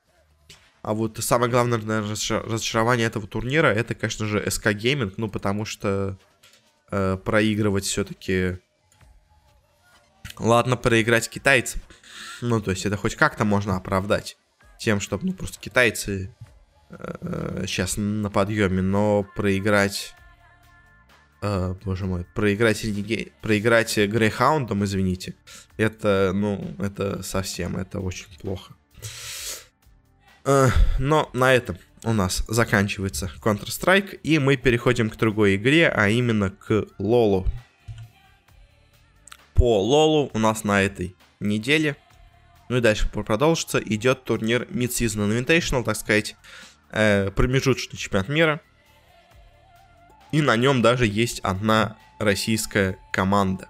А 0.85 0.93
вот 0.93 1.17
самое 1.17 1.49
главное, 1.49 1.79
наверное, 1.79 2.15
разочарование 2.43 3.07
этого 3.07 3.25
турнира, 3.25 3.65
это, 3.65 3.95
конечно 3.95 4.27
же, 4.27 4.51
СК 4.51 4.67
Gaming, 4.67 5.15
ну, 5.17 5.27
потому 5.27 5.65
что 5.65 6.15
э, 6.91 7.17
проигрывать 7.25 7.85
все-таки... 7.85 8.59
Ладно, 10.37 10.77
проиграть 10.77 11.27
китайцам. 11.27 11.81
Ну, 12.39 12.61
то 12.61 12.69
есть 12.69 12.85
это 12.85 12.97
хоть 12.97 13.15
как-то 13.15 13.45
можно 13.45 13.77
оправдать 13.77 14.37
тем, 14.77 14.99
что, 14.99 15.19
ну, 15.23 15.33
просто 15.33 15.59
китайцы 15.59 16.31
э, 16.91 17.63
сейчас 17.65 17.97
на 17.97 18.29
подъеме, 18.29 18.83
но 18.83 19.25
проиграть 19.35 20.13
Uh, 21.41 21.77
боже 21.83 22.05
мой, 22.05 22.25
проиграть, 22.33 22.81
проиграть 23.41 23.97
Грейхаундом, 23.97 24.83
извините, 24.83 25.35
это, 25.77 26.31
ну, 26.33 26.73
это 26.79 27.21
совсем, 27.21 27.77
это 27.77 27.99
очень 27.99 28.25
плохо. 28.39 28.73
Uh, 30.45 30.71
но 30.99 31.29
на 31.33 31.53
этом 31.53 31.77
у 32.03 32.13
нас 32.13 32.43
заканчивается 32.47 33.31
Counter-Strike, 33.41 34.19
и 34.21 34.37
мы 34.37 34.57
переходим 34.57 35.09
к 35.09 35.15
другой 35.15 35.55
игре, 35.55 35.89
а 35.89 36.07
именно 36.07 36.51
к 36.51 36.85
Лолу. 36.99 37.47
По 39.55 39.81
Лолу 39.81 40.29
у 40.33 40.37
нас 40.37 40.63
на 40.63 40.83
этой 40.83 41.15
неделе, 41.39 41.97
ну 42.69 42.77
и 42.77 42.81
дальше 42.81 43.09
продолжится, 43.09 43.79
идет 43.79 44.23
турнир 44.23 44.67
Mid-Season 44.69 45.27
Invitational, 45.27 45.83
так 45.83 45.95
сказать, 45.95 46.35
э, 46.91 47.31
промежуточный 47.31 47.97
чемпионат 47.97 48.29
мира– 48.29 48.61
и 50.35 50.41
на 50.41 50.57
нем 50.57 50.81
даже 50.81 51.07
есть 51.07 51.39
одна 51.39 51.95
российская 52.19 52.97
команда. 53.13 53.69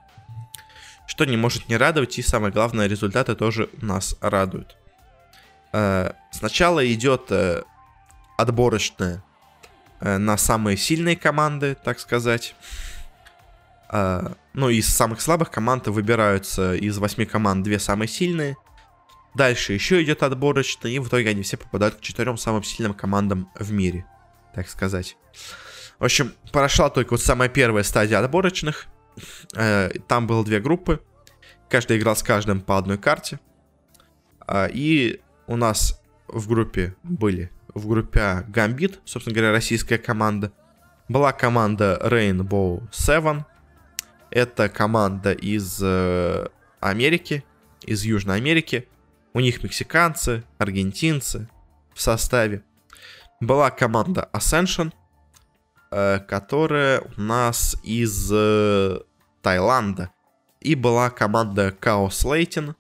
Что 1.06 1.26
не 1.26 1.38
может 1.38 1.70
не 1.70 1.78
радовать, 1.78 2.18
и 2.18 2.24
самое 2.24 2.52
главное, 2.52 2.88
результаты 2.88 3.36
тоже 3.36 3.70
нас 3.84 4.18
радуют. 4.20 4.76
Э, 5.76 6.14
сначала 6.32 6.90
идет 6.94 7.26
э, 7.32 7.64
отборочная 8.38 9.22
э, 10.00 10.18
на 10.18 10.38
самые 10.38 10.78
сильные 10.78 11.18
команды, 11.18 11.76
так 11.76 12.00
сказать. 12.00 12.56
Ну, 14.54 14.70
из 14.70 14.88
самых 14.88 15.22
слабых 15.22 15.52
команд 15.52 15.88
выбираются 15.88 16.74
из 16.74 16.98
восьми 16.98 17.26
команд 17.26 17.64
две 17.64 17.78
самые 17.78 18.08
сильные. 18.08 18.58
Дальше 19.36 19.74
еще 19.74 20.02
идет 20.04 20.24
отборочная, 20.24 20.92
и 20.92 21.00
в 21.00 21.08
итоге 21.08 21.30
они 21.30 21.44
все 21.44 21.56
попадают 21.56 21.96
к 21.96 22.02
четырем 22.02 22.36
самым 22.36 22.64
сильным 22.64 22.96
командам 22.96 23.48
в 23.54 23.72
мире, 23.72 24.06
так 24.56 24.68
сказать. 24.70 25.18
В 26.00 26.04
общем, 26.04 26.34
прошла 26.52 26.90
только 26.90 27.12
вот 27.12 27.22
самая 27.22 27.48
первая 27.48 27.84
стадия 27.84 28.18
отборочных. 28.18 28.88
Там 29.54 30.28
было 30.28 30.44
две 30.44 30.60
группы. 30.60 31.02
Каждый 31.70 32.00
играл 32.00 32.16
с 32.16 32.24
каждым 32.24 32.62
по 32.62 32.80
одной 32.80 32.98
карте. 32.98 33.40
И 34.74 35.22
у 35.48 35.56
нас 35.56 36.02
в 36.28 36.48
группе 36.48 36.96
были 37.04 37.52
в 37.74 37.88
группе 37.88 38.46
Гамбит, 38.48 39.00
собственно 39.06 39.36
говоря, 39.36 39.52
российская 39.52 39.98
команда. 39.98 40.52
Была 41.10 41.34
команда 41.34 42.00
Rainbow 42.02 42.90
Seven. 42.92 43.44
Это 44.32 44.70
команда 44.70 45.34
из 45.34 45.80
э, 45.82 46.48
Америки, 46.80 47.44
из 47.82 48.04
Южной 48.04 48.38
Америки. 48.38 48.88
У 49.34 49.40
них 49.40 49.62
мексиканцы, 49.64 50.44
аргентинцы 50.58 51.50
в 51.94 52.02
составе. 52.02 52.64
Была 53.40 53.70
команда 53.72 54.30
Ascension– 54.34 54.92
Э, 55.98 56.20
которая 56.20 57.02
у 57.16 57.22
нас 57.22 57.78
из 57.84 58.30
э, 58.34 59.00
Таиланда. 59.42 60.12
И 60.60 60.76
была 60.76 61.10
команда 61.10 61.70
Chaos 61.70 62.30
Лейтин, 62.30 62.76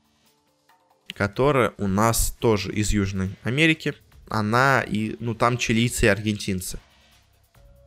которая 1.14 1.74
у 1.78 1.88
нас 1.88 2.36
тоже 2.39 2.72
из 2.72 2.91
Южной 2.91 3.36
Америки. 3.43 3.93
Она 4.30 4.82
и, 4.82 5.16
ну, 5.20 5.36
там 5.36 5.58
чилийцы 5.58 6.06
и 6.06 6.10
аргентинцы. 6.10 6.80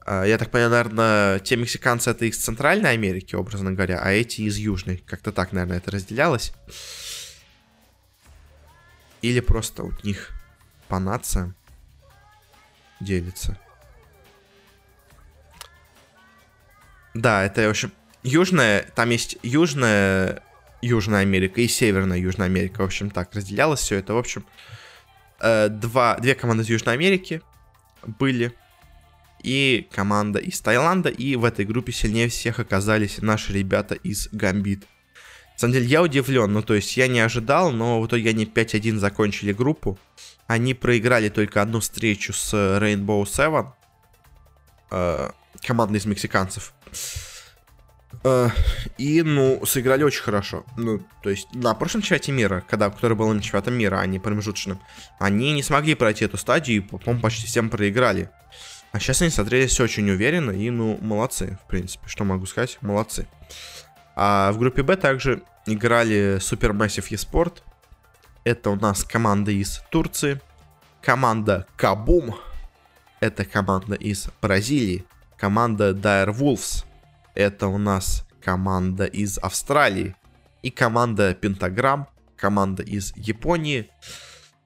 Э, 0.06 0.24
я 0.26 0.38
так 0.38 0.50
понимаю, 0.50 0.70
наверное, 0.70 1.38
те 1.40 1.56
мексиканцы 1.56 2.10
это 2.10 2.24
из 2.24 2.38
Центральной 2.38 2.92
Америки, 2.92 3.34
образно 3.34 3.72
говоря, 3.72 4.00
а 4.00 4.10
эти 4.10 4.42
из 4.42 4.56
Южной. 4.56 5.02
Как-то 5.06 5.32
так, 5.32 5.52
наверное, 5.52 5.78
это 5.78 5.90
разделялось. 5.90 6.52
Или 9.20 9.40
просто 9.40 9.82
у 9.82 9.92
них 10.02 10.30
по 10.88 10.98
нациям 10.98 11.54
делится. 13.00 13.58
Да, 17.14 17.44
это, 17.44 17.66
в 17.66 17.70
общем, 17.70 17.92
Южная, 18.22 18.82
там 18.94 19.10
есть 19.10 19.38
Южная 19.42 20.42
Южная 20.80 21.20
Америка 21.20 21.60
и 21.60 21.68
Северная 21.68 22.18
Южная 22.18 22.46
Америка. 22.46 22.82
В 22.82 22.84
общем, 22.84 23.10
так 23.10 23.34
разделялось 23.34 23.80
все 23.80 23.96
это. 23.96 24.14
В 24.14 24.18
общем, 24.18 24.44
э, 25.40 25.68
два, 25.68 26.16
две 26.18 26.34
команды 26.34 26.62
из 26.62 26.68
Южной 26.68 26.94
Америки 26.94 27.42
были. 28.06 28.52
И 29.42 29.88
команда 29.92 30.38
из 30.38 30.60
Таиланда. 30.60 31.08
И 31.08 31.36
в 31.36 31.44
этой 31.44 31.64
группе 31.64 31.92
сильнее 31.92 32.28
всех 32.28 32.58
оказались 32.58 33.18
наши 33.18 33.52
ребята 33.52 33.94
из 33.94 34.28
Гамбит. 34.32 34.86
На 35.54 35.58
самом 35.60 35.74
деле, 35.74 35.86
я 35.86 36.02
удивлен. 36.02 36.52
Ну, 36.52 36.62
то 36.62 36.74
есть, 36.74 36.96
я 36.96 37.08
не 37.08 37.20
ожидал, 37.20 37.72
но 37.72 38.00
в 38.00 38.06
итоге 38.06 38.30
они 38.30 38.44
5-1 38.44 38.96
закончили 38.98 39.52
группу. 39.52 39.98
Они 40.46 40.74
проиграли 40.74 41.28
только 41.28 41.62
одну 41.62 41.80
встречу 41.80 42.32
с 42.32 42.54
Rainbow 42.54 43.22
Seven. 43.24 43.72
Э, 44.90 45.30
команда 45.62 45.98
из 45.98 46.06
мексиканцев. 46.06 46.72
Э, 48.24 48.48
и, 48.96 49.22
ну, 49.22 49.64
сыграли 49.64 50.02
очень 50.02 50.22
хорошо. 50.22 50.64
Ну, 50.76 51.00
то 51.22 51.30
есть, 51.30 51.48
на 51.54 51.74
прошлом 51.74 52.02
чемпионате 52.02 52.32
мира, 52.32 52.64
когда, 52.68 52.90
который 52.90 53.16
был 53.16 53.32
на 53.32 53.40
чемпионатом 53.40 53.74
мира, 53.74 53.96
а 53.96 54.06
не 54.06 54.18
промежуточным, 54.18 54.80
они 55.18 55.52
не 55.52 55.62
смогли 55.62 55.94
пройти 55.94 56.24
эту 56.24 56.36
стадию 56.36 56.78
и, 56.78 56.80
по-моему, 56.80 57.20
почти 57.20 57.46
всем 57.46 57.70
проиграли. 57.70 58.30
А 58.92 59.00
сейчас 59.00 59.22
они 59.22 59.30
смотрелись 59.30 59.78
очень 59.80 60.08
уверенно 60.10 60.50
и, 60.50 60.70
ну, 60.70 60.98
молодцы, 61.00 61.58
в 61.64 61.68
принципе. 61.68 62.08
Что 62.08 62.24
могу 62.24 62.46
сказать? 62.46 62.78
Молодцы. 62.80 63.26
А 64.16 64.50
в 64.52 64.58
группе 64.58 64.82
Б 64.82 64.96
также 64.96 65.42
играли 65.66 66.38
Supermassive 66.38 67.08
eSport. 67.10 67.58
Это 68.44 68.70
у 68.70 68.76
нас 68.76 69.04
команда 69.04 69.50
из 69.50 69.82
Турции. 69.90 70.40
Команда 71.02 71.66
Кабум. 71.76 72.36
Это 73.20 73.44
команда 73.44 73.94
из 73.94 74.28
Бразилии 74.40 75.04
команда 75.38 75.92
Dire 75.92 76.36
Wolves. 76.36 76.84
Это 77.38 77.68
у 77.68 77.78
нас 77.78 78.26
команда 78.42 79.04
из 79.04 79.38
Австралии. 79.38 80.16
И 80.64 80.70
команда 80.70 81.38
Pentagram, 81.40 82.08
команда 82.36 82.82
из 82.82 83.14
Японии. 83.14 83.88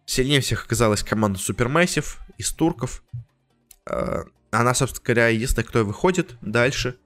Сильнее 0.07 0.41
всех 0.41 0.65
оказалась 0.65 1.03
команда 1.03 1.39
Supermassive 1.39 2.17
из 2.39 2.51
турков. 2.51 3.05
Э, 3.85 4.23
она, 4.51 4.73
собственно 4.73 5.05
говоря, 5.05 5.29
единственная, 5.29 5.69
кто 5.69 5.85
выходит 5.85 6.39
дальше. 6.41 6.97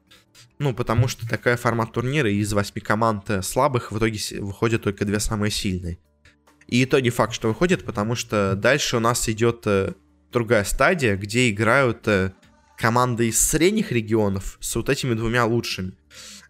Ну, 0.60 0.72
потому 0.72 1.08
что 1.08 1.28
такая 1.28 1.56
формат 1.56 1.92
турнира 1.92 2.30
из 2.30 2.52
восьми 2.52 2.80
команд 2.80 3.28
слабых 3.44 3.90
в 3.90 3.98
итоге 3.98 4.20
выходят 4.40 4.82
только 4.82 5.04
две 5.04 5.18
самые 5.18 5.50
сильные. 5.50 5.98
И 6.68 6.86
то 6.86 7.00
не 7.00 7.10
факт, 7.10 7.34
что 7.34 7.48
выходит, 7.48 7.84
потому 7.84 8.14
что 8.14 8.54
дальше 8.54 8.98
у 8.98 9.00
нас 9.00 9.28
идет 9.28 9.66
э, 9.66 9.94
другая 10.30 10.62
стадия, 10.62 11.16
где 11.16 11.50
играют 11.50 12.06
команда 12.76 13.24
из 13.24 13.40
средних 13.40 13.92
регионов 13.92 14.58
с 14.60 14.76
вот 14.76 14.88
этими 14.88 15.14
двумя 15.14 15.44
лучшими. 15.44 15.98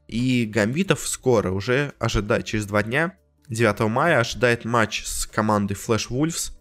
И 0.09 0.45
Гамбитов 0.47 1.07
скоро, 1.07 1.51
уже 1.51 1.95
ожидает, 1.99 2.45
через 2.45 2.67
два 2.67 2.83
дня, 2.83 3.17
9 3.49 3.81
мая, 3.89 4.21
ожидает 4.21 4.65
матч 4.65 5.05
с 5.05 5.27
командой 5.27 5.75
Flash 5.75 6.09
Wolves. 6.11 6.53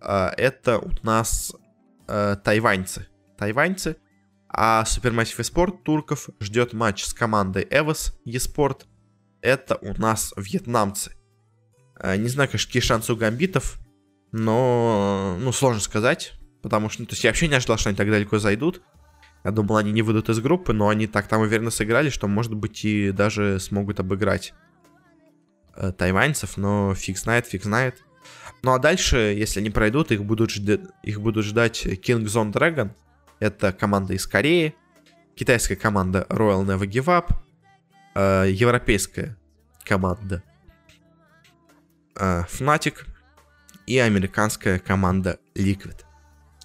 А, 0.00 0.32
это 0.36 0.78
у 0.78 0.90
нас 1.02 1.54
э, 2.08 2.36
тайваньцы. 2.42 3.06
Тайваньцы. 3.38 3.96
А 4.48 4.84
Supermassive 4.84 5.38
Esport 5.38 5.82
турков 5.82 6.28
ждет 6.40 6.72
матч 6.74 7.04
с 7.04 7.14
командой 7.14 7.64
Evos 7.64 8.12
eSport. 8.26 8.82
Это 9.40 9.76
у 9.76 9.98
нас 10.00 10.34
вьетнамцы. 10.36 11.12
А, 11.96 12.16
не 12.16 12.28
знаю, 12.28 12.50
какие 12.50 12.82
шансы 12.82 13.12
у 13.12 13.16
гамбитов, 13.16 13.78
но, 14.30 15.36
ну, 15.40 15.52
сложно 15.52 15.80
сказать. 15.80 16.34
Потому 16.62 16.88
что, 16.88 17.02
ну, 17.02 17.06
то 17.06 17.12
есть 17.12 17.24
я 17.24 17.30
вообще 17.30 17.48
не 17.48 17.56
ожидал, 17.56 17.76
что 17.76 17.90
они 17.90 17.96
так 17.96 18.08
далеко 18.08 18.38
зайдут. 18.38 18.82
Я 19.44 19.50
думал, 19.50 19.76
они 19.76 19.90
не 19.90 20.02
выйдут 20.02 20.28
из 20.28 20.38
группы, 20.40 20.72
но 20.72 20.88
они 20.88 21.08
так 21.08 21.26
там 21.26 21.40
уверенно 21.40 21.70
сыграли, 21.70 22.08
что, 22.10 22.28
может 22.28 22.54
быть, 22.54 22.84
и 22.84 23.10
даже 23.10 23.58
смогут 23.58 23.98
обыграть 23.98 24.54
э, 25.74 25.92
тайваньцев, 25.92 26.56
но 26.56 26.94
фиг 26.94 27.18
знает, 27.18 27.46
фиг 27.46 27.64
знает. 27.64 28.02
Ну 28.62 28.72
а 28.72 28.78
дальше, 28.78 29.16
если 29.16 29.58
они 29.58 29.70
пройдут, 29.70 30.12
их 30.12 30.24
будут, 30.24 30.50
жд... 30.50 30.88
их 31.02 31.20
будут 31.20 31.44
ждать 31.44 31.84
King 31.84 32.24
Zone 32.24 32.52
Dragon. 32.52 32.90
Это 33.40 33.72
команда 33.72 34.14
из 34.14 34.26
Кореи. 34.28 34.76
китайская 35.34 35.74
команда 35.74 36.24
Royal 36.28 36.64
Never 36.64 36.86
Give 36.86 37.06
Up, 37.06 37.34
э, 38.14 38.50
европейская 38.52 39.36
команда 39.84 40.44
э, 42.14 42.44
Fnatic 42.48 43.06
и 43.86 43.98
американская 43.98 44.78
команда 44.78 45.40
Liquid. 45.56 46.04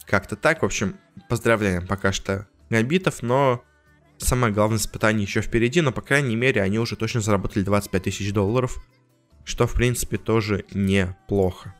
Как-то 0.08 0.38
так, 0.38 0.62
в 0.62 0.66
общем, 0.66 0.98
поздравляем 1.28 1.86
пока 1.86 2.14
что 2.14 2.48
гамбитов, 2.70 3.22
но 3.22 3.64
самое 4.18 4.54
главное 4.54 4.78
испытание 4.78 5.24
еще 5.24 5.42
впереди, 5.42 5.82
но, 5.82 5.92
по 5.92 6.02
крайней 6.02 6.36
мере, 6.36 6.62
они 6.62 6.80
уже 6.80 6.96
точно 6.96 7.20
заработали 7.20 7.64
25 7.64 8.04
тысяч 8.04 8.32
долларов, 8.32 8.78
что, 9.44 9.68
в 9.68 9.74
принципе, 9.74 10.18
тоже 10.18 10.66
неплохо. 10.72 11.76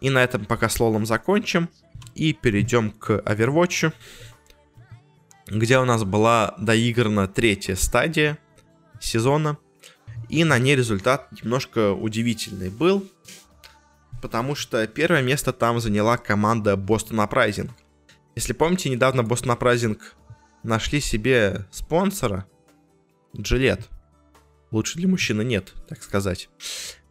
И 0.00 0.10
на 0.10 0.22
этом 0.22 0.44
пока 0.44 0.68
с 0.68 0.78
лолом 0.80 1.06
закончим 1.06 1.68
и 2.14 2.32
перейдем 2.32 2.90
к 2.90 3.22
Overwatch, 3.24 3.92
где 5.46 5.78
у 5.78 5.84
нас 5.84 6.04
была 6.04 6.54
доиграна 6.58 7.28
третья 7.28 7.76
стадия 7.76 8.38
сезона, 9.00 9.58
и 10.28 10.42
на 10.42 10.58
ней 10.58 10.74
результат 10.74 11.30
немножко 11.32 11.92
удивительный 11.92 12.70
был, 12.70 13.06
потому 14.24 14.54
что 14.54 14.86
первое 14.86 15.20
место 15.20 15.52
там 15.52 15.80
заняла 15.80 16.16
команда 16.16 16.76
Boston 16.76 17.28
Uprising. 17.28 17.70
Если 18.34 18.54
помните, 18.54 18.88
недавно 18.88 19.20
Boston 19.20 19.54
Uprising 19.54 20.00
нашли 20.62 21.00
себе 21.00 21.66
спонсора, 21.70 22.46
Джилет. 23.36 23.90
Лучше 24.70 24.96
для 24.96 25.08
мужчины 25.08 25.44
нет, 25.44 25.74
так 25.90 26.02
сказать. 26.02 26.48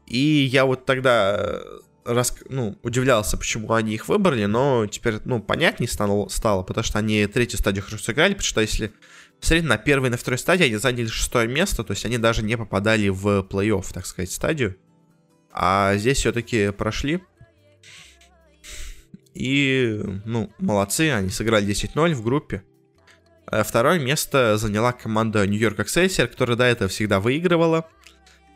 И 0.08 0.18
я 0.18 0.66
вот 0.66 0.86
тогда 0.86 1.36
э, 1.38 1.62
рас... 2.06 2.36
ну, 2.50 2.80
удивлялся, 2.82 3.38
почему 3.38 3.72
они 3.74 3.94
их 3.94 4.08
выбрали, 4.08 4.46
но 4.46 4.88
теперь, 4.88 5.20
ну, 5.24 5.40
понятнее 5.40 5.88
стало, 5.88 6.28
стало, 6.30 6.64
потому 6.64 6.84
что 6.84 6.98
они 6.98 7.28
третью 7.28 7.60
стадию 7.60 7.84
хорошо 7.84 8.04
сыграли, 8.04 8.34
потому 8.34 8.48
что 8.48 8.62
если 8.62 8.92
смотреть 9.40 9.66
на 9.66 9.78
первой 9.78 10.08
и 10.08 10.12
на 10.12 10.18
второй 10.18 10.40
стадии, 10.40 10.66
они 10.66 10.78
заняли 10.78 11.06
шестое 11.06 11.48
место, 11.48 11.84
то 11.84 11.92
есть 11.92 12.06
они 12.06 12.18
даже 12.18 12.42
не 12.42 12.58
попадали 12.58 13.10
в 13.10 13.42
плей-офф, 13.42 13.86
так 13.94 14.08
сказать, 14.08 14.32
стадию. 14.32 14.78
А 15.54 15.96
здесь 15.98 16.18
все-таки 16.18 16.72
прошли. 16.72 17.22
И, 19.36 20.02
ну, 20.26 20.52
молодцы, 20.58 21.12
они 21.12 21.30
сыграли 21.30 21.68
10-0 21.68 22.14
в 22.16 22.24
группе. 22.24 22.64
Э, 23.52 23.64
второе 23.64 24.00
место 24.00 24.58
заняла 24.58 24.94
команда 24.94 25.46
Нью-Йорк 25.46 25.80
Excelsior, 25.80 26.28
которая 26.28 26.58
до 26.58 26.64
этого 26.64 26.90
всегда 26.90 27.20
выигрывала. 27.20 27.88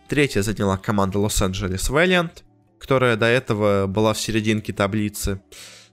Третье 0.07 0.41
заняла 0.41 0.77
команда 0.77 1.19
Лос-Анджелес 1.19 1.89
Valiant, 1.89 2.43
которая 2.79 3.15
до 3.15 3.27
этого 3.27 3.85
была 3.85 4.13
в 4.13 4.19
серединке 4.19 4.73
таблицы. 4.73 5.41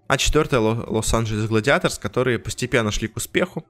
А 0.07 0.17
четвертое 0.17 0.61
Лос-Анджелес 0.61 1.49
Гладиаторс, 1.49 1.99
которые 1.99 2.39
постепенно 2.39 2.91
шли 2.91 3.09
к 3.09 3.17
успеху. 3.17 3.67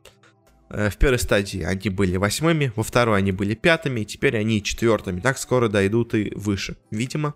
Э, 0.71 0.91
в 0.91 0.97
первой 0.97 1.19
стадии 1.19 1.63
они 1.63 1.91
были 1.91 2.17
восьмыми, 2.17 2.73
во 2.77 2.83
второй 2.83 3.19
они 3.19 3.33
были 3.33 3.55
пятыми, 3.55 4.05
теперь 4.05 4.37
они 4.37 4.63
четвертыми. 4.63 5.21
Так 5.21 5.39
скоро 5.39 5.69
дойдут 5.69 6.15
и 6.15 6.33
выше, 6.35 6.77
видимо. 6.91 7.35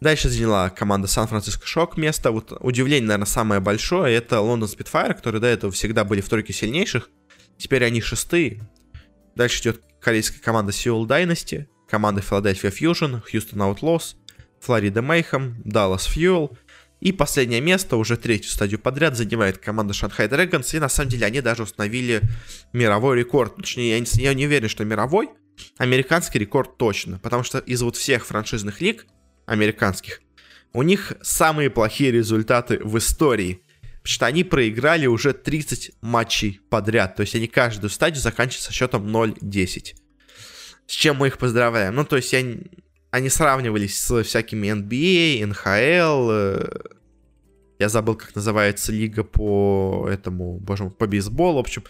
Дальше 0.00 0.28
заняла 0.28 0.68
команда 0.70 1.06
Сан-Франциско 1.06 1.64
Шок 1.64 1.96
место. 1.96 2.32
Вот 2.32 2.52
удивление, 2.58 3.06
наверное, 3.06 3.26
самое 3.26 3.60
большое, 3.60 4.16
это 4.16 4.40
Лондон 4.40 4.68
Спитфайр, 4.68 5.14
которые 5.14 5.40
до 5.40 5.46
этого 5.46 5.72
всегда 5.72 6.04
были 6.04 6.20
в 6.20 6.28
тройке 6.28 6.52
сильнейших. 6.52 7.08
Теперь 7.56 7.84
они 7.84 8.00
шестые. 8.00 8.68
Дальше 9.36 9.60
идет 9.62 9.82
корейская 10.00 10.40
команда 10.40 10.72
Seoul 10.72 11.06
Dynasty, 11.06 11.66
команда 11.88 12.20
Philadelphia 12.20 12.72
Fusion, 12.76 13.22
Houston 13.32 13.58
Outlaws, 13.58 14.16
Florida 14.60 15.00
Mayhem, 15.02 15.62
Dallas 15.62 16.08
Fuel. 16.08 16.56
И 17.02 17.10
последнее 17.10 17.60
место, 17.60 17.96
уже 17.96 18.16
третью 18.16 18.52
стадию 18.52 18.78
подряд, 18.78 19.16
занимает 19.16 19.58
команда 19.58 19.92
Shanghai 19.92 20.28
Dragons. 20.28 20.76
И 20.76 20.78
на 20.78 20.88
самом 20.88 21.10
деле 21.10 21.26
они 21.26 21.40
даже 21.40 21.64
установили 21.64 22.22
мировой 22.72 23.18
рекорд. 23.18 23.56
Точнее, 23.56 23.90
я 23.90 23.98
не, 23.98 24.06
я 24.22 24.34
не 24.34 24.46
уверен, 24.46 24.68
что 24.68 24.84
мировой. 24.84 25.30
Американский 25.78 26.38
рекорд 26.38 26.76
точно. 26.76 27.18
Потому 27.18 27.42
что 27.42 27.58
из 27.58 27.82
вот 27.82 27.96
всех 27.96 28.24
франшизных 28.24 28.80
лиг 28.80 29.06
американских, 29.46 30.20
у 30.72 30.82
них 30.82 31.14
самые 31.22 31.70
плохие 31.70 32.12
результаты 32.12 32.78
в 32.78 32.96
истории. 32.98 33.62
Потому 33.80 34.02
что 34.04 34.26
они 34.26 34.44
проиграли 34.44 35.06
уже 35.06 35.32
30 35.32 35.94
матчей 36.02 36.60
подряд. 36.70 37.16
То 37.16 37.22
есть 37.22 37.34
они 37.34 37.48
каждую 37.48 37.90
стадию 37.90 38.22
заканчивают 38.22 38.62
со 38.62 38.72
счетом 38.72 39.08
0-10. 39.08 39.96
С 40.86 40.92
чем 40.92 41.16
мы 41.16 41.26
их 41.26 41.38
поздравляем? 41.38 41.96
Ну, 41.96 42.04
то 42.04 42.14
есть 42.14 42.32
они, 42.32 42.60
они 43.12 43.28
сравнивались 43.28 44.00
с 44.00 44.24
всякими 44.24 44.68
NBA, 44.68 45.42
NHL. 45.42 46.28
Э, 46.30 46.80
я 47.78 47.88
забыл, 47.90 48.14
как 48.14 48.34
называется 48.34 48.90
лига 48.90 49.22
по 49.22 50.08
этому, 50.10 50.58
боже 50.58 50.84
мой, 50.84 50.92
по 50.92 51.06
бейсболу. 51.06 51.56
В 51.56 51.60
общем, 51.60 51.84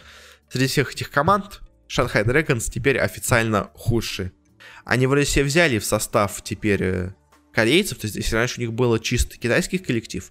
среди 0.51 0.67
всех 0.67 0.93
этих 0.93 1.11
команд 1.11 1.61
Шанхай 1.87 2.25
Dragons 2.25 2.69
теперь 2.69 2.99
официально 2.99 3.71
худшие. 3.75 4.33
Они 4.85 5.07
вроде 5.07 5.25
себе 5.25 5.45
взяли 5.45 5.79
в 5.79 5.85
состав 5.85 6.43
теперь 6.43 6.83
э, 6.83 7.15
корейцев, 7.55 7.99
то 7.99 8.07
есть 8.07 8.17
если 8.17 8.35
раньше 8.35 8.59
у 8.59 8.63
них 8.63 8.73
было 8.73 8.99
чисто 8.99 9.39
китайский 9.39 9.79
коллектив, 9.79 10.29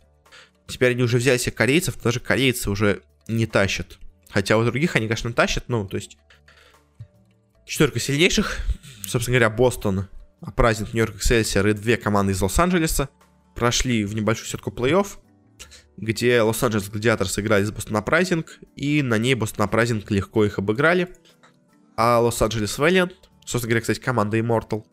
теперь 0.67 0.91
они 0.91 1.03
уже 1.03 1.19
взяли 1.19 1.37
себе 1.37 1.53
корейцев, 1.53 2.01
даже 2.01 2.19
корейцы 2.19 2.69
уже 2.69 3.01
не 3.29 3.45
тащат. 3.45 3.97
Хотя 4.29 4.57
у 4.57 4.65
других 4.65 4.97
они, 4.97 5.07
конечно, 5.07 5.31
тащат, 5.31 5.69
ну, 5.69 5.87
то 5.87 5.95
есть 5.95 6.17
четверка 7.65 8.01
сильнейших, 8.01 8.57
собственно 9.07 9.37
говоря, 9.37 9.55
Бостон, 9.55 10.09
праздник 10.55 10.93
Нью-Йорк 10.93 11.17
Эксельсиор 11.17 11.67
и 11.67 11.73
две 11.73 11.97
команды 11.97 12.33
из 12.33 12.41
Лос-Анджелеса 12.41 13.09
прошли 13.55 14.05
в 14.05 14.15
небольшую 14.15 14.47
сетку 14.47 14.71
плей-офф, 14.71 15.07
где 15.97 16.41
Los 16.41 16.56
Angeles 16.56 16.89
Gladiators 16.89 17.27
сыграли 17.27 17.63
с 17.63 17.71
Boston 17.71 17.97
Uprising, 17.97 18.59
и 18.75 19.01
на 19.01 19.17
ней 19.17 19.35
Boston 19.35 19.65
Uprising 19.65 20.09
легко 20.09 20.45
их 20.45 20.57
обыграли. 20.57 21.13
А 21.95 22.19
Los 22.19 22.37
Angeles 22.37 22.77
Valiant, 22.77 23.13
собственно 23.45 23.69
говоря, 23.69 23.81
кстати, 23.81 23.99
команда 23.99 24.39
Immortals, 24.39 24.83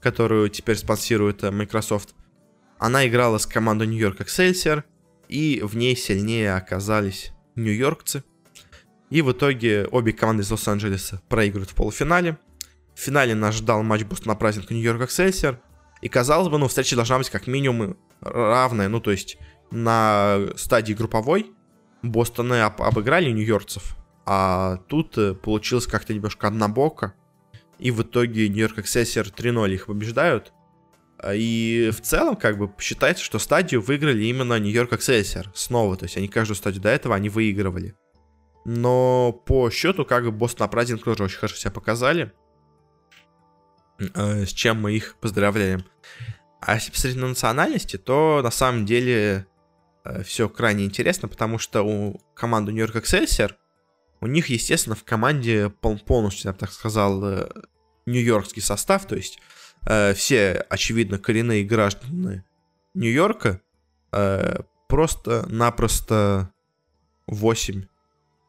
которую 0.00 0.50
теперь 0.50 0.76
спонсирует 0.76 1.42
э, 1.44 1.50
Microsoft, 1.50 2.14
она 2.78 3.06
играла 3.08 3.38
с 3.38 3.46
командой 3.46 3.86
New 3.86 4.01
York 4.01 4.20
Excelsior, 4.20 4.84
и 5.28 5.60
в 5.62 5.76
ней 5.76 5.96
сильнее 5.96 6.54
оказались 6.54 7.32
нью-йоркцы. 7.56 8.24
И 9.10 9.22
в 9.22 9.32
итоге 9.32 9.86
обе 9.90 10.12
команды 10.12 10.42
из 10.42 10.50
Лос-Анджелеса 10.50 11.22
проигрывают 11.28 11.70
в 11.70 11.74
полуфинале. 11.74 12.38
В 12.98 13.00
финале 13.00 13.36
нас 13.36 13.54
ждал 13.54 13.84
матч 13.84 14.02
Boston 14.02 14.32
Uprising 14.32 14.34
New 14.34 14.70
York 14.70 15.02
Excelsior. 15.02 15.58
И 16.02 16.08
казалось 16.08 16.48
бы, 16.48 16.58
ну, 16.58 16.66
встреча 16.66 16.96
должна 16.96 17.16
быть 17.18 17.30
как 17.30 17.46
минимум 17.46 17.96
равная. 18.20 18.88
Ну, 18.88 18.98
то 18.98 19.12
есть 19.12 19.38
на 19.70 20.40
стадии 20.56 20.94
групповой 20.94 21.52
Бостоны 22.02 22.60
об 22.60 22.82
обыграли 22.82 23.30
нью-йоркцев. 23.30 23.96
А 24.26 24.78
тут 24.88 25.16
э, 25.16 25.34
получилось 25.34 25.86
как-то 25.86 26.12
немножко 26.12 26.48
однобоко. 26.48 27.14
И 27.78 27.92
в 27.92 28.02
итоге 28.02 28.48
Нью-Йорк 28.48 28.80
Эксессер 28.80 29.28
3-0 29.28 29.74
их 29.74 29.86
побеждают. 29.86 30.52
И 31.32 31.92
в 31.96 32.00
целом, 32.00 32.34
как 32.34 32.58
бы, 32.58 32.68
считается, 32.80 33.22
что 33.22 33.38
стадию 33.38 33.80
выиграли 33.80 34.24
именно 34.24 34.58
Нью-Йорк 34.58 34.94
Эксессер 34.94 35.52
снова. 35.54 35.96
То 35.96 36.06
есть 36.06 36.16
они 36.16 36.26
каждую 36.26 36.56
стадию 36.56 36.82
до 36.82 36.88
этого 36.88 37.14
они 37.14 37.28
выигрывали. 37.28 37.94
Но 38.64 39.30
по 39.46 39.70
счету, 39.70 40.04
как 40.04 40.24
бы, 40.24 40.32
Бостон 40.32 40.64
Апрайзинг 40.64 41.04
тоже 41.04 41.22
очень 41.22 41.38
хорошо 41.38 41.54
себя 41.54 41.70
показали. 41.70 42.32
А, 44.14 44.44
с 44.44 44.50
чем 44.50 44.80
мы 44.80 44.92
их 44.92 45.16
поздравляем. 45.20 45.84
А 46.60 46.74
если 46.74 46.90
посмотреть 46.90 47.20
на 47.20 47.28
национальности, 47.28 47.96
то 47.96 48.40
на 48.42 48.50
самом 48.50 48.86
деле 48.86 49.46
а, 50.04 50.22
все 50.22 50.48
крайне 50.48 50.84
интересно, 50.84 51.28
потому 51.28 51.58
что 51.58 51.82
у 51.82 52.20
команды 52.34 52.72
Нью-Йорк 52.72 52.96
Эксельсер 52.96 53.56
у 54.20 54.26
них, 54.26 54.48
естественно, 54.48 54.96
в 54.96 55.04
команде 55.04 55.70
полностью, 55.70 56.48
я 56.48 56.52
бы 56.52 56.58
так 56.58 56.72
сказал, 56.72 57.24
э, 57.24 57.48
нью-йоркский 58.06 58.62
состав, 58.62 59.06
то 59.06 59.14
есть 59.14 59.38
э, 59.86 60.12
все, 60.14 60.66
очевидно, 60.68 61.18
коренные 61.18 61.64
граждане 61.64 62.44
Нью-Йорка, 62.94 63.60
э, 64.12 64.60
просто-напросто 64.88 66.52
8, 67.28 67.84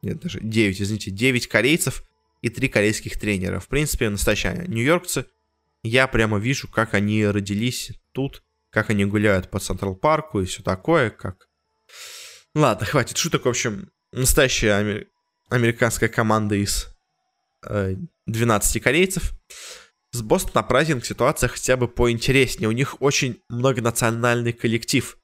нет, 0.02 0.20
даже 0.20 0.40
9, 0.42 0.82
извините, 0.82 1.12
9 1.12 1.48
корейцев 1.48 2.04
и 2.42 2.50
3 2.50 2.70
корейских 2.70 3.20
тренера. 3.20 3.60
В 3.60 3.68
принципе, 3.68 4.10
настоящие 4.10 4.66
нью-йоркцы. 4.68 5.26
Я 5.84 6.08
прямо 6.08 6.40
вижу, 6.40 6.68
как 6.68 6.94
они 6.94 7.26
родились 7.26 7.92
тут, 8.12 8.44
как 8.70 8.90
они 8.90 9.06
гуляют 9.06 9.50
по 9.50 9.60
Централ 9.60 9.96
Парку 9.96 10.42
и 10.42 10.46
все 10.46 10.62
такое, 10.62 11.10
как... 11.10 11.48
Ладно, 12.54 12.86
хватит 12.86 13.18
шуток. 13.18 13.46
В 13.46 13.50
общем, 13.50 13.92
настоящие 14.12 15.08
американская 15.50 16.10
команда 16.10 16.56
из 16.56 16.88
э, 17.66 17.96
12 18.26 18.84
корейцев. 18.84 19.34
С 20.12 20.22
Бостон 20.22 20.54
на 20.56 20.64
праздник 20.64 21.06
ситуация 21.06 21.48
хотя 21.48 21.78
бы 21.78 21.88
поинтереснее. 21.88 22.68
У 22.68 22.74
них 22.74 23.02
очень 23.02 23.42
многонациональный 23.50 24.54
коллектив. 24.54 25.18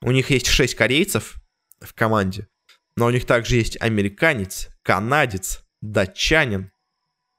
У 0.00 0.10
них 0.10 0.30
есть 0.30 0.46
6 0.46 0.74
корейцев 0.74 1.36
в 1.80 1.94
команде, 1.94 2.48
но 2.96 3.06
у 3.06 3.10
них 3.10 3.24
также 3.24 3.56
есть 3.56 3.80
американец, 3.80 4.68
канадец, 4.82 5.64
датчанин, 5.80 6.72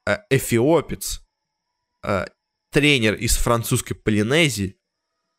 э, 0.07 0.17
эфиопец, 0.30 1.21
э, 2.03 2.26
тренер 2.74 3.13
из 3.13 3.38
французской 3.38 3.93
Полинезии. 3.93 4.76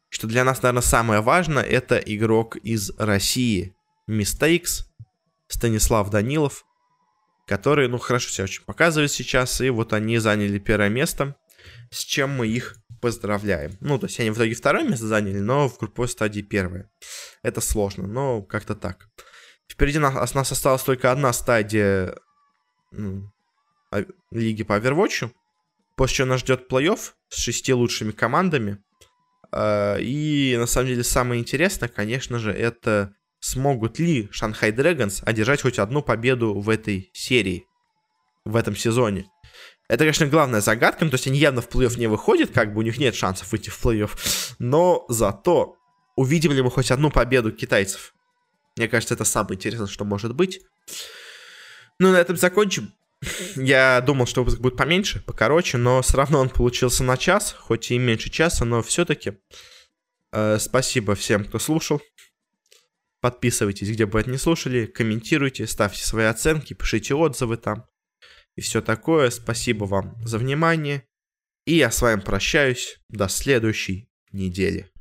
Что 0.08 0.28
для 0.28 0.44
нас, 0.44 0.62
наверное, 0.62 0.82
самое 0.82 1.20
важное, 1.20 1.64
это 1.64 1.96
игрок 1.98 2.56
из 2.56 2.90
России. 2.96 3.74
Мистейкс, 4.06 4.86
Станислав 5.48 6.08
Данилов, 6.10 6.64
которые, 7.46 7.88
ну, 7.88 7.98
хорошо 7.98 8.30
себя 8.30 8.44
очень 8.44 8.62
показывают 8.64 9.10
сейчас, 9.10 9.60
и 9.60 9.70
вот 9.70 9.92
они 9.92 10.18
заняли 10.18 10.58
первое 10.58 10.88
место, 10.88 11.36
с 11.90 12.04
чем 12.04 12.30
мы 12.30 12.46
их 12.46 12.76
поздравляем. 13.00 13.76
Ну, 13.80 13.98
то 13.98 14.06
есть 14.06 14.20
они 14.20 14.30
в 14.30 14.36
итоге 14.36 14.54
второе 14.54 14.84
место 14.84 15.06
заняли, 15.06 15.40
но 15.40 15.68
в 15.68 15.78
групповой 15.78 16.08
стадии 16.08 16.42
первое. 16.42 16.90
Это 17.42 17.60
сложно, 17.60 18.06
но 18.06 18.42
как-то 18.42 18.74
так. 18.74 19.08
Впереди 19.68 19.98
нас, 19.98 20.34
нас 20.34 20.52
осталась 20.52 20.82
только 20.82 21.10
одна 21.10 21.32
стадия 21.32 22.14
ну, 22.92 23.32
лиги 24.30 24.62
по 24.62 24.78
Overwatch, 24.78 25.30
после 25.96 26.16
чего 26.16 26.28
нас 26.28 26.40
ждет 26.40 26.70
плей-офф 26.70 26.98
с 27.28 27.36
шести 27.36 27.72
лучшими 27.72 28.12
командами. 28.12 28.78
А, 29.52 29.96
и 29.98 30.56
на 30.56 30.66
самом 30.66 30.88
деле 30.88 31.04
самое 31.04 31.40
интересное, 31.40 31.88
конечно 31.88 32.38
же, 32.38 32.52
это 32.52 33.14
смогут 33.40 33.98
ли 33.98 34.28
Шанхай 34.32 34.72
Dragons 34.72 35.22
одержать 35.24 35.62
хоть 35.62 35.78
одну 35.78 36.02
победу 36.02 36.54
в 36.54 36.68
этой 36.68 37.10
серии, 37.12 37.66
в 38.44 38.56
этом 38.56 38.74
сезоне. 38.74 39.26
Это, 39.86 39.98
конечно, 39.98 40.26
главная 40.26 40.62
загадка, 40.62 41.04
ну, 41.04 41.10
то 41.10 41.16
есть 41.16 41.26
они 41.26 41.38
явно 41.38 41.60
в 41.60 41.68
плей-офф 41.68 41.98
не 41.98 42.06
выходят, 42.06 42.50
как 42.50 42.72
бы 42.72 42.80
у 42.80 42.82
них 42.82 42.96
нет 42.98 43.14
шансов 43.14 43.52
выйти 43.52 43.68
в 43.68 43.84
плей-офф, 43.84 44.10
но 44.58 45.04
зато 45.08 45.76
увидим 46.16 46.52
ли 46.52 46.62
мы 46.62 46.70
хоть 46.70 46.90
одну 46.90 47.10
победу 47.10 47.52
китайцев. 47.52 48.14
Мне 48.76 48.88
кажется, 48.88 49.14
это 49.14 49.24
самое 49.24 49.56
интересное, 49.56 49.86
что 49.86 50.04
может 50.04 50.34
быть. 50.34 50.60
Ну, 51.98 52.12
на 52.12 52.16
этом 52.16 52.36
закончим. 52.36 52.92
Я 53.56 54.00
думал, 54.00 54.26
что 54.26 54.42
выпуск 54.42 54.60
будет 54.60 54.76
поменьше, 54.76 55.20
покороче, 55.20 55.78
но 55.78 56.02
все 56.02 56.16
равно 56.16 56.40
он 56.40 56.48
получился 56.48 57.04
на 57.04 57.16
час, 57.16 57.52
хоть 57.58 57.90
и 57.90 57.98
меньше 57.98 58.30
часа, 58.30 58.64
но 58.64 58.82
все-таки. 58.82 59.34
Э, 60.32 60.58
спасибо 60.58 61.14
всем, 61.14 61.44
кто 61.44 61.58
слушал. 61.58 62.00
Подписывайтесь, 63.20 63.88
где 63.88 64.04
бы 64.06 64.20
это 64.20 64.30
не 64.30 64.38
слушали, 64.38 64.86
комментируйте, 64.86 65.66
ставьте 65.66 66.04
свои 66.04 66.26
оценки, 66.26 66.74
пишите 66.74 67.14
отзывы 67.14 67.56
там 67.56 67.86
и 68.56 68.60
все 68.60 68.80
такое. 68.80 69.30
Спасибо 69.30 69.84
вам 69.84 70.16
за 70.24 70.38
внимание. 70.38 71.06
И 71.66 71.76
я 71.76 71.90
с 71.90 72.02
вами 72.02 72.20
прощаюсь 72.20 72.98
до 73.08 73.28
следующей 73.28 74.08
недели. 74.32 74.93